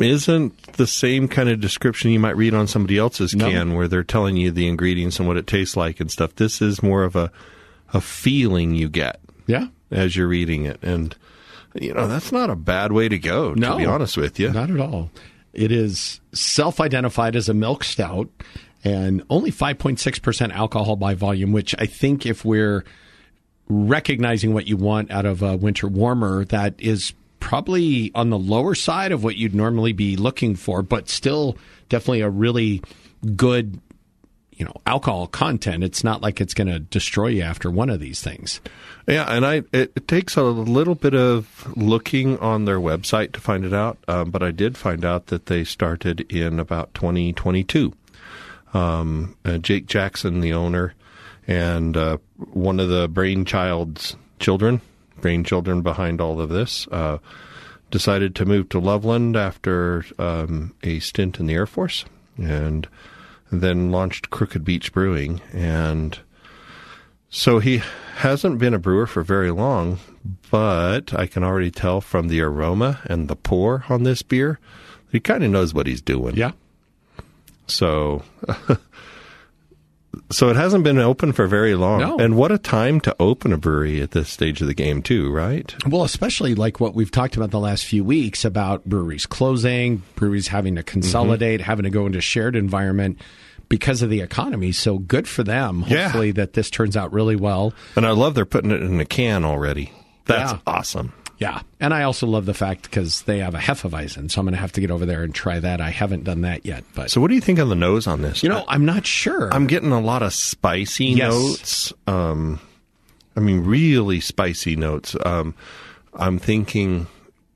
isn't 0.00 0.74
the 0.74 0.86
same 0.86 1.28
kind 1.28 1.48
of 1.48 1.60
description 1.60 2.10
you 2.10 2.20
might 2.20 2.36
read 2.36 2.54
on 2.54 2.66
somebody 2.66 2.96
else's 2.98 3.34
No. 3.34 3.48
can, 3.50 3.74
where 3.74 3.88
they're 3.88 4.02
telling 4.02 4.36
you 4.36 4.50
the 4.50 4.66
ingredients 4.68 5.18
and 5.18 5.28
what 5.28 5.36
it 5.36 5.46
tastes 5.46 5.76
like 5.76 6.00
and 6.00 6.10
stuff. 6.10 6.34
This 6.36 6.60
is 6.62 6.82
more 6.82 7.04
of 7.04 7.16
a 7.16 7.30
a 7.92 8.00
feeling 8.00 8.74
you 8.74 8.88
get 8.88 9.20
Yeah. 9.46 9.66
as 9.90 10.14
you're 10.14 10.28
reading 10.28 10.64
it, 10.64 10.78
and 10.82 11.14
you 11.74 11.92
know 11.92 12.06
that's 12.06 12.30
not 12.32 12.48
a 12.50 12.54
bad 12.56 12.92
way 12.92 13.08
to 13.08 13.18
go. 13.18 13.52
No. 13.54 13.72
To 13.72 13.76
be 13.78 13.84
honest 13.86 14.16
with 14.16 14.38
you, 14.38 14.50
Not 14.52 14.70
at 14.70 14.78
all. 14.80 15.10
It 15.52 15.72
is 15.72 16.20
self 16.32 16.80
identified 16.80 17.34
as 17.34 17.48
a 17.48 17.54
milk 17.54 17.82
stout 17.82 18.28
and 18.84 19.22
only 19.28 19.50
5.6% 19.50 20.52
alcohol 20.54 20.96
by 20.96 21.14
volume, 21.14 21.50
which 21.52 21.74
I 21.78 21.86
think 21.86 22.24
if 22.24 22.44
we're 22.44 22.84
recognizing 23.68 24.52
what 24.54 24.66
you 24.66 24.76
want 24.76 25.10
out 25.10 25.26
of 25.26 25.42
a 25.42 25.56
winter 25.56 25.86
warmer, 25.88 26.44
that 26.46 26.74
is 26.78 27.12
probably 27.40 28.12
on 28.14 28.30
the 28.30 28.38
lower 28.38 28.74
side 28.74 29.12
of 29.12 29.24
what 29.24 29.36
you'd 29.36 29.54
normally 29.54 29.92
be 29.92 30.16
looking 30.16 30.54
for, 30.54 30.82
but 30.82 31.08
still 31.08 31.56
definitely 31.88 32.20
a 32.20 32.30
really 32.30 32.82
good. 33.36 33.80
You 34.52 34.66
know, 34.66 34.76
alcohol 34.84 35.26
content. 35.26 35.82
It's 35.82 36.04
not 36.04 36.20
like 36.20 36.38
it's 36.38 36.52
going 36.52 36.68
to 36.68 36.78
destroy 36.78 37.28
you 37.28 37.40
after 37.40 37.70
one 37.70 37.88
of 37.88 37.98
these 37.98 38.20
things. 38.20 38.60
Yeah, 39.08 39.24
and 39.24 39.46
I 39.46 39.62
it, 39.72 39.92
it 39.96 40.06
takes 40.06 40.36
a 40.36 40.42
little 40.42 40.94
bit 40.94 41.14
of 41.14 41.72
looking 41.78 42.38
on 42.40 42.66
their 42.66 42.78
website 42.78 43.32
to 43.32 43.40
find 43.40 43.64
it 43.64 43.72
out, 43.72 43.96
um, 44.06 44.30
but 44.30 44.42
I 44.42 44.50
did 44.50 44.76
find 44.76 45.02
out 45.02 45.28
that 45.28 45.46
they 45.46 45.64
started 45.64 46.30
in 46.30 46.60
about 46.60 46.92
2022. 46.92 47.94
Um, 48.74 49.36
uh, 49.44 49.58
Jake 49.58 49.86
Jackson, 49.86 50.40
the 50.40 50.52
owner, 50.52 50.94
and 51.46 51.96
uh, 51.96 52.18
one 52.52 52.78
of 52.78 52.88
the 52.88 53.08
brainchild's 53.08 54.16
children, 54.38 54.80
brainchildren 55.20 55.82
behind 55.82 56.20
all 56.20 56.40
of 56.40 56.48
this, 56.48 56.86
uh, 56.88 57.18
decided 57.90 58.34
to 58.34 58.44
move 58.44 58.68
to 58.70 58.78
Loveland 58.78 59.36
after 59.36 60.04
um, 60.18 60.74
a 60.82 61.00
stint 61.00 61.40
in 61.40 61.46
the 61.46 61.54
Air 61.54 61.66
Force, 61.66 62.04
and 62.36 62.88
then 63.50 63.90
launched 63.90 64.30
Crooked 64.30 64.64
Beach 64.64 64.92
Brewing 64.92 65.40
and. 65.52 66.18
So 67.32 67.60
he 67.60 67.80
hasn't 68.16 68.58
been 68.58 68.74
a 68.74 68.78
brewer 68.80 69.06
for 69.06 69.22
very 69.22 69.52
long, 69.52 70.00
but 70.50 71.14
I 71.14 71.26
can 71.26 71.44
already 71.44 71.70
tell 71.70 72.00
from 72.00 72.26
the 72.26 72.40
aroma 72.40 73.00
and 73.04 73.28
the 73.28 73.36
pour 73.36 73.84
on 73.88 74.02
this 74.02 74.22
beer, 74.22 74.58
he 75.10 75.20
kind 75.20 75.44
of 75.44 75.50
knows 75.50 75.72
what 75.72 75.86
he's 75.86 76.02
doing. 76.02 76.36
Yeah. 76.36 76.52
So, 77.66 78.22
so 80.30 80.48
it 80.48 80.56
hasn't 80.56 80.84
been 80.84 80.98
open 80.98 81.32
for 81.32 81.46
very 81.46 81.74
long. 81.74 82.00
No. 82.00 82.18
And 82.18 82.36
what 82.36 82.50
a 82.52 82.58
time 82.58 83.00
to 83.02 83.14
open 83.20 83.52
a 83.52 83.56
brewery 83.56 84.00
at 84.00 84.10
this 84.10 84.28
stage 84.28 84.60
of 84.60 84.66
the 84.66 84.74
game, 84.74 85.02
too, 85.02 85.30
right? 85.32 85.74
Well, 85.86 86.02
especially 86.02 86.54
like 86.54 86.80
what 86.80 86.94
we've 86.94 87.10
talked 87.10 87.36
about 87.36 87.50
the 87.52 87.60
last 87.60 87.84
few 87.84 88.02
weeks 88.04 88.44
about 88.44 88.84
breweries 88.84 89.26
closing, 89.26 90.02
breweries 90.16 90.48
having 90.48 90.74
to 90.76 90.82
consolidate, 90.82 91.60
mm-hmm. 91.60 91.66
having 91.66 91.84
to 91.84 91.90
go 91.90 92.06
into 92.06 92.20
shared 92.20 92.56
environment. 92.56 93.18
because 93.68 94.02
of 94.02 94.10
the 94.10 94.20
economy. 94.20 94.72
So 94.72 94.98
good 94.98 95.28
for 95.28 95.44
them. 95.44 95.84
Yeah. 95.86 96.04
Hopefully 96.08 96.32
that 96.32 96.54
this 96.54 96.70
turns 96.70 96.96
out 96.96 97.12
really 97.12 97.36
well. 97.36 97.72
And 97.94 98.04
I 98.04 98.10
love 98.10 98.34
they're 98.34 98.44
putting 98.44 98.72
it 98.72 98.82
in 98.82 98.98
a 98.98 99.04
can 99.04 99.44
already. 99.44 99.92
That's 100.26 100.52
Yeah. 100.52 100.58
awesome. 100.66 101.12
Yeah. 101.40 101.62
And 101.80 101.92
I 101.92 102.02
also 102.04 102.26
love 102.26 102.44
the 102.46 102.54
fact 102.54 102.82
because 102.82 103.22
they 103.22 103.38
have 103.38 103.54
a 103.54 103.58
Hefeweizen. 103.58 104.30
So 104.30 104.40
I'm 104.40 104.44
going 104.46 104.54
to 104.54 104.60
have 104.60 104.72
to 104.72 104.80
get 104.80 104.90
over 104.90 105.06
there 105.06 105.22
and 105.24 105.34
try 105.34 105.58
that. 105.58 105.80
I 105.80 105.88
haven't 105.90 106.22
done 106.24 106.42
that 106.42 106.64
yet. 106.66 106.84
But, 106.94 107.10
So, 107.10 107.20
what 107.20 107.28
do 107.28 107.34
you 107.34 107.40
think 107.40 107.58
on 107.58 107.68
the 107.70 107.74
nose 107.74 108.06
on 108.06 108.20
this? 108.22 108.42
you 108.42 108.48
know, 108.50 108.62
I'm 108.68 108.84
not 108.84 109.06
sure. 109.06 109.52
I'm 109.52 109.66
getting 109.66 109.90
a 109.90 110.00
lot 110.00 110.22
of 110.22 110.32
spicy 110.34 111.06
Yes. 111.06 111.32
notes. 111.32 111.92
Um, 112.06 112.60
I 113.36 113.40
mean, 113.40 113.60
really 113.64 114.20
spicy 114.20 114.76
notes. 114.76 115.16
Um, 115.24 115.54
I'm 116.14 116.38
thinking 116.38 117.06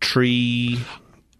tree, 0.01 0.79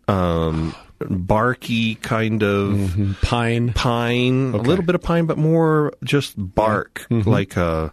um, 0.07 0.75
barky 1.09 1.95
kind 1.97 2.43
of 2.43 3.17
Pine. 3.23 3.73
pine, 3.73 4.53
a 4.55 4.59
little 4.59 4.85
bit 4.85 4.95
of 4.95 5.03
pine, 5.03 5.27
but 5.27 5.39
more 5.39 5.93
just 6.05 6.35
bark, 6.37 7.07
like 7.11 7.57
a 7.57 7.93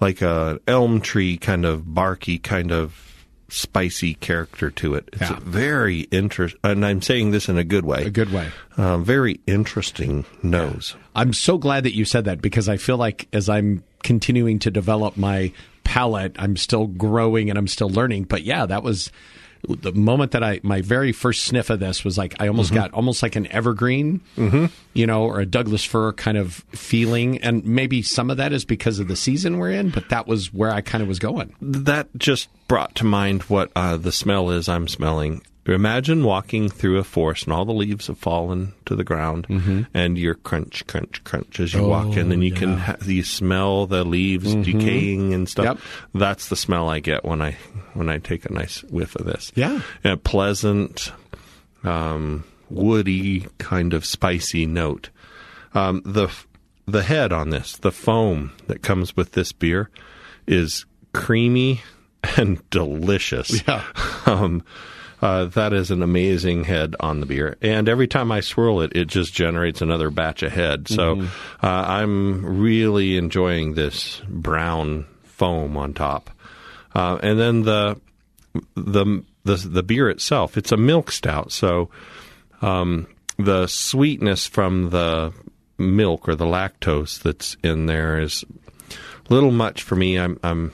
like 0.00 0.22
a 0.22 0.58
elm 0.66 1.00
tree 1.00 1.36
kind 1.36 1.64
of 1.64 1.94
barky 1.94 2.38
kind 2.38 2.72
of 2.72 3.11
spicy 3.52 4.14
character 4.14 4.70
to 4.70 4.94
it. 4.94 5.08
It's 5.12 5.22
Yeah. 5.30 5.36
a 5.36 5.40
very 5.40 6.00
interest, 6.10 6.56
and 6.64 6.84
I'm 6.86 7.02
saying 7.02 7.30
this 7.32 7.48
in 7.48 7.58
a 7.58 7.64
good 7.64 7.84
way. 7.84 8.04
A 8.04 8.10
good 8.10 8.32
way. 8.32 8.48
Uh, 8.76 8.98
very 8.98 9.40
interesting 9.46 10.24
nose. 10.42 10.94
I'm 11.14 11.32
so 11.32 11.58
glad 11.58 11.84
that 11.84 11.94
you 11.94 12.04
said 12.04 12.24
that 12.24 12.40
because 12.40 12.68
I 12.68 12.76
feel 12.78 12.96
like 12.96 13.28
as 13.32 13.48
I'm 13.48 13.84
continuing 14.02 14.58
to 14.60 14.70
develop 14.70 15.16
my 15.16 15.52
palate, 15.84 16.34
I'm 16.38 16.56
still 16.56 16.86
growing 16.86 17.50
and 17.50 17.58
I'm 17.58 17.68
still 17.68 17.90
learning. 17.90 18.24
But 18.24 18.44
yeah, 18.44 18.64
that 18.66 18.82
was 18.82 19.10
the 19.68 19.92
moment 19.92 20.32
that 20.32 20.42
I 20.42 20.60
my 20.62 20.80
very 20.80 21.12
first 21.12 21.44
sniff 21.44 21.70
of 21.70 21.78
this 21.80 22.04
was 22.04 22.18
like 22.18 22.34
I 22.40 22.48
almost 22.48 22.74
got 22.74 22.92
almost 22.92 23.22
like 23.22 23.36
an 23.36 23.46
evergreen, 23.48 24.20
you 24.94 25.06
know, 25.06 25.22
or 25.24 25.40
a 25.40 25.46
Douglas 25.46 25.84
fir 25.84 26.12
kind 26.12 26.36
of 26.36 26.64
feeling. 26.72 27.38
And 27.38 27.64
maybe 27.64 28.02
some 28.02 28.30
of 28.30 28.38
that 28.38 28.52
is 28.52 28.64
because 28.64 28.98
of 28.98 29.08
the 29.08 29.16
season 29.16 29.58
we're 29.58 29.70
in, 29.70 29.90
but 29.90 30.08
that 30.08 30.26
was 30.26 30.52
where 30.52 30.70
I 30.70 30.80
kind 30.80 31.02
of 31.02 31.08
was 31.08 31.18
going. 31.18 31.54
that 31.60 32.08
just 32.16 32.48
brought 32.68 32.94
to 32.96 33.04
mind 33.04 33.42
what 33.44 33.70
uh, 33.76 33.96
the 33.96 34.12
smell 34.12 34.50
is 34.50 34.68
I'm 34.68 34.88
smelling. 34.88 35.42
Imagine 35.64 36.24
walking 36.24 36.68
through 36.68 36.98
a 36.98 37.04
forest 37.04 37.44
and 37.44 37.52
all 37.52 37.64
the 37.64 37.72
leaves 37.72 38.08
have 38.08 38.18
fallen 38.18 38.74
to 38.86 38.96
the 38.96 39.04
ground, 39.04 39.46
and 39.94 40.18
you're 40.18 40.34
crunch, 40.34 40.84
crunch, 40.88 41.22
crunch 41.22 41.60
as 41.60 41.72
you 41.72 41.86
walk 41.86 42.16
in, 42.16 42.32
and 42.32 42.42
you 42.42 42.50
can 42.52 42.78
ha- 42.78 42.96
you 43.04 43.22
smell 43.22 43.86
the 43.86 44.02
leaves 44.04 44.52
decaying 44.56 45.32
and 45.32 45.48
stuff. 45.48 45.64
Yep. 45.64 45.78
That's 46.14 46.48
the 46.48 46.56
smell 46.56 46.88
I 46.88 46.98
get 46.98 47.24
when 47.24 47.40
I 47.40 47.56
when 47.94 48.08
I 48.08 48.18
take 48.18 48.44
a 48.44 48.52
nice 48.52 48.82
whiff 48.84 49.14
of 49.14 49.24
this. 49.24 49.52
Yeah. 49.54 49.82
a 50.02 50.16
pleasant, 50.16 51.12
um, 51.84 52.42
woody 52.68 53.46
kind 53.58 53.94
of 53.94 54.04
spicy 54.04 54.66
note. 54.66 55.10
Um, 55.74 56.02
the 56.04 56.28
the 56.86 57.04
head 57.04 57.32
on 57.32 57.50
this, 57.50 57.76
the 57.76 57.92
foam 57.92 58.52
that 58.66 58.82
comes 58.82 59.16
with 59.16 59.32
this 59.32 59.52
beer, 59.52 59.90
is 60.46 60.86
creamy 61.12 61.82
and 62.36 62.68
delicious. 62.70 63.62
Yeah. 63.66 63.84
Um, 64.24 64.62
uh, 65.22 65.44
that 65.46 65.72
is 65.72 65.90
an 65.90 66.02
amazing 66.02 66.64
head 66.64 66.96
on 66.98 67.20
the 67.20 67.26
beer, 67.26 67.56
and 67.62 67.88
every 67.88 68.08
time 68.08 68.32
I 68.32 68.40
swirl 68.40 68.80
it, 68.80 68.96
it 68.96 69.06
just 69.06 69.32
generates 69.32 69.80
another 69.80 70.10
batch 70.10 70.42
of 70.42 70.52
head. 70.52 70.88
So 70.88 71.20
uh, 71.62 71.66
I'm 71.66 72.60
really 72.60 73.16
enjoying 73.16 73.74
this 73.74 74.20
brown 74.28 75.06
foam 75.22 75.76
on 75.76 75.94
top, 75.94 76.30
uh, 76.94 77.18
and 77.22 77.38
then 77.38 77.62
the 77.62 78.00
the 78.74 79.22
the 79.44 79.56
the 79.56 79.82
beer 79.82 80.10
itself. 80.10 80.56
It's 80.56 80.72
a 80.72 80.76
milk 80.76 81.12
stout, 81.12 81.52
so 81.52 81.88
um, 82.60 83.06
the 83.38 83.68
sweetness 83.68 84.46
from 84.46 84.90
the 84.90 85.32
milk 85.78 86.28
or 86.28 86.34
the 86.34 86.44
lactose 86.44 87.22
that's 87.22 87.56
in 87.62 87.86
there 87.86 88.20
is 88.20 88.44
a 88.90 89.32
little 89.32 89.50
much 89.52 89.82
for 89.82 89.96
me. 89.96 90.18
I'm 90.18 90.38
I'm 90.42 90.72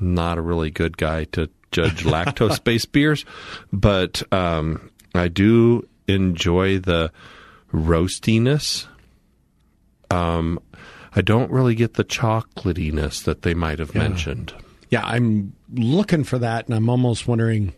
not 0.00 0.38
a 0.38 0.42
really 0.42 0.70
good 0.70 0.96
guy 0.96 1.24
to 1.24 1.48
judge 1.74 2.04
lactose 2.04 2.62
based 2.62 2.92
beers, 2.92 3.24
but 3.72 4.22
um, 4.32 4.90
I 5.14 5.28
do 5.28 5.86
enjoy 6.06 6.78
the 6.78 7.12
roastiness. 7.72 8.86
Um, 10.10 10.60
I 11.14 11.20
don't 11.20 11.50
really 11.50 11.74
get 11.74 11.94
the 11.94 12.04
chocolatiness 12.04 13.24
that 13.24 13.42
they 13.42 13.54
might 13.54 13.80
have 13.80 13.94
mentioned. 13.94 14.54
Yeah, 14.90 15.02
I'm 15.04 15.54
looking 15.72 16.24
for 16.24 16.38
that, 16.38 16.66
and 16.66 16.74
I'm 16.74 16.88
almost 16.88 17.26
wondering: 17.26 17.74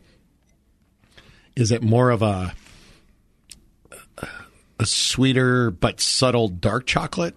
is 1.56 1.72
it 1.72 1.82
more 1.82 2.10
of 2.10 2.22
a 2.22 2.54
a 4.78 4.84
sweeter 4.86 5.70
but 5.70 6.00
subtle 6.00 6.48
dark 6.48 6.86
chocolate? 6.86 7.34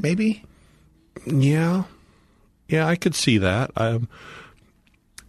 Maybe. 0.00 0.42
Yeah, 1.24 1.84
yeah, 2.68 2.88
I 2.88 2.96
could 2.96 3.14
see 3.14 3.38
that. 3.38 3.70
Um, 3.76 4.08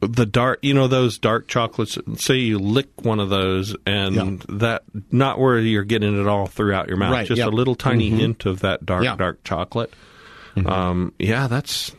the 0.07 0.25
dark, 0.25 0.59
you 0.61 0.73
know, 0.73 0.87
those 0.87 1.17
dark 1.17 1.47
chocolates. 1.47 1.97
Say 2.17 2.35
you 2.37 2.59
lick 2.59 2.87
one 3.03 3.19
of 3.19 3.29
those, 3.29 3.75
and 3.85 4.41
that 4.49 4.83
not 5.11 5.39
where 5.39 5.59
you're 5.59 5.83
getting 5.83 6.19
it 6.19 6.27
all 6.27 6.47
throughout 6.47 6.87
your 6.87 6.97
mouth, 6.97 7.11
Right, 7.11 7.27
just 7.27 7.39
yep. 7.39 7.47
a 7.47 7.51
little 7.51 7.75
tiny 7.75 8.09
hint 8.09 8.45
of 8.45 8.59
that 8.61 8.85
dark, 8.85 9.03
Yeah. 9.03 9.15
dark 9.15 9.43
chocolate. 9.43 9.93
Um, 10.65 11.13
yeah, 11.19 11.47
that's 11.47 11.91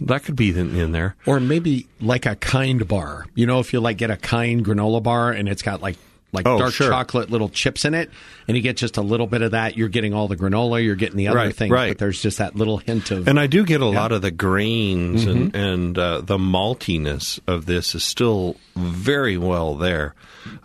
that 0.00 0.24
could 0.24 0.36
be 0.36 0.50
in, 0.50 0.74
in 0.76 0.92
there. 0.92 1.14
Or 1.26 1.40
maybe 1.40 1.86
like 2.00 2.26
a 2.26 2.34
kind 2.36 2.86
bar. 2.88 3.26
You 3.34 3.46
know, 3.46 3.60
if 3.60 3.72
you 3.72 3.80
like 3.80 3.98
get 3.98 4.10
a 4.10 4.16
kind 4.16 4.64
granola 4.64 5.02
bar 5.02 5.30
and 5.30 5.48
it's 5.48 5.62
got 5.62 5.80
like 5.82 5.96
like 6.32 6.46
Oh, 6.46 6.58
dark 6.58 6.72
sure. 6.72 6.88
chocolate 6.88 7.30
little 7.30 7.48
chips 7.48 7.84
in 7.84 7.94
it, 7.94 8.10
and 8.46 8.56
you 8.56 8.62
get 8.62 8.76
just 8.76 8.96
a 8.96 9.02
little 9.02 9.26
bit 9.26 9.42
of 9.42 9.50
that, 9.50 9.76
you're 9.76 9.88
getting 9.88 10.14
all 10.14 10.28
the 10.28 10.36
granola, 10.36 10.82
you're 10.84 10.94
getting 10.94 11.16
the 11.16 11.28
other 11.28 11.38
Right, 11.38 11.54
things, 11.56 11.72
right. 11.72 11.90
but 11.90 11.98
there's 11.98 12.22
just 12.22 12.38
that 12.38 12.54
little 12.56 12.78
hint 12.78 13.10
of 13.10 13.26
And 13.28 13.38
I 13.40 13.46
do 13.46 13.64
get 13.64 13.80
a 13.80 13.86
lot 13.86 14.12
of 14.12 14.22
the 14.22 14.30
grains 14.30 15.24
and 15.26 15.54
and 15.56 15.98
uh, 15.98 16.20
the 16.20 16.38
maltiness 16.38 17.40
of 17.46 17.66
this 17.66 17.94
is 17.94 18.04
still 18.04 18.56
very 18.76 19.36
well 19.36 19.74
there. 19.74 20.14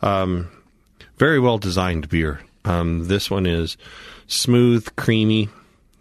Um, 0.01 0.49
very 1.17 1.39
well 1.39 1.57
designed 1.57 2.09
beer. 2.09 2.41
Um, 2.65 3.07
this 3.07 3.29
one 3.31 3.45
is 3.45 3.77
smooth, 4.27 4.87
creamy 4.95 5.49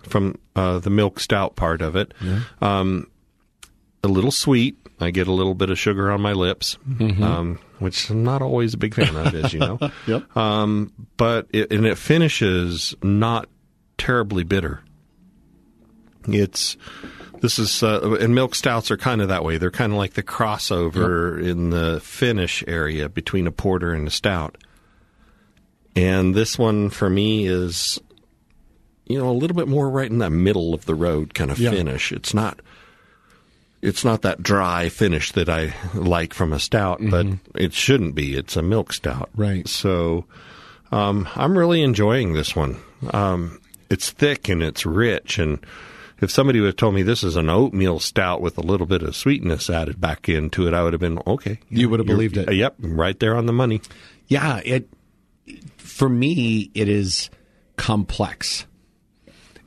from 0.03 0.39
uh, 0.57 0.79
the 0.79 0.91
milk 0.91 1.21
stout 1.21 1.57
part 1.57 1.81
of 1.83 1.97
it. 1.97 2.13
Um, 2.61 3.07
a 4.03 4.09
little 4.09 4.31
sweet. 4.31 4.77
I 5.05 5.11
get 5.11 5.29
a 5.29 5.33
little 5.33 5.55
bit 5.55 5.71
of 5.71 5.79
sugar 5.79 6.11
on 6.11 6.21
my 6.21 6.33
lips, 6.33 6.77
um, 7.01 7.59
which 7.79 8.11
I'm 8.11 8.25
not 8.25 8.43
always 8.43 8.75
a 8.75 8.79
big 8.79 8.95
fan 8.95 9.15
of, 9.15 9.35
as 9.35 9.53
you 9.53 9.61
know. 9.61 9.79
Yep. 10.07 10.37
Um, 10.37 10.93
but 11.17 11.47
it, 11.53 11.71
and 11.73 11.87
it 11.87 11.97
finishes 11.99 12.95
not 13.03 13.49
terribly 13.99 14.43
bitter. 14.45 14.81
It's 16.27 16.77
this 17.41 17.59
is 17.59 17.83
uh, 17.83 18.17
and 18.21 18.35
milk 18.35 18.55
stouts 18.55 18.91
are 18.91 18.97
kind 18.97 19.21
of 19.21 19.29
that 19.29 19.45
way. 19.45 19.59
They're 19.59 19.71
kind 19.71 19.93
of 19.93 19.99
like 19.99 20.15
the 20.15 20.23
crossover 20.23 21.43
in 21.43 21.71
the 21.71 22.01
finish 22.01 22.65
area 22.67 23.09
between 23.09 23.47
a 23.47 23.53
porter 23.53 23.93
and 23.93 24.09
a 24.09 24.11
stout. 24.11 24.57
And 25.97 26.35
this 26.35 26.59
one 26.59 26.91
for 26.91 27.09
me 27.11 27.47
is, 27.47 28.01
you 29.07 29.19
know, 29.19 29.29
a 29.29 29.33
little 29.33 29.57
bit 29.57 29.69
more 29.69 29.89
right 29.91 30.11
in 30.11 30.19
that 30.19 30.31
middle 30.31 30.75
of 30.75 30.87
the 30.87 30.95
road 30.95 31.35
kind 31.35 31.51
of 31.51 31.59
Yeah. 31.59 31.71
finish. 31.71 32.11
It's 32.11 32.35
not. 32.35 32.61
It's 33.85 34.03
not 34.03 34.23
that 34.23 34.43
dry 34.43 34.89
finish 34.89 35.33
that 35.33 35.51
I 35.51 35.75
like 35.93 36.33
from 36.33 36.55
a 36.55 36.59
stout, 36.59 37.01
but 37.03 37.27
it 37.55 37.75
shouldn't 37.75 38.15
be. 38.15 38.35
It's 38.35 38.57
a 38.57 38.63
milk 38.63 38.95
stout, 38.95 39.29
Right. 39.37 39.69
So, 39.69 40.25
um, 40.91 41.29
I'm 41.37 41.57
really 41.57 41.83
enjoying 41.83 42.33
this 42.33 42.57
one. 42.57 42.79
Um, 43.11 43.61
it's 43.91 44.11
thick 44.11 44.49
and 44.49 44.63
it's 44.63 44.87
rich, 44.87 45.39
and 45.39 45.59
if 46.23 46.31
somebody 46.31 46.61
would 46.61 46.69
have 46.69 46.77
told 46.77 46.95
me 46.95 47.03
this 47.03 47.23
is 47.23 47.37
an 47.37 47.51
oatmeal 47.51 48.01
stout 48.01 48.41
with 48.41 48.57
a 48.57 48.63
little 48.63 48.87
bit 48.87 49.03
of 49.03 49.15
sweetness 49.15 49.69
added 49.69 50.01
back 50.01 50.31
into 50.31 50.67
it, 50.67 50.73
I 50.73 50.83
would 50.83 50.95
have 50.95 51.01
been 51.01 51.21
okay. 51.27 51.59
You 51.69 51.91
would 51.91 52.01
have 52.01 52.07
believed 52.07 52.39
it. 52.39 52.51
Yep, 52.51 52.77
right 52.79 53.21
there 53.21 53.37
on 53.37 53.45
the 53.45 53.53
money. 53.53 53.83
Yeah, 54.29 54.63
it 54.65 54.89
for 55.77 56.09
me 56.09 56.71
it 56.75 56.89
is 56.89 57.29
complex. 57.77 58.65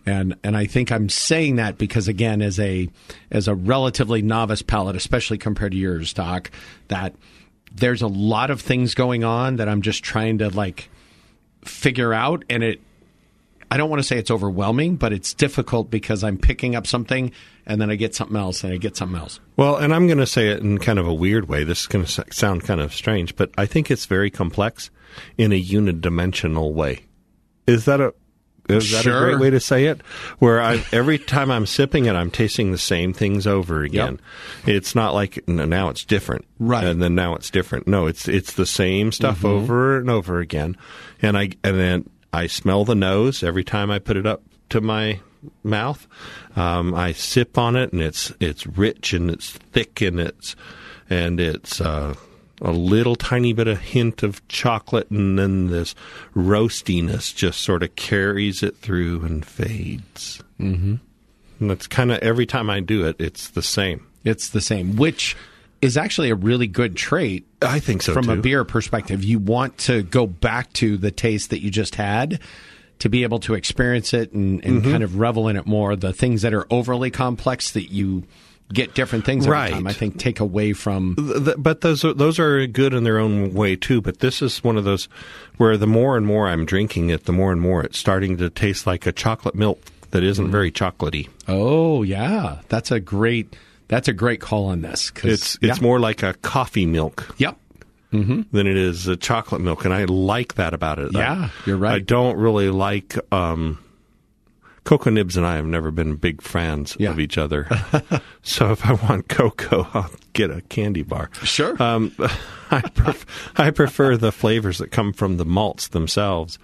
And 0.07 0.37
and 0.41 0.55
I 0.55 0.65
think 0.65 0.89
I'm 0.89 1.09
saying 1.09 1.57
that 1.57 1.77
because 1.77 2.07
again 2.07 2.41
as 2.41 2.59
a 2.61 2.89
as 3.29 3.49
a 3.49 3.53
relatively 3.53 4.21
novice 4.21 4.61
palate, 4.61 4.95
especially 4.95 5.37
compared 5.37 5.73
to 5.73 5.77
yours, 5.77 6.13
Doc, 6.13 6.49
that 6.87 7.13
there's 7.75 8.01
a 8.01 8.07
lot 8.07 8.49
of 8.49 8.61
things 8.61 8.95
going 8.95 9.25
on 9.25 9.57
that 9.57 9.67
I'm 9.67 9.81
just 9.81 10.03
trying 10.03 10.37
to 10.37 10.49
like 10.49 10.89
figure 11.65 12.13
out 12.13 12.45
and 12.49 12.63
it 12.63 12.79
I 13.69 13.75
don't 13.75 13.89
want 13.89 13.99
to 13.99 14.07
say 14.07 14.17
it's 14.17 14.31
overwhelming, 14.31 14.95
but 14.95 15.11
it's 15.11 15.33
difficult 15.33 15.91
because 15.91 16.23
I'm 16.23 16.37
picking 16.37 16.73
up 16.73 16.87
something 16.87 17.33
and 17.65 17.81
then 17.81 17.89
I 17.91 17.95
get 17.95 18.15
something 18.15 18.37
else 18.37 18.63
and 18.63 18.71
I 18.71 18.77
get 18.77 18.95
something 18.95 19.19
else. 19.19 19.41
Well, 19.57 19.75
and 19.75 19.93
I'm 19.93 20.07
going 20.07 20.19
to 20.19 20.25
say 20.25 20.47
it 20.47 20.61
in 20.61 20.77
kind 20.77 20.99
of 20.99 21.05
a 21.05 21.13
weird 21.13 21.49
way. 21.49 21.65
This 21.65 21.81
is 21.81 21.87
going 21.87 22.05
to 22.05 22.25
sound 22.31 22.63
kind 22.63 22.79
of 22.79 22.93
strange, 22.93 23.35
but 23.35 23.51
I 23.57 23.65
think 23.65 23.91
it's 23.91 24.05
very 24.05 24.31
complex 24.31 24.89
in 25.37 25.51
a 25.51 25.61
unidimensional 25.61 26.71
way. 26.71 27.01
Is 27.65 27.83
that 27.83 27.99
a 27.99 28.13
is 28.69 28.91
that 28.91 29.05
a 29.05 29.09
great 29.19 29.39
way 29.39 29.49
to 29.49 29.59
say 29.59 29.85
it? 29.85 30.01
Where 30.39 30.61
I 30.61 30.83
every 30.91 31.17
time 31.17 31.51
I'm 31.51 31.65
sipping 31.65 32.05
it, 32.05 32.15
I'm 32.15 32.31
tasting 32.31 32.71
the 32.71 32.77
same 32.77 33.13
things 33.13 33.47
over 33.47 33.83
again. 33.83 34.19
It's 34.65 34.95
not 34.95 35.13
like 35.13 35.43
n- 35.47 35.69
now 35.69 35.89
it's 35.89 36.03
different, 36.03 36.45
Right. 36.59 36.83
And 36.83 37.01
then 37.01 37.15
now 37.15 37.35
it's 37.35 37.49
different. 37.49 37.87
No, 37.87 38.07
it's 38.07 38.27
it's 38.27 38.53
the 38.53 38.65
same 38.65 39.11
stuff 39.11 39.43
over 39.45 39.97
and 39.97 40.09
over 40.09 40.39
again. 40.39 40.75
And 41.21 41.37
I 41.37 41.49
and 41.63 41.79
then 41.79 42.09
I 42.33 42.47
smell 42.47 42.85
the 42.85 42.95
nose 42.95 43.43
every 43.43 43.63
time 43.63 43.89
I 43.89 43.99
put 43.99 44.17
it 44.17 44.25
up 44.25 44.43
to 44.69 44.81
my 44.81 45.19
mouth. 45.63 46.07
Um, 46.55 46.93
I 46.93 47.13
sip 47.13 47.57
on 47.57 47.75
it, 47.75 47.93
and 47.93 48.01
it's 48.01 48.33
it's 48.39 48.65
rich 48.67 49.13
and 49.13 49.29
it's 49.29 49.51
thick 49.51 50.01
and 50.01 50.19
it's 50.19 50.55
and 51.09 51.39
it's 51.39 51.79
uh, 51.79 52.15
a 52.61 52.71
little 52.71 53.15
tiny 53.15 53.53
bit 53.53 53.67
of 53.67 53.79
hint 53.79 54.23
of 54.23 54.45
chocolate, 54.47 55.09
and 55.11 55.37
then 55.37 55.67
this 55.67 55.93
roastiness 56.35 57.33
just 57.35 57.61
sort 57.61 57.83
of 57.83 57.95
carries 57.95 58.63
it 58.63 58.77
through 58.77 59.23
and 59.23 59.45
fades. 59.45 60.41
Mm-hmm. 60.59 60.95
And 61.59 61.69
that's 61.69 61.87
kind 61.87 62.11
of 62.11 62.19
every 62.19 62.45
time 62.45 62.69
I 62.69 62.79
do 62.79 63.05
it, 63.05 63.15
it's 63.19 63.49
the 63.49 63.61
same. 63.61 64.05
It's 64.23 64.49
the 64.49 64.61
same, 64.61 64.95
which 64.95 65.35
is 65.81 65.97
actually 65.97 66.29
a 66.31 66.35
really 66.35 66.67
good 66.67 66.95
trait 66.95 67.45
I 67.61 67.79
think 67.79 68.01
so 68.01 68.13
from 68.13 68.25
too. 68.25 68.31
a 68.31 68.35
beer 68.37 68.63
perspective. 68.63 69.23
You 69.23 69.39
want 69.39 69.77
to 69.79 70.01
go 70.03 70.25
back 70.25 70.73
to 70.73 70.97
the 70.97 71.11
taste 71.11 71.51
that 71.51 71.61
you 71.61 71.69
just 71.69 71.95
had 71.95 72.39
to 72.99 73.09
be 73.09 73.21
able 73.23 73.39
to 73.41 73.53
experience 73.53 74.13
it 74.13 74.33
and, 74.33 74.63
and 74.65 74.81
Mm-hmm. 74.81 74.91
kind 74.91 75.03
of 75.03 75.19
revel 75.19 75.47
in 75.47 75.55
it 75.55 75.67
more. 75.67 75.95
The 75.95 76.13
things 76.13 76.41
that 76.41 76.53
are 76.53 76.65
overly 76.71 77.11
complex 77.11 77.71
that 77.73 77.91
you 77.91 78.23
get 78.73 78.93
different 78.93 79.25
things 79.25 79.45
every 79.45 79.53
Right. 79.57 79.71
time, 79.71 79.87
I 79.87 79.93
think 79.93 80.19
take 80.19 80.39
away 80.39 80.73
from. 80.73 81.15
But 81.57 81.81
those 81.81 82.03
are, 82.03 82.13
those 82.13 82.37
are 82.39 82.67
good 82.67 82.93
in 82.93 83.03
their 83.03 83.17
own 83.19 83.53
way 83.53 83.75
too. 83.75 84.01
But 84.01 84.19
this 84.19 84.41
is 84.41 84.63
one 84.63 84.77
of 84.77 84.83
those 84.83 85.07
where 85.57 85.77
the 85.77 85.87
more 85.87 86.17
and 86.17 86.25
more 86.25 86.47
I'm 86.47 86.65
drinking 86.65 87.09
it, 87.09 87.25
the 87.25 87.31
more 87.31 87.51
and 87.51 87.61
more 87.61 87.83
it's 87.83 87.97
starting 87.97 88.37
to 88.37 88.49
taste 88.49 88.85
like 88.85 89.05
a 89.05 89.11
chocolate 89.11 89.55
milk 89.55 89.79
that 90.11 90.23
isn't 90.23 90.51
very 90.51 90.71
chocolatey. 90.71 91.27
Oh 91.47 92.03
yeah, 92.03 92.59
that's 92.69 92.91
a 92.91 92.99
great. 92.99 93.55
That's 93.89 94.09
a 94.09 94.13
great 94.13 94.41
call 94.41 94.65
on 94.65 94.81
this. 94.81 95.11
It's 95.23 95.55
it's 95.61 95.77
yeah. 95.77 95.81
more 95.81 95.99
like 95.99 96.21
a 96.23 96.33
coffee 96.33 96.85
milk 96.85 97.33
Yep. 97.37 97.57
than 98.11 98.45
it 98.67 98.77
is 98.77 99.07
a 99.07 99.15
chocolate 99.15 99.61
milk, 99.61 99.85
and 99.85 99.93
I 99.93 100.03
like 100.05 100.55
that 100.55 100.73
about 100.73 100.99
it. 100.99 101.11
Yeah, 101.13 101.49
I, 101.49 101.51
you're 101.65 101.77
right. 101.77 101.93
I 101.95 101.99
don't 101.99 102.37
really 102.37 102.69
like. 102.69 103.15
Um, 103.31 103.79
Cocoa 104.87 105.09
Nibs 105.09 105.35
and 105.35 105.45
I 105.45 105.57
have 105.57 105.65
never 105.65 105.91
been 105.91 106.15
big 106.15 106.41
fans 106.41 106.95
Yeah. 106.97 107.09
of 107.11 107.19
each 107.19 107.37
other. 107.37 107.67
so 108.41 108.71
if 108.71 108.85
I 108.85 108.93
want 108.93 109.27
cocoa, 109.27 109.85
I'll 109.93 110.09
get 110.31 110.49
a 110.49 110.61
candy 110.61 111.03
bar. 111.03 111.29
Sure. 111.43 111.75
Um, 111.83 112.13
I, 112.71 112.79
pref- 112.81 113.25
I 113.59 113.71
prefer 113.71 114.15
the 114.15 114.31
flavors 114.31 114.77
that 114.77 114.91
come 114.91 115.11
from 115.11 115.35
the 115.35 115.43
malts 115.43 115.89
themselves, 115.89 116.57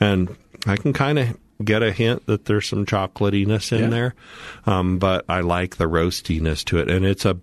and 0.00 0.36
I 0.66 0.74
can 0.76 0.92
kind 0.92 1.20
of 1.20 1.38
get 1.64 1.84
a 1.84 1.92
hint 1.92 2.26
that 2.26 2.46
there's 2.46 2.66
some 2.68 2.84
chocolatiness 2.84 3.70
in 3.70 3.84
Yeah. 3.84 3.88
there, 3.90 4.14
um, 4.66 4.98
but 4.98 5.24
I 5.28 5.40
like 5.42 5.76
the 5.76 5.84
roastiness 5.86 6.64
to 6.66 6.78
it, 6.78 6.90
and 6.90 7.06
it's 7.06 7.24
a 7.24 7.38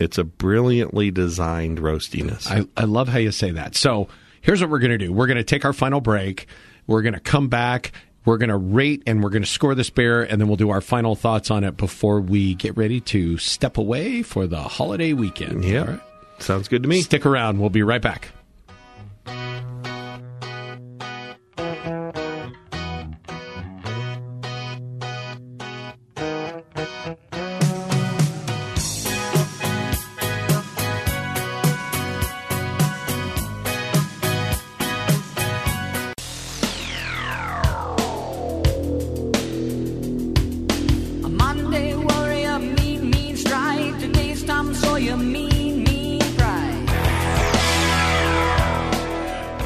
it's 0.00 0.18
a 0.18 0.24
brilliantly 0.24 1.12
designed 1.12 1.78
roastiness. 1.78 2.50
I, 2.50 2.66
I 2.76 2.84
love 2.86 3.06
how 3.08 3.18
you 3.18 3.30
say 3.30 3.52
that. 3.52 3.76
So 3.76 4.08
here's 4.40 4.60
what 4.60 4.68
we're 4.68 4.80
going 4.80 4.90
to 4.90 4.98
do 4.98 5.12
we're 5.12 5.28
going 5.28 5.36
to 5.38 5.44
take 5.44 5.64
our 5.64 5.72
final 5.72 6.00
break. 6.00 6.48
We're 6.88 7.02
going 7.02 7.14
to 7.14 7.20
come 7.20 7.48
back. 7.48 7.92
We're 8.26 8.36
going 8.38 8.50
to 8.50 8.56
rate 8.56 9.02
and 9.06 9.22
we're 9.22 9.30
going 9.30 9.42
to 9.44 9.48
score 9.48 9.74
this 9.74 9.88
beer, 9.88 10.22
and 10.22 10.38
then 10.40 10.48
we'll 10.48 10.56
do 10.58 10.68
our 10.70 10.80
final 10.82 11.14
thoughts 11.16 11.50
on 11.50 11.64
it 11.64 11.76
before 11.78 12.20
we 12.20 12.54
get 12.54 12.76
ready 12.76 13.00
to 13.02 13.38
step 13.38 13.78
away 13.78 14.22
for 14.22 14.46
the 14.46 14.60
holiday 14.60 15.12
weekend. 15.14 15.64
yeah, 15.64 15.80
All 15.80 15.86
right? 15.86 16.00
sounds 16.38 16.68
good 16.68 16.82
to 16.82 16.88
me. 16.88 17.00
Stick 17.02 17.24
around. 17.24 17.58
We'll 17.60 17.70
be 17.70 17.82
right 17.82 18.02
back. 18.02 18.28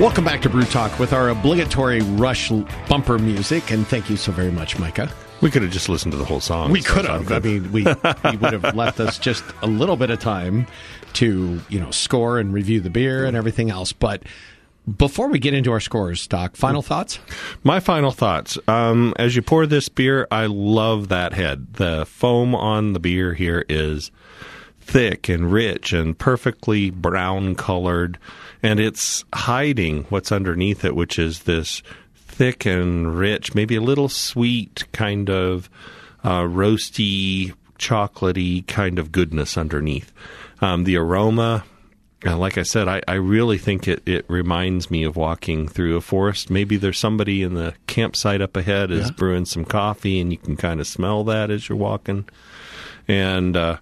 Welcome 0.01 0.25
back 0.25 0.41
to 0.41 0.49
Brew 0.49 0.65
Talk 0.65 0.99
with 0.99 1.13
our 1.13 1.29
obligatory 1.29 2.01
Rush 2.01 2.49
bumper 2.89 3.19
music, 3.19 3.71
and 3.71 3.87
thank 3.87 4.09
you 4.09 4.17
so 4.17 4.33
very 4.33 4.51
much, 4.51 4.79
Micah. 4.79 5.13
We 5.43 5.51
could 5.51 5.61
have 5.61 5.71
just 5.71 5.91
listened 5.91 6.13
to 6.13 6.19
the 6.19 6.25
whole 6.25 6.41
song. 6.41 6.73
We 6.73 6.81
so 6.81 6.95
could 6.95 7.05
have. 7.05 7.31
I 7.31 7.39
mean, 7.41 7.71
we, 7.71 7.85
we 7.85 8.37
would 8.39 8.55
have 8.55 8.75
left 8.75 8.99
us 8.99 9.19
just 9.19 9.45
a 9.61 9.67
little 9.67 9.97
bit 9.97 10.09
of 10.09 10.19
time 10.19 10.67
to, 11.13 11.61
you 11.69 11.79
know, 11.79 11.91
score 11.91 12.39
and 12.39 12.51
review 12.55 12.81
the 12.81 12.89
beer 12.89 13.27
and 13.27 13.37
everything 13.37 13.69
else. 13.69 13.93
But 13.93 14.23
before 14.97 15.29
we 15.29 15.39
get 15.39 15.53
into 15.53 15.71
our 15.71 15.81
scores, 15.81 16.27
Doc, 16.27 16.57
final 16.57 16.81
thoughts? 16.81 17.19
My 17.63 17.79
final 17.79 18.11
thoughts. 18.11 18.57
Um, 18.67 19.13
as 19.19 19.37
you 19.37 19.43
pour 19.43 19.67
this 19.67 19.91
beer, 19.91 20.27
I 20.31 20.47
love 20.47 21.09
that 21.09 21.35
head. 21.35 21.75
The 21.75 22.07
foam 22.07 22.55
on 22.55 22.95
the 22.95 23.01
beer 23.01 23.35
here 23.35 23.67
is 23.69 24.11
thick 24.81 25.29
and 25.29 25.53
rich 25.53 25.93
and 25.93 26.19
perfectly 26.19 26.89
brown 26.89 27.55
colored, 27.55 28.19
and 28.63 28.81
it's 28.81 29.25
hiding 29.35 30.05
what's 30.05 30.33
underneath 30.33 30.85
it, 30.85 30.95
which 30.95 31.19
is 31.19 31.41
this 31.41 31.83
thick 32.15 32.65
and 32.67 33.17
rich, 33.19 33.55
maybe 33.55 33.77
a 33.77 33.81
little 33.81 34.09
sweet 34.09 34.85
kind 34.93 35.29
of 35.31 35.69
uh, 36.25 36.41
roasty, 36.43 37.53
chocolatey 37.79 38.67
kind 38.67 38.99
of 38.99 39.13
goodness 39.13 39.57
underneath. 39.59 40.13
Um, 40.61 40.85
the 40.85 40.97
aroma, 40.97 41.65
uh, 42.27 42.37
like 42.37 42.59
I 42.59 42.63
said, 42.63 42.87
I, 42.89 43.01
I 43.09 43.15
really 43.15 43.57
think 43.57 43.89
it, 43.89 44.03
it 44.07 44.27
reminds 44.29 44.91
me 44.91 45.05
of 45.05 45.17
walking 45.17 45.67
through 45.69 45.97
a 45.97 46.01
forest. 46.03 46.51
Maybe 46.51 46.77
there's 46.77 46.99
somebody 46.99 47.43
in 47.43 47.55
the 47.55 47.73
campsite 47.87 48.43
up 48.43 48.57
ahead 48.57 48.91
is 48.91 49.07
Yeah. 49.07 49.13
brewing 49.17 49.47
some 49.47 49.65
coffee, 49.65 50.21
and 50.21 50.31
you 50.31 50.37
can 50.39 50.57
kind 50.57 50.81
of 50.81 50.87
smell 50.87 51.25
that 51.25 51.51
as 51.51 51.69
you're 51.69 51.79
walking. 51.79 52.27
And 53.09 53.57
uh, 53.57 53.79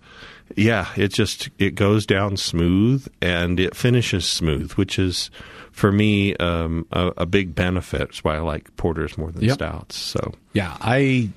yeah, 0.56 0.88
it 0.96 1.08
just 1.08 1.50
it 1.58 1.74
goes 1.74 2.06
down 2.06 2.36
smooth 2.36 3.06
and 3.20 3.58
it 3.60 3.74
finishes 3.76 4.26
smooth, 4.26 4.72
which 4.72 4.98
is 4.98 5.30
for 5.72 5.92
me 5.92 6.34
um, 6.36 6.86
a, 6.92 7.12
a 7.18 7.26
big 7.26 7.54
benefit. 7.54 7.98
That's 8.00 8.24
why 8.24 8.36
I 8.36 8.40
like 8.40 8.74
porters 8.76 9.16
more 9.18 9.30
than 9.30 9.44
Yep. 9.44 9.54
stouts. 9.54 9.96
So 9.96 10.32
Yeah, 10.52 10.76
I 10.80 11.30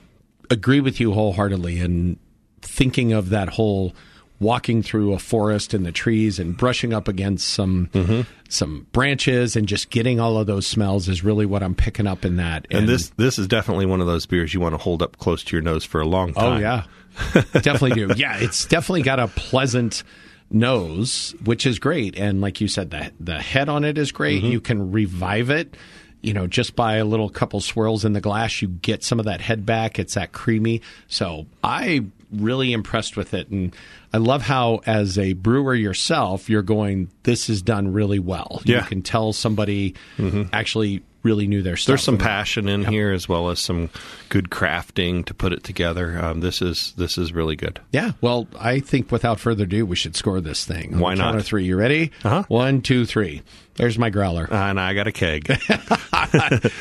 agree 0.50 0.80
with 0.82 1.00
you 1.00 1.14
wholeheartedly. 1.14 1.80
And 1.80 2.18
thinking 2.62 3.14
of 3.14 3.30
that 3.30 3.50
whole 3.50 3.94
walking 4.42 4.82
through 4.82 5.14
a 5.14 5.20
forest 5.20 5.74
in 5.74 5.84
the 5.84 5.92
trees 5.92 6.40
and 6.40 6.58
brushing 6.58 6.94
up 6.94 7.08
against 7.08 7.48
some 7.48 7.88
mm-hmm. 7.94 8.22
some 8.50 8.88
branches 8.92 9.56
and 9.56 9.68
just 9.68 9.92
getting 9.92 10.20
all 10.20 10.38
of 10.38 10.48
those 10.48 10.66
smells 10.66 11.08
is 11.08 11.24
really 11.24 11.46
what 11.46 11.62
I'm 11.62 11.76
picking 11.76 12.08
up 12.08 12.26
in 12.26 12.38
that. 12.38 12.66
and 12.72 12.90
this 12.90 13.10
this 13.18 13.38
is 13.38 13.48
definitely 13.48 13.86
one 13.86 14.02
of 14.02 14.08
those 14.08 14.26
beers 14.26 14.54
you 14.54 14.60
want 14.60 14.74
to 14.74 14.80
hold 14.80 15.04
up 15.04 15.18
close 15.18 15.44
to 15.44 15.56
your 15.56 15.62
nose 15.62 15.86
for 15.86 16.02
a 16.02 16.08
long 16.08 16.32
oh, 16.36 16.42
time. 16.42 16.58
Oh 16.58 16.60
yeah, 16.60 16.84
definitely 17.62 17.92
do. 17.92 18.14
Yeah, 18.18 18.38
it's 18.40 18.66
definitely 18.66 19.04
got 19.04 19.20
a 19.20 19.28
pleasant 19.28 20.04
nose, 20.50 21.36
which 21.44 21.66
is 21.68 21.78
great. 21.78 22.18
And 22.18 22.42
like 22.42 22.60
you 22.60 22.68
said, 22.68 22.90
the 22.90 23.12
the 23.20 23.40
head 23.40 23.70
on 23.70 23.84
it 23.84 23.98
is 23.98 24.12
great. 24.12 24.42
Mm-hmm. 24.42 24.52
You 24.52 24.62
can 24.62 24.92
revive 24.92 25.52
it. 25.52 25.76
You 26.24 26.34
know, 26.34 26.46
just 26.46 26.76
by 26.76 26.98
a 26.98 27.06
little 27.06 27.30
couple 27.30 27.62
swirls 27.62 28.06
in 28.06 28.14
the 28.14 28.22
glass, 28.22 28.62
you 28.62 28.68
get 28.68 29.04
some 29.04 29.20
of 29.20 29.26
that 29.26 29.42
head 29.42 29.66
back. 29.66 29.98
It's 29.98 30.14
that 30.14 30.32
creamy. 30.34 30.82
So 31.08 31.48
I 31.64 32.06
really 32.32 32.74
impressed 32.74 33.18
with 33.18 33.34
it, 33.34 33.50
and 33.50 33.76
I 34.14 34.18
love 34.18 34.42
how, 34.42 34.82
as 34.86 35.18
a 35.18 35.34
brewer 35.34 35.76
yourself, 35.76 36.50
you're 36.50 36.62
going. 36.62 37.10
This 37.24 37.50
is 37.50 37.62
done 37.62 37.94
really 37.94 38.20
well. 38.20 38.62
Yeah. 38.66 38.82
You 38.82 38.88
can 38.88 39.02
tell 39.02 39.34
somebody 39.34 39.96
actually 40.52 41.04
really 41.24 41.48
knew 41.48 41.62
their 41.62 41.78
stuff. 41.78 41.88
There's 41.88 42.04
some 42.04 42.18
passion 42.18 42.68
in 42.68 42.84
here 42.84 43.12
as 43.12 43.30
well 43.30 43.50
as 43.50 43.60
some 43.60 43.90
good 44.30 44.50
crafting 44.50 45.26
to 45.26 45.34
put 45.34 45.54
it 45.54 45.64
together. 45.64 46.20
Um, 46.20 46.40
this 46.40 46.62
is 46.62 46.94
this 46.98 47.18
is 47.18 47.34
really 47.34 47.56
good. 47.56 47.80
Yeah, 47.92 48.12
well, 48.22 48.48
I 48.60 48.80
think 48.80 49.12
without 49.12 49.40
further 49.40 49.64
ado, 49.64 49.86
we 49.86 49.96
should 49.96 50.16
score 50.16 50.42
this 50.42 50.66
thing. 50.66 50.96
On 50.96 51.00
Why 51.00 51.14
not? 51.16 51.42
three. 51.44 51.66
You 51.66 51.78
ready? 51.78 52.12
Uh-huh. 52.24 52.44
One, 52.48 52.82
two, 52.82 53.06
three. 53.06 53.42
There's 53.76 53.98
my 53.98 54.10
growler. 54.10 54.48
And 54.52 54.80
I 54.80 54.94
got 54.94 55.08
a 55.08 55.12
keg. 55.12 55.48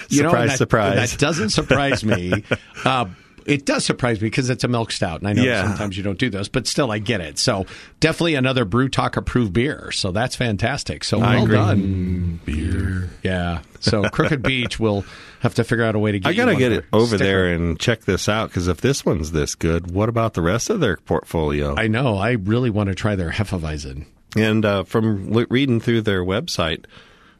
you 0.09 0.23
know, 0.23 0.31
surprise, 0.31 0.51
that, 0.51 0.59
surprise. 0.59 1.11
That 1.13 1.19
doesn't 1.19 1.51
surprise 1.51 2.05
me. 2.05 2.45
uh, 2.85 3.07
it 3.47 3.65
does 3.67 3.85
surprise 3.85 4.21
me 4.21 4.27
because 4.27 4.51
it's 4.51 4.65
a 4.65 4.69
milk 4.69 4.93
stout, 4.93 5.21
and 5.21 5.29
I 5.29 5.33
know 5.33 5.43
Yeah. 5.43 5.65
sometimes 5.65 5.97
you 5.97 6.03
don't 6.03 6.19
do 6.19 6.31
those, 6.31 6.49
but 6.49 6.67
still, 6.67 6.91
I 6.91 6.99
get 6.99 7.21
it. 7.21 7.39
So 7.39 7.67
definitely 8.01 8.35
another 8.35 8.65
Brew 8.65 8.89
Talk 8.89 9.17
approved 9.17 9.53
beer. 9.53 9.91
So 9.93 10.13
that's 10.13 10.37
fantastic. 10.37 11.05
So 11.05 11.21
I 11.21 11.35
well 11.37 11.45
agree. 11.45 11.57
done. 11.57 12.41
Beer. 12.45 13.11
Yeah. 13.23 13.61
So 13.81 14.03
Crooked 14.11 14.43
Beach 14.43 14.79
will 14.79 15.05
have 15.41 15.55
to 15.55 15.65
figure 15.65 15.85
out 15.85 15.95
a 15.95 15.99
way 15.99 16.13
to 16.13 16.19
get. 16.19 16.29
I 16.29 16.33
got 16.35 16.47
to 16.47 16.53
one 16.53 16.59
get 16.59 16.73
it 16.73 16.85
over 16.93 17.07
sticker- 17.17 17.25
there 17.25 17.47
and 17.53 17.79
check 17.79 18.05
this 18.05 18.29
out 18.29 18.51
because 18.51 18.69
if 18.69 18.81
this 18.81 19.05
one's 19.07 19.33
this 19.33 19.55
good, 19.55 19.91
what 19.91 20.09
about 20.09 20.35
the 20.35 20.43
rest 20.43 20.69
of 20.71 20.81
their 20.81 20.97
portfolio? 20.99 21.75
I 21.77 21.87
know. 21.89 22.17
I 22.19 22.33
really 22.33 22.71
want 22.71 22.89
to 22.89 22.95
try 22.95 23.17
their 23.17 23.31
Hefeweizen. 23.31 24.05
And 24.37 24.65
uh, 24.65 24.85
from 24.85 25.33
reading 25.51 25.81
through 25.81 26.03
their 26.03 26.23
website, 26.25 26.85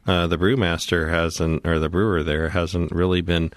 uh, 0.07 0.27
the 0.27 0.37
brewmaster 0.37 1.09
hasn't, 1.09 1.65
or 1.65 1.77
the 1.79 1.87
brewer 1.89 2.23
there 2.23 2.49
hasn't 2.49 2.91
really 2.91 3.21
been 3.21 3.51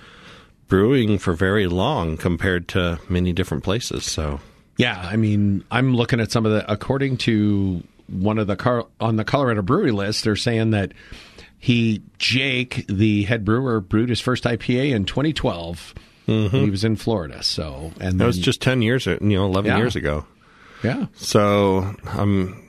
brewing 0.69 1.19
for 1.19 1.33
very 1.35 1.67
long 1.67 2.17
compared 2.17 2.69
to 2.69 2.99
many 3.09 3.33
different 3.33 3.65
places. 3.65 4.05
So 4.05 4.41
Yeah, 4.77 4.99
I 5.01 5.17
mean, 5.17 5.65
I'm 5.71 5.95
looking 5.95 6.21
at 6.21 6.31
some 6.33 6.47
of 6.47 6.53
the. 6.53 6.71
According 6.71 7.19
to 7.19 7.83
one 8.09 8.39
of 8.39 8.47
the 8.47 8.57
car 8.57 8.87
on 9.01 9.17
the 9.17 9.25
Colorado 9.25 9.63
Brewery 9.63 9.91
list, 9.93 10.25
they're 10.25 10.37
saying 10.37 10.71
that 10.73 10.93
he 11.59 12.03
Jake, 12.19 12.85
the 12.89 13.23
head 13.25 13.45
brewer, 13.45 13.81
brewed 13.81 14.09
his 14.11 14.21
first 14.21 14.45
IPA 14.45 14.91
in 14.93 15.05
2012. 15.05 15.95
He 16.27 16.71
was 16.71 16.85
in 16.85 16.97
Florida, 16.97 17.43
so 17.43 17.93
and 18.01 18.15
Mm-hmm. 18.15 18.19
That 18.19 18.27
was 18.27 18.39
just 18.39 18.63
ten 18.63 18.81
years, 18.81 19.05
you 19.07 19.19
know, 19.21 19.45
eleven 19.45 19.71
Yeah. 19.71 19.77
years 19.79 19.95
ago. 19.97 20.25
yeah, 20.83 21.07
So, 21.15 21.95
um, 22.07 22.63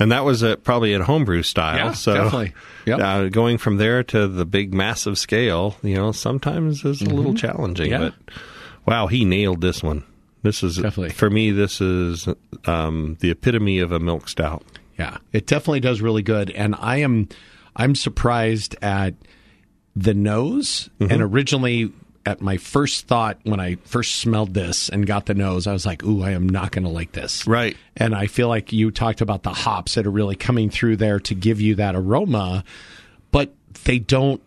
and 0.00 0.10
that 0.10 0.24
was 0.24 0.42
at, 0.42 0.64
probably 0.64 0.94
at 0.94 1.02
homebrew 1.02 1.42
style. 1.42 1.76
Yeah, 1.76 1.92
so, 1.92 2.14
definitely. 2.14 2.54
Yep. 2.86 3.00
uh, 3.02 3.28
going 3.28 3.58
from 3.58 3.76
there 3.76 4.02
to 4.04 4.26
the 4.26 4.44
big, 4.44 4.74
massive 4.74 5.18
scale, 5.18 5.76
you 5.82 5.94
know, 5.94 6.10
sometimes 6.12 6.84
is 6.84 7.02
a 7.02 7.04
little 7.04 7.34
challenging. 7.34 7.92
Mm-hmm. 7.92 8.02
Yeah. 8.02 8.10
But 8.26 8.34
wow, 8.86 9.06
he 9.06 9.24
nailed 9.24 9.60
this 9.60 9.82
one. 9.82 10.04
This 10.42 10.62
is 10.62 10.76
Definitely. 10.76 11.10
for 11.10 11.28
me. 11.28 11.50
This 11.50 11.80
is 11.80 12.26
um, 12.64 13.18
the 13.20 13.30
epitome 13.30 13.78
of 13.80 13.92
a 13.92 14.00
milk 14.00 14.28
stout. 14.28 14.64
Yeah, 14.98 15.18
it 15.32 15.46
definitely 15.46 15.80
does 15.80 16.00
really 16.00 16.22
good, 16.22 16.50
and 16.50 16.74
I 16.78 16.98
am 16.98 17.28
I'm 17.76 17.94
surprised 17.94 18.76
at 18.82 19.14
the 19.94 20.14
nose. 20.14 20.88
Mm-hmm. 20.98 21.12
And 21.12 21.22
originally, 21.22 21.92
at 22.26 22.40
my 22.40 22.56
first 22.58 23.06
thought 23.06 23.38
when 23.44 23.60
I 23.60 23.76
first 23.84 24.16
smelled 24.16 24.52
this 24.54 24.88
and 24.88 25.06
got 25.06 25.26
the 25.26 25.34
nose, 25.34 25.66
I 25.66 25.72
was 25.72 25.86
like, 25.86 26.04
"Ooh, 26.04 26.22
I 26.22 26.30
am 26.32 26.48
not 26.48 26.70
going 26.70 26.84
to 26.84 26.90
like 26.90 27.12
this." 27.12 27.46
Right. 27.46 27.76
And 27.96 28.14
I 28.14 28.26
feel 28.26 28.48
like 28.48 28.72
you 28.72 28.90
talked 28.90 29.20
about 29.20 29.42
the 29.42 29.50
hops 29.54 29.94
that 29.94 30.06
are 30.06 30.10
really 30.10 30.36
coming 30.36 30.70
through 30.70 30.96
there 30.96 31.18
to 31.20 31.34
give 31.34 31.60
you 31.60 31.74
that 31.76 31.94
aroma, 31.94 32.64
but 33.32 33.54
they 33.84 33.98
don't 33.98 34.42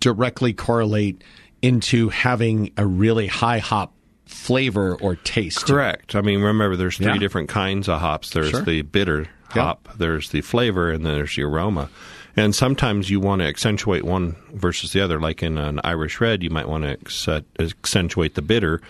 directly 0.00 0.52
correlate 0.52 1.22
into 1.62 2.08
having 2.10 2.70
a 2.76 2.86
really 2.86 3.26
high 3.26 3.58
hop 3.58 3.92
flavor 4.26 4.96
or 4.96 5.16
taste. 5.16 5.66
Correct. 5.66 6.14
I 6.14 6.20
mean, 6.20 6.40
remember, 6.42 6.76
there's 6.76 6.96
three 6.96 7.06
Yeah. 7.06 7.18
different 7.18 7.48
kinds 7.48 7.88
of 7.88 8.00
hops. 8.00 8.30
There's 8.30 8.50
Sure. 8.50 8.62
the 8.62 8.82
bitter 8.82 9.28
hop, 9.50 9.88
there's 9.96 10.30
the 10.30 10.40
flavor, 10.42 10.90
and 10.90 11.06
then 11.06 11.14
there's 11.14 11.36
the 11.36 11.42
aroma. 11.44 11.88
And 12.36 12.54
sometimes 12.54 13.08
you 13.08 13.18
want 13.18 13.40
to 13.40 13.48
accentuate 13.48 14.04
one 14.04 14.36
versus 14.52 14.92
the 14.92 15.00
other. 15.00 15.18
Like 15.18 15.42
in 15.42 15.56
an 15.56 15.80
Irish 15.84 16.20
red, 16.20 16.42
you 16.42 16.50
might 16.50 16.68
want 16.68 16.84
to 16.84 17.44
accentuate 17.58 18.34
the 18.34 18.42
bitter 18.42 18.82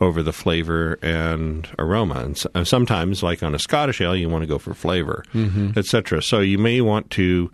over 0.00 0.22
the 0.22 0.32
flavor 0.32 0.98
and 1.02 1.68
aroma. 1.78 2.32
And 2.54 2.66
sometimes, 2.66 3.22
like 3.22 3.42
on 3.42 3.54
a 3.54 3.58
Scottish 3.58 4.00
ale, 4.00 4.16
you 4.16 4.30
want 4.30 4.42
to 4.42 4.48
go 4.48 4.58
for 4.58 4.72
flavor, 4.72 5.22
mm-hmm. 5.34 5.78
etc. 5.78 6.22
So 6.22 6.40
you 6.40 6.56
may 6.56 6.80
want 6.80 7.10
to 7.10 7.52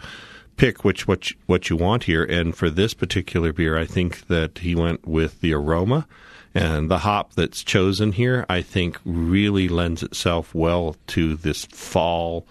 pick 0.57 0.85
which 0.85 1.09
what 1.09 1.31
you, 1.31 1.37
what 1.47 1.69
you 1.69 1.77
want 1.77 2.05
here. 2.05 2.23
And 2.23 2.55
for 2.55 2.71
this 2.71 2.95
particular 2.95 3.53
beer, 3.53 3.77
I 3.77 3.87
think 3.87 4.29
that 4.29 4.59
he 4.59 4.77
went 4.77 5.09
with 5.09 5.41
the 5.41 5.53
aroma 5.55 6.07
and 6.55 6.91
the 6.91 6.99
hop 6.99 7.35
that's 7.35 7.65
chosen 7.65 8.13
here. 8.13 8.47
I 8.49 8.63
think 8.63 9.01
really 9.05 9.69
lends 9.69 10.03
itself 10.03 10.55
well 10.55 10.97
to 11.09 11.35
this 11.35 11.65
fall, 11.65 12.47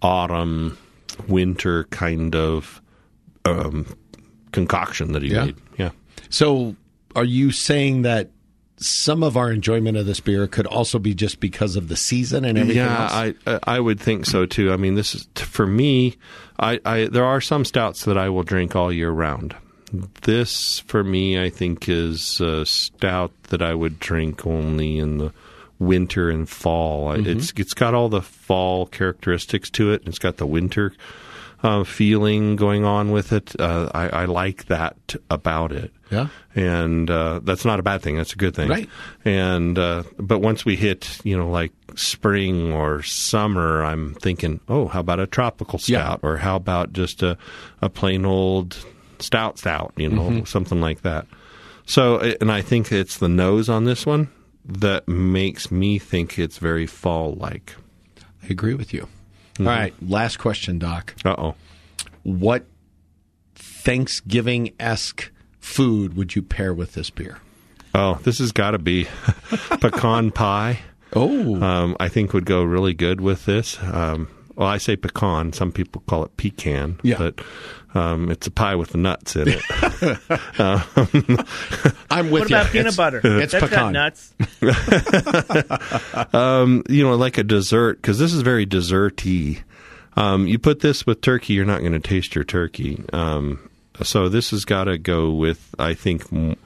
autumn, 0.00 0.78
winter 1.26 1.84
kind 1.84 2.34
of 2.36 2.80
um, 3.44 3.86
concoction 4.52 5.12
that 5.12 5.22
he 5.22 5.30
Yeah. 5.30 5.46
made. 5.46 5.56
Yeah. 5.78 5.90
So, 6.28 6.76
are 7.16 7.24
you 7.24 7.50
saying 7.50 8.02
that 8.02 8.30
some 8.80 9.22
of 9.24 9.36
our 9.36 9.50
enjoyment 9.50 9.96
of 9.96 10.06
this 10.06 10.20
beer 10.20 10.46
could 10.46 10.66
also 10.66 10.98
be 11.00 11.12
just 11.14 11.40
because 11.40 11.74
of 11.74 11.88
the 11.88 11.96
season 11.96 12.44
and 12.44 12.56
everything 12.58 12.76
Yeah, 12.84 13.02
else? 13.02 13.12
I 13.12 13.34
I- 13.46 13.60
I 13.76 13.80
would 13.80 13.98
think 13.98 14.24
so 14.26 14.46
too. 14.46 14.72
I 14.72 14.76
mean, 14.76 14.94
this 14.94 15.14
is 15.14 15.28
for 15.36 15.66
me. 15.66 16.16
I, 16.60 16.78
I 16.84 17.04
there 17.06 17.24
are 17.24 17.40
some 17.40 17.64
stouts 17.64 18.04
that 18.04 18.16
I 18.18 18.28
will 18.28 18.42
drink 18.44 18.76
all 18.76 18.92
year 18.92 19.10
round. 19.10 19.56
This 20.22 20.80
for 20.80 21.02
me, 21.02 21.42
I 21.42 21.48
think, 21.50 21.88
is 21.88 22.40
a 22.40 22.66
stout 22.66 23.32
that 23.44 23.62
I 23.62 23.74
would 23.74 23.98
drink 23.98 24.46
only 24.46 24.98
in 24.98 25.18
the 25.18 25.32
winter 25.78 26.28
and 26.30 26.48
fall. 26.48 27.08
I 27.08 27.16
It's 27.16 27.52
it's 27.56 27.74
got 27.74 27.94
all 27.94 28.08
the 28.08 28.22
fall 28.22 28.86
characteristics 28.86 29.70
to 29.70 29.92
it. 29.92 30.02
It's 30.06 30.18
got 30.18 30.36
the 30.36 30.46
winter 30.46 30.92
uh, 31.62 31.82
feeling 31.84 32.56
going 32.56 32.84
on 32.84 33.10
with 33.10 33.32
it. 33.32 33.58
Uh, 33.60 33.90
I, 33.92 34.08
I 34.08 34.24
like 34.26 34.66
that 34.66 34.96
about 35.28 35.72
it 35.72 35.92
yeah. 36.10 36.28
and 36.54 37.10
uh, 37.10 37.40
that's 37.42 37.64
not 37.64 37.80
a 37.80 37.82
bad 37.82 38.00
thing. 38.00 38.16
That's 38.16 38.32
a 38.32 38.36
good 38.36 38.54
thing. 38.54 38.68
Right. 38.68 38.88
And 39.24 39.76
uh, 39.78 40.04
but 40.18 40.38
once 40.38 40.64
we 40.64 40.76
hit, 40.76 41.18
you 41.24 41.36
know, 41.36 41.50
like 41.50 41.72
spring 41.96 42.72
or 42.72 43.02
summer, 43.02 43.84
I'm 43.84 44.14
thinking, 44.14 44.60
oh, 44.68 44.86
how 44.86 45.00
about 45.00 45.18
a 45.20 45.26
tropical 45.26 45.80
Yeah. 45.84 46.02
stout, 46.04 46.20
or 46.22 46.36
how 46.36 46.54
about 46.56 46.92
just 46.92 47.22
a 47.24 47.36
a 47.82 47.88
plain 47.88 48.24
old 48.24 48.76
stout 49.18 49.58
stout, 49.58 49.92
you 49.96 50.08
know, 50.08 50.28
Mm-hmm. 50.30 50.44
something 50.44 50.80
like 50.80 51.02
that. 51.02 51.26
So, 51.86 52.18
and 52.40 52.52
I 52.52 52.60
think 52.62 52.92
it's 52.92 53.16
the 53.18 53.28
nose 53.28 53.68
on 53.68 53.84
this 53.84 54.06
one 54.06 54.28
that 54.68 55.08
makes 55.08 55.70
me 55.70 55.98
think 55.98 56.38
it's 56.38 56.58
very 56.58 56.86
fall 56.86 57.34
like. 57.34 57.74
I 58.42 58.48
agree 58.48 58.74
with 58.74 58.92
you. 58.94 59.08
All 59.58 59.66
right, 59.66 59.92
last 60.06 60.38
question, 60.38 60.78
Doc. 60.78 61.14
Uh 61.24 61.34
oh. 61.38 61.54
What 62.22 62.66
Thanksgiving 63.54 64.72
esque 64.78 65.30
food 65.60 66.16
would 66.16 66.34
you 66.36 66.42
pair 66.42 66.72
with 66.72 66.92
this 66.92 67.10
beer? 67.10 67.38
Oh, 67.94 68.18
this 68.22 68.38
has 68.38 68.52
got 68.52 68.72
to 68.72 68.78
be 68.78 69.06
pecan 69.80 70.30
pie. 70.30 70.80
Oh, 71.14 71.60
um, 71.62 71.96
I 71.98 72.08
think 72.08 72.32
would 72.32 72.44
go 72.44 72.62
really 72.62 72.94
good 72.94 73.20
with 73.20 73.46
this. 73.46 73.78
Um, 73.82 74.28
well, 74.56 74.68
I 74.68 74.76
say 74.78 74.94
pecan. 74.96 75.52
Some 75.52 75.72
people 75.72 76.02
call 76.06 76.24
it 76.24 76.36
pecan, 76.36 77.00
Yeah. 77.02 77.16
but 77.18 77.40
um, 77.94 78.30
it's 78.30 78.46
a 78.46 78.50
pie 78.50 78.74
with 78.76 78.90
the 78.90 78.98
nuts 78.98 79.34
in 79.36 79.48
it. 79.48 79.62
I'm 82.10 82.30
with 82.30 82.42
What 82.42 82.50
you. 82.50 82.56
about 82.56 82.66
peanut 82.72 82.86
It's- 82.92 82.96
butter? 82.96 83.20
It's 83.24 83.52
That's 83.52 83.64
pecan. 83.64 83.92
got 83.92 83.92
nuts. 83.92 84.32
you 86.88 87.04
know, 87.04 87.16
like 87.16 87.38
a 87.38 87.42
dessert 87.44 88.00
because 88.00 88.18
this 88.18 88.32
is 88.32 88.42
very 88.42 88.66
desserty. 88.66 89.62
Um, 90.16 90.46
you 90.46 90.58
put 90.58 90.80
this 90.80 91.06
with 91.06 91.20
turkey, 91.20 91.54
you're 91.54 91.64
not 91.64 91.80
going 91.80 91.92
to 91.92 92.00
taste 92.00 92.34
your 92.34 92.44
turkey. 92.44 93.02
Um, 93.12 93.70
so 94.02 94.28
this 94.28 94.50
has 94.50 94.64
got 94.64 94.84
to 94.84 94.98
go 94.98 95.30
with, 95.32 95.74
I 95.78 95.94
think, 95.94 96.32
m- 96.32 96.56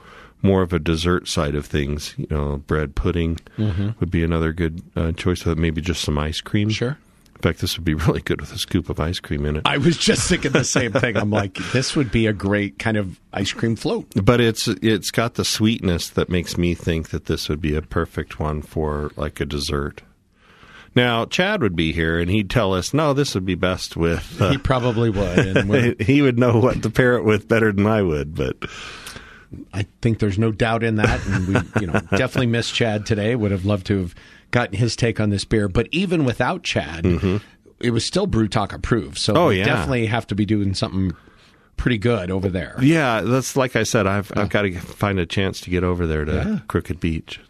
more 0.41 0.63
of 0.63 0.73
a 0.73 0.79
dessert 0.79 1.29
side 1.29 1.55
of 1.55 1.67
things. 1.67 2.15
You 2.17 2.27
know, 2.31 2.57
bread 2.67 2.95
pudding 2.95 3.39
would 3.59 4.11
be 4.11 4.25
another 4.25 4.53
good 4.53 4.83
uh, 4.97 5.13
choice. 5.13 5.45
With 5.45 5.59
maybe 5.59 5.81
just 5.81 6.03
some 6.03 6.19
ice 6.19 6.41
cream. 6.41 6.71
Sure. 6.71 6.97
In 7.43 7.49
fact, 7.51 7.61
this 7.61 7.77
would 7.77 7.85
be 7.85 7.95
really 8.07 8.21
good 8.21 8.41
with 8.41 8.53
a 8.53 8.59
scoop 8.59 8.89
of 8.89 9.01
ice 9.01 9.19
cream 9.19 9.45
in 9.45 9.57
it. 9.57 9.63
I 9.65 9.79
was 9.79 9.97
just 9.97 10.29
thinking 10.29 10.53
the 10.53 10.63
same 10.63 10.93
thing. 10.93 11.17
I'm 11.17 11.31
like, 11.31 11.55
this 11.73 11.97
would 11.97 12.13
be 12.13 12.29
a 12.29 12.33
great 12.33 12.79
kind 12.79 12.97
of 12.97 13.19
ice 13.33 13.53
cream 13.53 13.75
float. 13.75 14.07
but 14.25 14.41
it's 14.41 14.69
it's 14.69 15.11
got 15.11 15.35
the 15.35 15.45
sweetness 15.45 16.09
that 16.11 16.29
makes 16.29 16.57
me 16.57 16.75
think 16.75 17.09
that 17.11 17.25
this 17.25 17.49
would 17.49 17.61
be 17.61 17.75
a 17.75 17.83
perfect 17.83 18.39
one 18.39 18.63
for 18.63 19.11
like 19.17 19.41
a 19.41 19.45
dessert. 19.45 20.03
Now 20.95 21.25
Chad 21.25 21.63
would 21.63 21.75
be 21.75 21.93
here 21.93 22.21
and 22.21 22.31
he'd 22.31 22.49
tell 22.49 22.75
us, 22.75 22.95
no, 22.95 23.13
this 23.13 23.35
would 23.35 23.47
be 23.47 23.57
best 23.57 23.97
with. 23.97 24.41
Uh, 24.41 24.51
He 24.51 24.59
probably 24.59 25.11
would, 25.11 25.39
and 25.57 26.01
he 26.01 26.23
would 26.23 26.39
know 26.39 26.61
what 26.61 26.83
to 26.85 26.91
pair 26.91 27.17
it 27.17 27.25
with 27.25 27.49
better 27.49 27.73
than 27.73 27.87
I 27.89 28.03
would, 28.03 28.37
but 28.37 28.57
I 29.75 29.87
think 30.01 30.21
there's 30.21 30.39
no 30.39 30.53
doubt 30.53 30.85
in 30.85 30.95
that, 30.97 31.27
and 31.27 31.49
we, 31.49 31.81
you 31.81 31.87
know, 31.89 31.99
definitely 32.11 32.47
miss 32.47 32.71
Chad 32.71 33.05
today. 33.05 33.35
Would 33.35 33.51
have 33.51 33.65
loved 33.65 33.87
to 33.89 33.99
have 34.01 34.15
gotten 34.53 34.77
his 34.77 34.95
take 34.95 35.19
on 35.19 35.31
this 35.31 35.45
beer, 35.45 35.67
but 35.69 35.89
even 35.91 36.25
without 36.25 36.63
Chad, 36.63 37.05
it 37.81 37.91
was 37.91 38.05
still 38.05 38.27
Brew 38.29 38.47
Talk 38.47 38.73
approved. 38.73 39.19
So 39.19 39.33
Mm-hmm. 39.35 39.43
Oh, 39.43 39.49
we 39.49 39.59
yeah. 39.59 39.65
definitely 39.65 40.07
have 40.07 40.27
to 40.29 40.37
be 40.37 40.45
doing 40.47 40.73
something 40.75 41.11
pretty 41.77 41.99
good 41.99 42.31
over 42.31 42.49
there. 42.49 42.77
yeah, 42.81 43.23
that's 43.23 43.57
like 43.57 43.75
I 43.75 43.83
said, 43.83 44.07
I've 44.07 44.31
I've 44.37 44.51
got 44.51 44.63
to 44.63 44.79
find 44.79 45.19
a 45.19 45.27
chance 45.27 45.61
to 45.63 45.71
get 45.71 45.83
over 45.83 46.07
there 46.07 46.25
to 46.25 46.33
Yeah. 46.33 46.59
Crooked 46.69 47.01
Beach. 47.01 47.41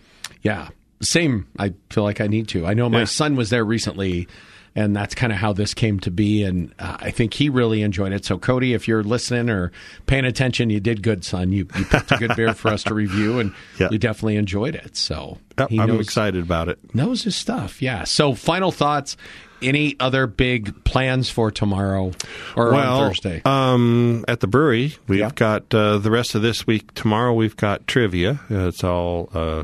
Yeah, 0.40 0.68
same. 1.03 1.46
I 1.59 1.74
feel 1.90 2.03
like 2.05 2.20
I 2.22 2.26
need 2.28 2.48
to. 2.48 2.66
I 2.66 2.72
know 2.74 2.88
my 2.88 3.00
Yeah. 3.00 3.05
son 3.05 3.36
was 3.36 3.50
there 3.50 3.64
recently, 3.64 4.26
and 4.74 4.96
that's 4.96 5.14
kind 5.14 5.32
of 5.32 5.38
how 5.38 5.52
this 5.52 5.74
came 5.74 6.00
to 6.00 6.10
be. 6.10 6.42
And 6.44 6.74
uh, 6.78 6.96
I 7.00 7.10
think 7.10 7.34
he 7.34 7.48
really 7.48 7.82
enjoyed 7.82 8.12
it. 8.12 8.24
So, 8.24 8.38
Cody, 8.38 8.72
if 8.74 8.88
you're 8.88 9.02
listening 9.02 9.50
or 9.50 9.70
paying 10.06 10.24
attention, 10.24 10.70
you 10.70 10.80
did 10.80 11.02
good, 11.02 11.24
son. 11.24 11.52
You, 11.52 11.66
you 11.76 11.84
picked 11.84 12.10
a 12.12 12.16
good 12.16 12.34
beer 12.36 12.54
for 12.54 12.68
us 12.68 12.82
to 12.84 12.94
review, 12.94 13.38
and 13.38 13.52
Yeah. 13.78 13.88
you 13.90 13.98
definitely 13.98 14.36
enjoyed 14.36 14.74
it. 14.74 14.96
So, 14.96 15.38
he 15.68 15.78
I'm 15.78 15.88
knows, 15.88 16.00
excited 16.00 16.42
about 16.42 16.68
it. 16.68 16.78
knows 16.94 17.22
his 17.24 17.36
stuff. 17.36 17.82
Yeah. 17.82 18.04
So, 18.04 18.34
final 18.34 18.72
thoughts. 18.72 19.16
Any 19.60 19.94
other 20.00 20.26
big 20.26 20.82
plans 20.82 21.30
for 21.30 21.52
tomorrow 21.52 22.10
or 22.56 22.72
well, 22.72 23.00
on 23.02 23.10
Thursday? 23.10 23.42
Um, 23.44 24.24
at 24.26 24.40
the 24.40 24.48
brewery, 24.48 24.96
we've 25.06 25.20
Yeah. 25.20 25.30
got 25.32 25.72
uh, 25.72 25.98
the 25.98 26.10
rest 26.10 26.34
of 26.34 26.42
this 26.42 26.66
week. 26.66 26.92
Tomorrow, 26.94 27.32
we've 27.34 27.56
got 27.56 27.86
trivia. 27.86 28.40
It's 28.50 28.82
all 28.82 29.28
uh, 29.32 29.62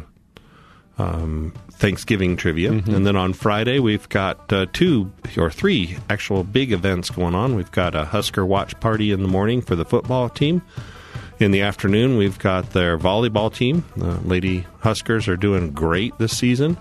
um, 0.99 1.53
Thanksgiving 1.79 2.37
trivia, 2.37 2.71
Mm-hmm. 2.73 2.95
and 2.95 3.07
then 3.07 3.17
on 3.17 3.33
Friday, 3.33 3.79
we've 3.79 4.09
got 4.09 4.53
uh, 4.53 4.67
two 4.73 5.13
or 5.37 5.51
three 5.51 5.97
actual 6.11 6.43
big 6.45 6.73
events 6.73 7.11
going 7.11 7.35
on. 7.35 7.55
We've 7.55 7.71
got 7.71 7.95
a 7.95 8.05
Husker 8.05 8.45
watch 8.45 8.79
party 8.81 9.13
in 9.13 9.23
the 9.23 9.29
morning 9.29 9.61
for 9.63 9.77
the 9.77 9.85
football 9.85 10.29
team. 10.29 10.63
In 11.41 11.53
the 11.53 11.61
afternoon, 11.61 12.17
we've 12.17 12.37
got 12.41 12.71
their 12.73 12.99
volleyball 12.99 13.55
team. 13.55 13.85
Uh, 14.01 14.19
Lady 14.25 14.67
Huskers 14.81 15.29
are 15.29 15.37
doing 15.37 15.71
great 15.71 16.19
this 16.19 16.37
season. 16.37 16.77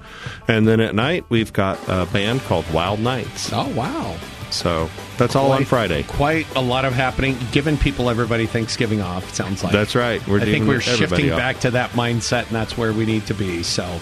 And 0.47 0.67
then 0.67 0.79
at 0.79 0.95
night, 0.95 1.25
we've 1.29 1.53
got 1.53 1.77
a 1.87 2.07
band 2.07 2.41
called 2.41 2.65
Wild 2.73 2.99
Nights. 2.99 3.51
oh, 3.53 3.67
wow. 3.75 4.17
So 4.49 4.89
that's 5.17 5.35
all 5.35 5.51
on 5.51 5.63
Friday. 5.65 6.03
Quite 6.03 6.47
a 6.55 6.61
lot 6.61 6.85
of 6.85 6.93
happening. 6.93 7.37
Giving 7.51 7.77
people 7.77 8.09
everybody 8.09 8.47
Thanksgiving 8.47 9.01
off. 9.01 9.29
It 9.29 9.35
sounds 9.35 9.61
like 9.63 9.73
That's 9.73 9.93
right. 9.93 10.25
We're 10.27 10.39
I 10.39 10.45
think 10.45 10.67
we're 10.67 10.79
shifting 10.81 11.31
off. 11.33 11.37
back 11.37 11.59
to 11.59 11.71
that 11.71 11.91
mindset, 11.91 12.47
and 12.47 12.55
that's 12.55 12.75
where 12.77 12.93
we 12.93 13.05
need 13.05 13.27
to 13.27 13.33
be. 13.35 13.61
So, 13.61 13.99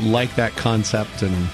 like 0.00 0.34
that 0.36 0.52
concept, 0.56 1.22
and 1.22 1.48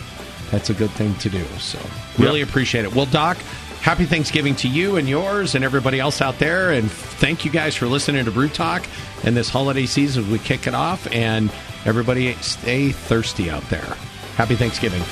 that's 0.51 0.71
a 0.71 0.75
good 0.75 0.91
thing 0.91 1.15
to 1.17 1.29
do. 1.29 1.45
So, 1.59 1.79
really 2.19 2.41
appreciate 2.43 2.85
it. 2.85 2.95
Well, 2.95 3.07
Doc, 3.07 3.37
happy 3.81 4.05
Thanksgiving 4.05 4.55
to 4.57 4.69
you 4.69 4.97
and 4.97 5.09
yours 5.09 5.55
and 5.55 5.65
everybody 5.65 6.01
else 6.01 6.21
out 6.21 6.39
there. 6.39 6.73
And 6.73 6.91
thank 6.91 7.45
you 7.45 7.51
guys 7.51 7.75
for 7.75 7.87
listening 7.87 8.25
to 8.25 8.31
Brew 8.31 8.49
Talk 8.49 8.87
and 9.25 9.37
this 9.37 9.49
holiday 9.49 9.87
season 9.87 10.25
as 10.25 10.31
we 10.31 10.39
kick 10.39 10.67
it 10.67 10.75
off. 10.75 11.07
And 11.13 11.51
everybody 11.85 12.35
stay 12.35 12.91
thirsty 12.91 13.51
out 13.51 13.69
there. 13.71 13.97
Happy 14.37 14.57
Thanksgiving. 14.57 15.03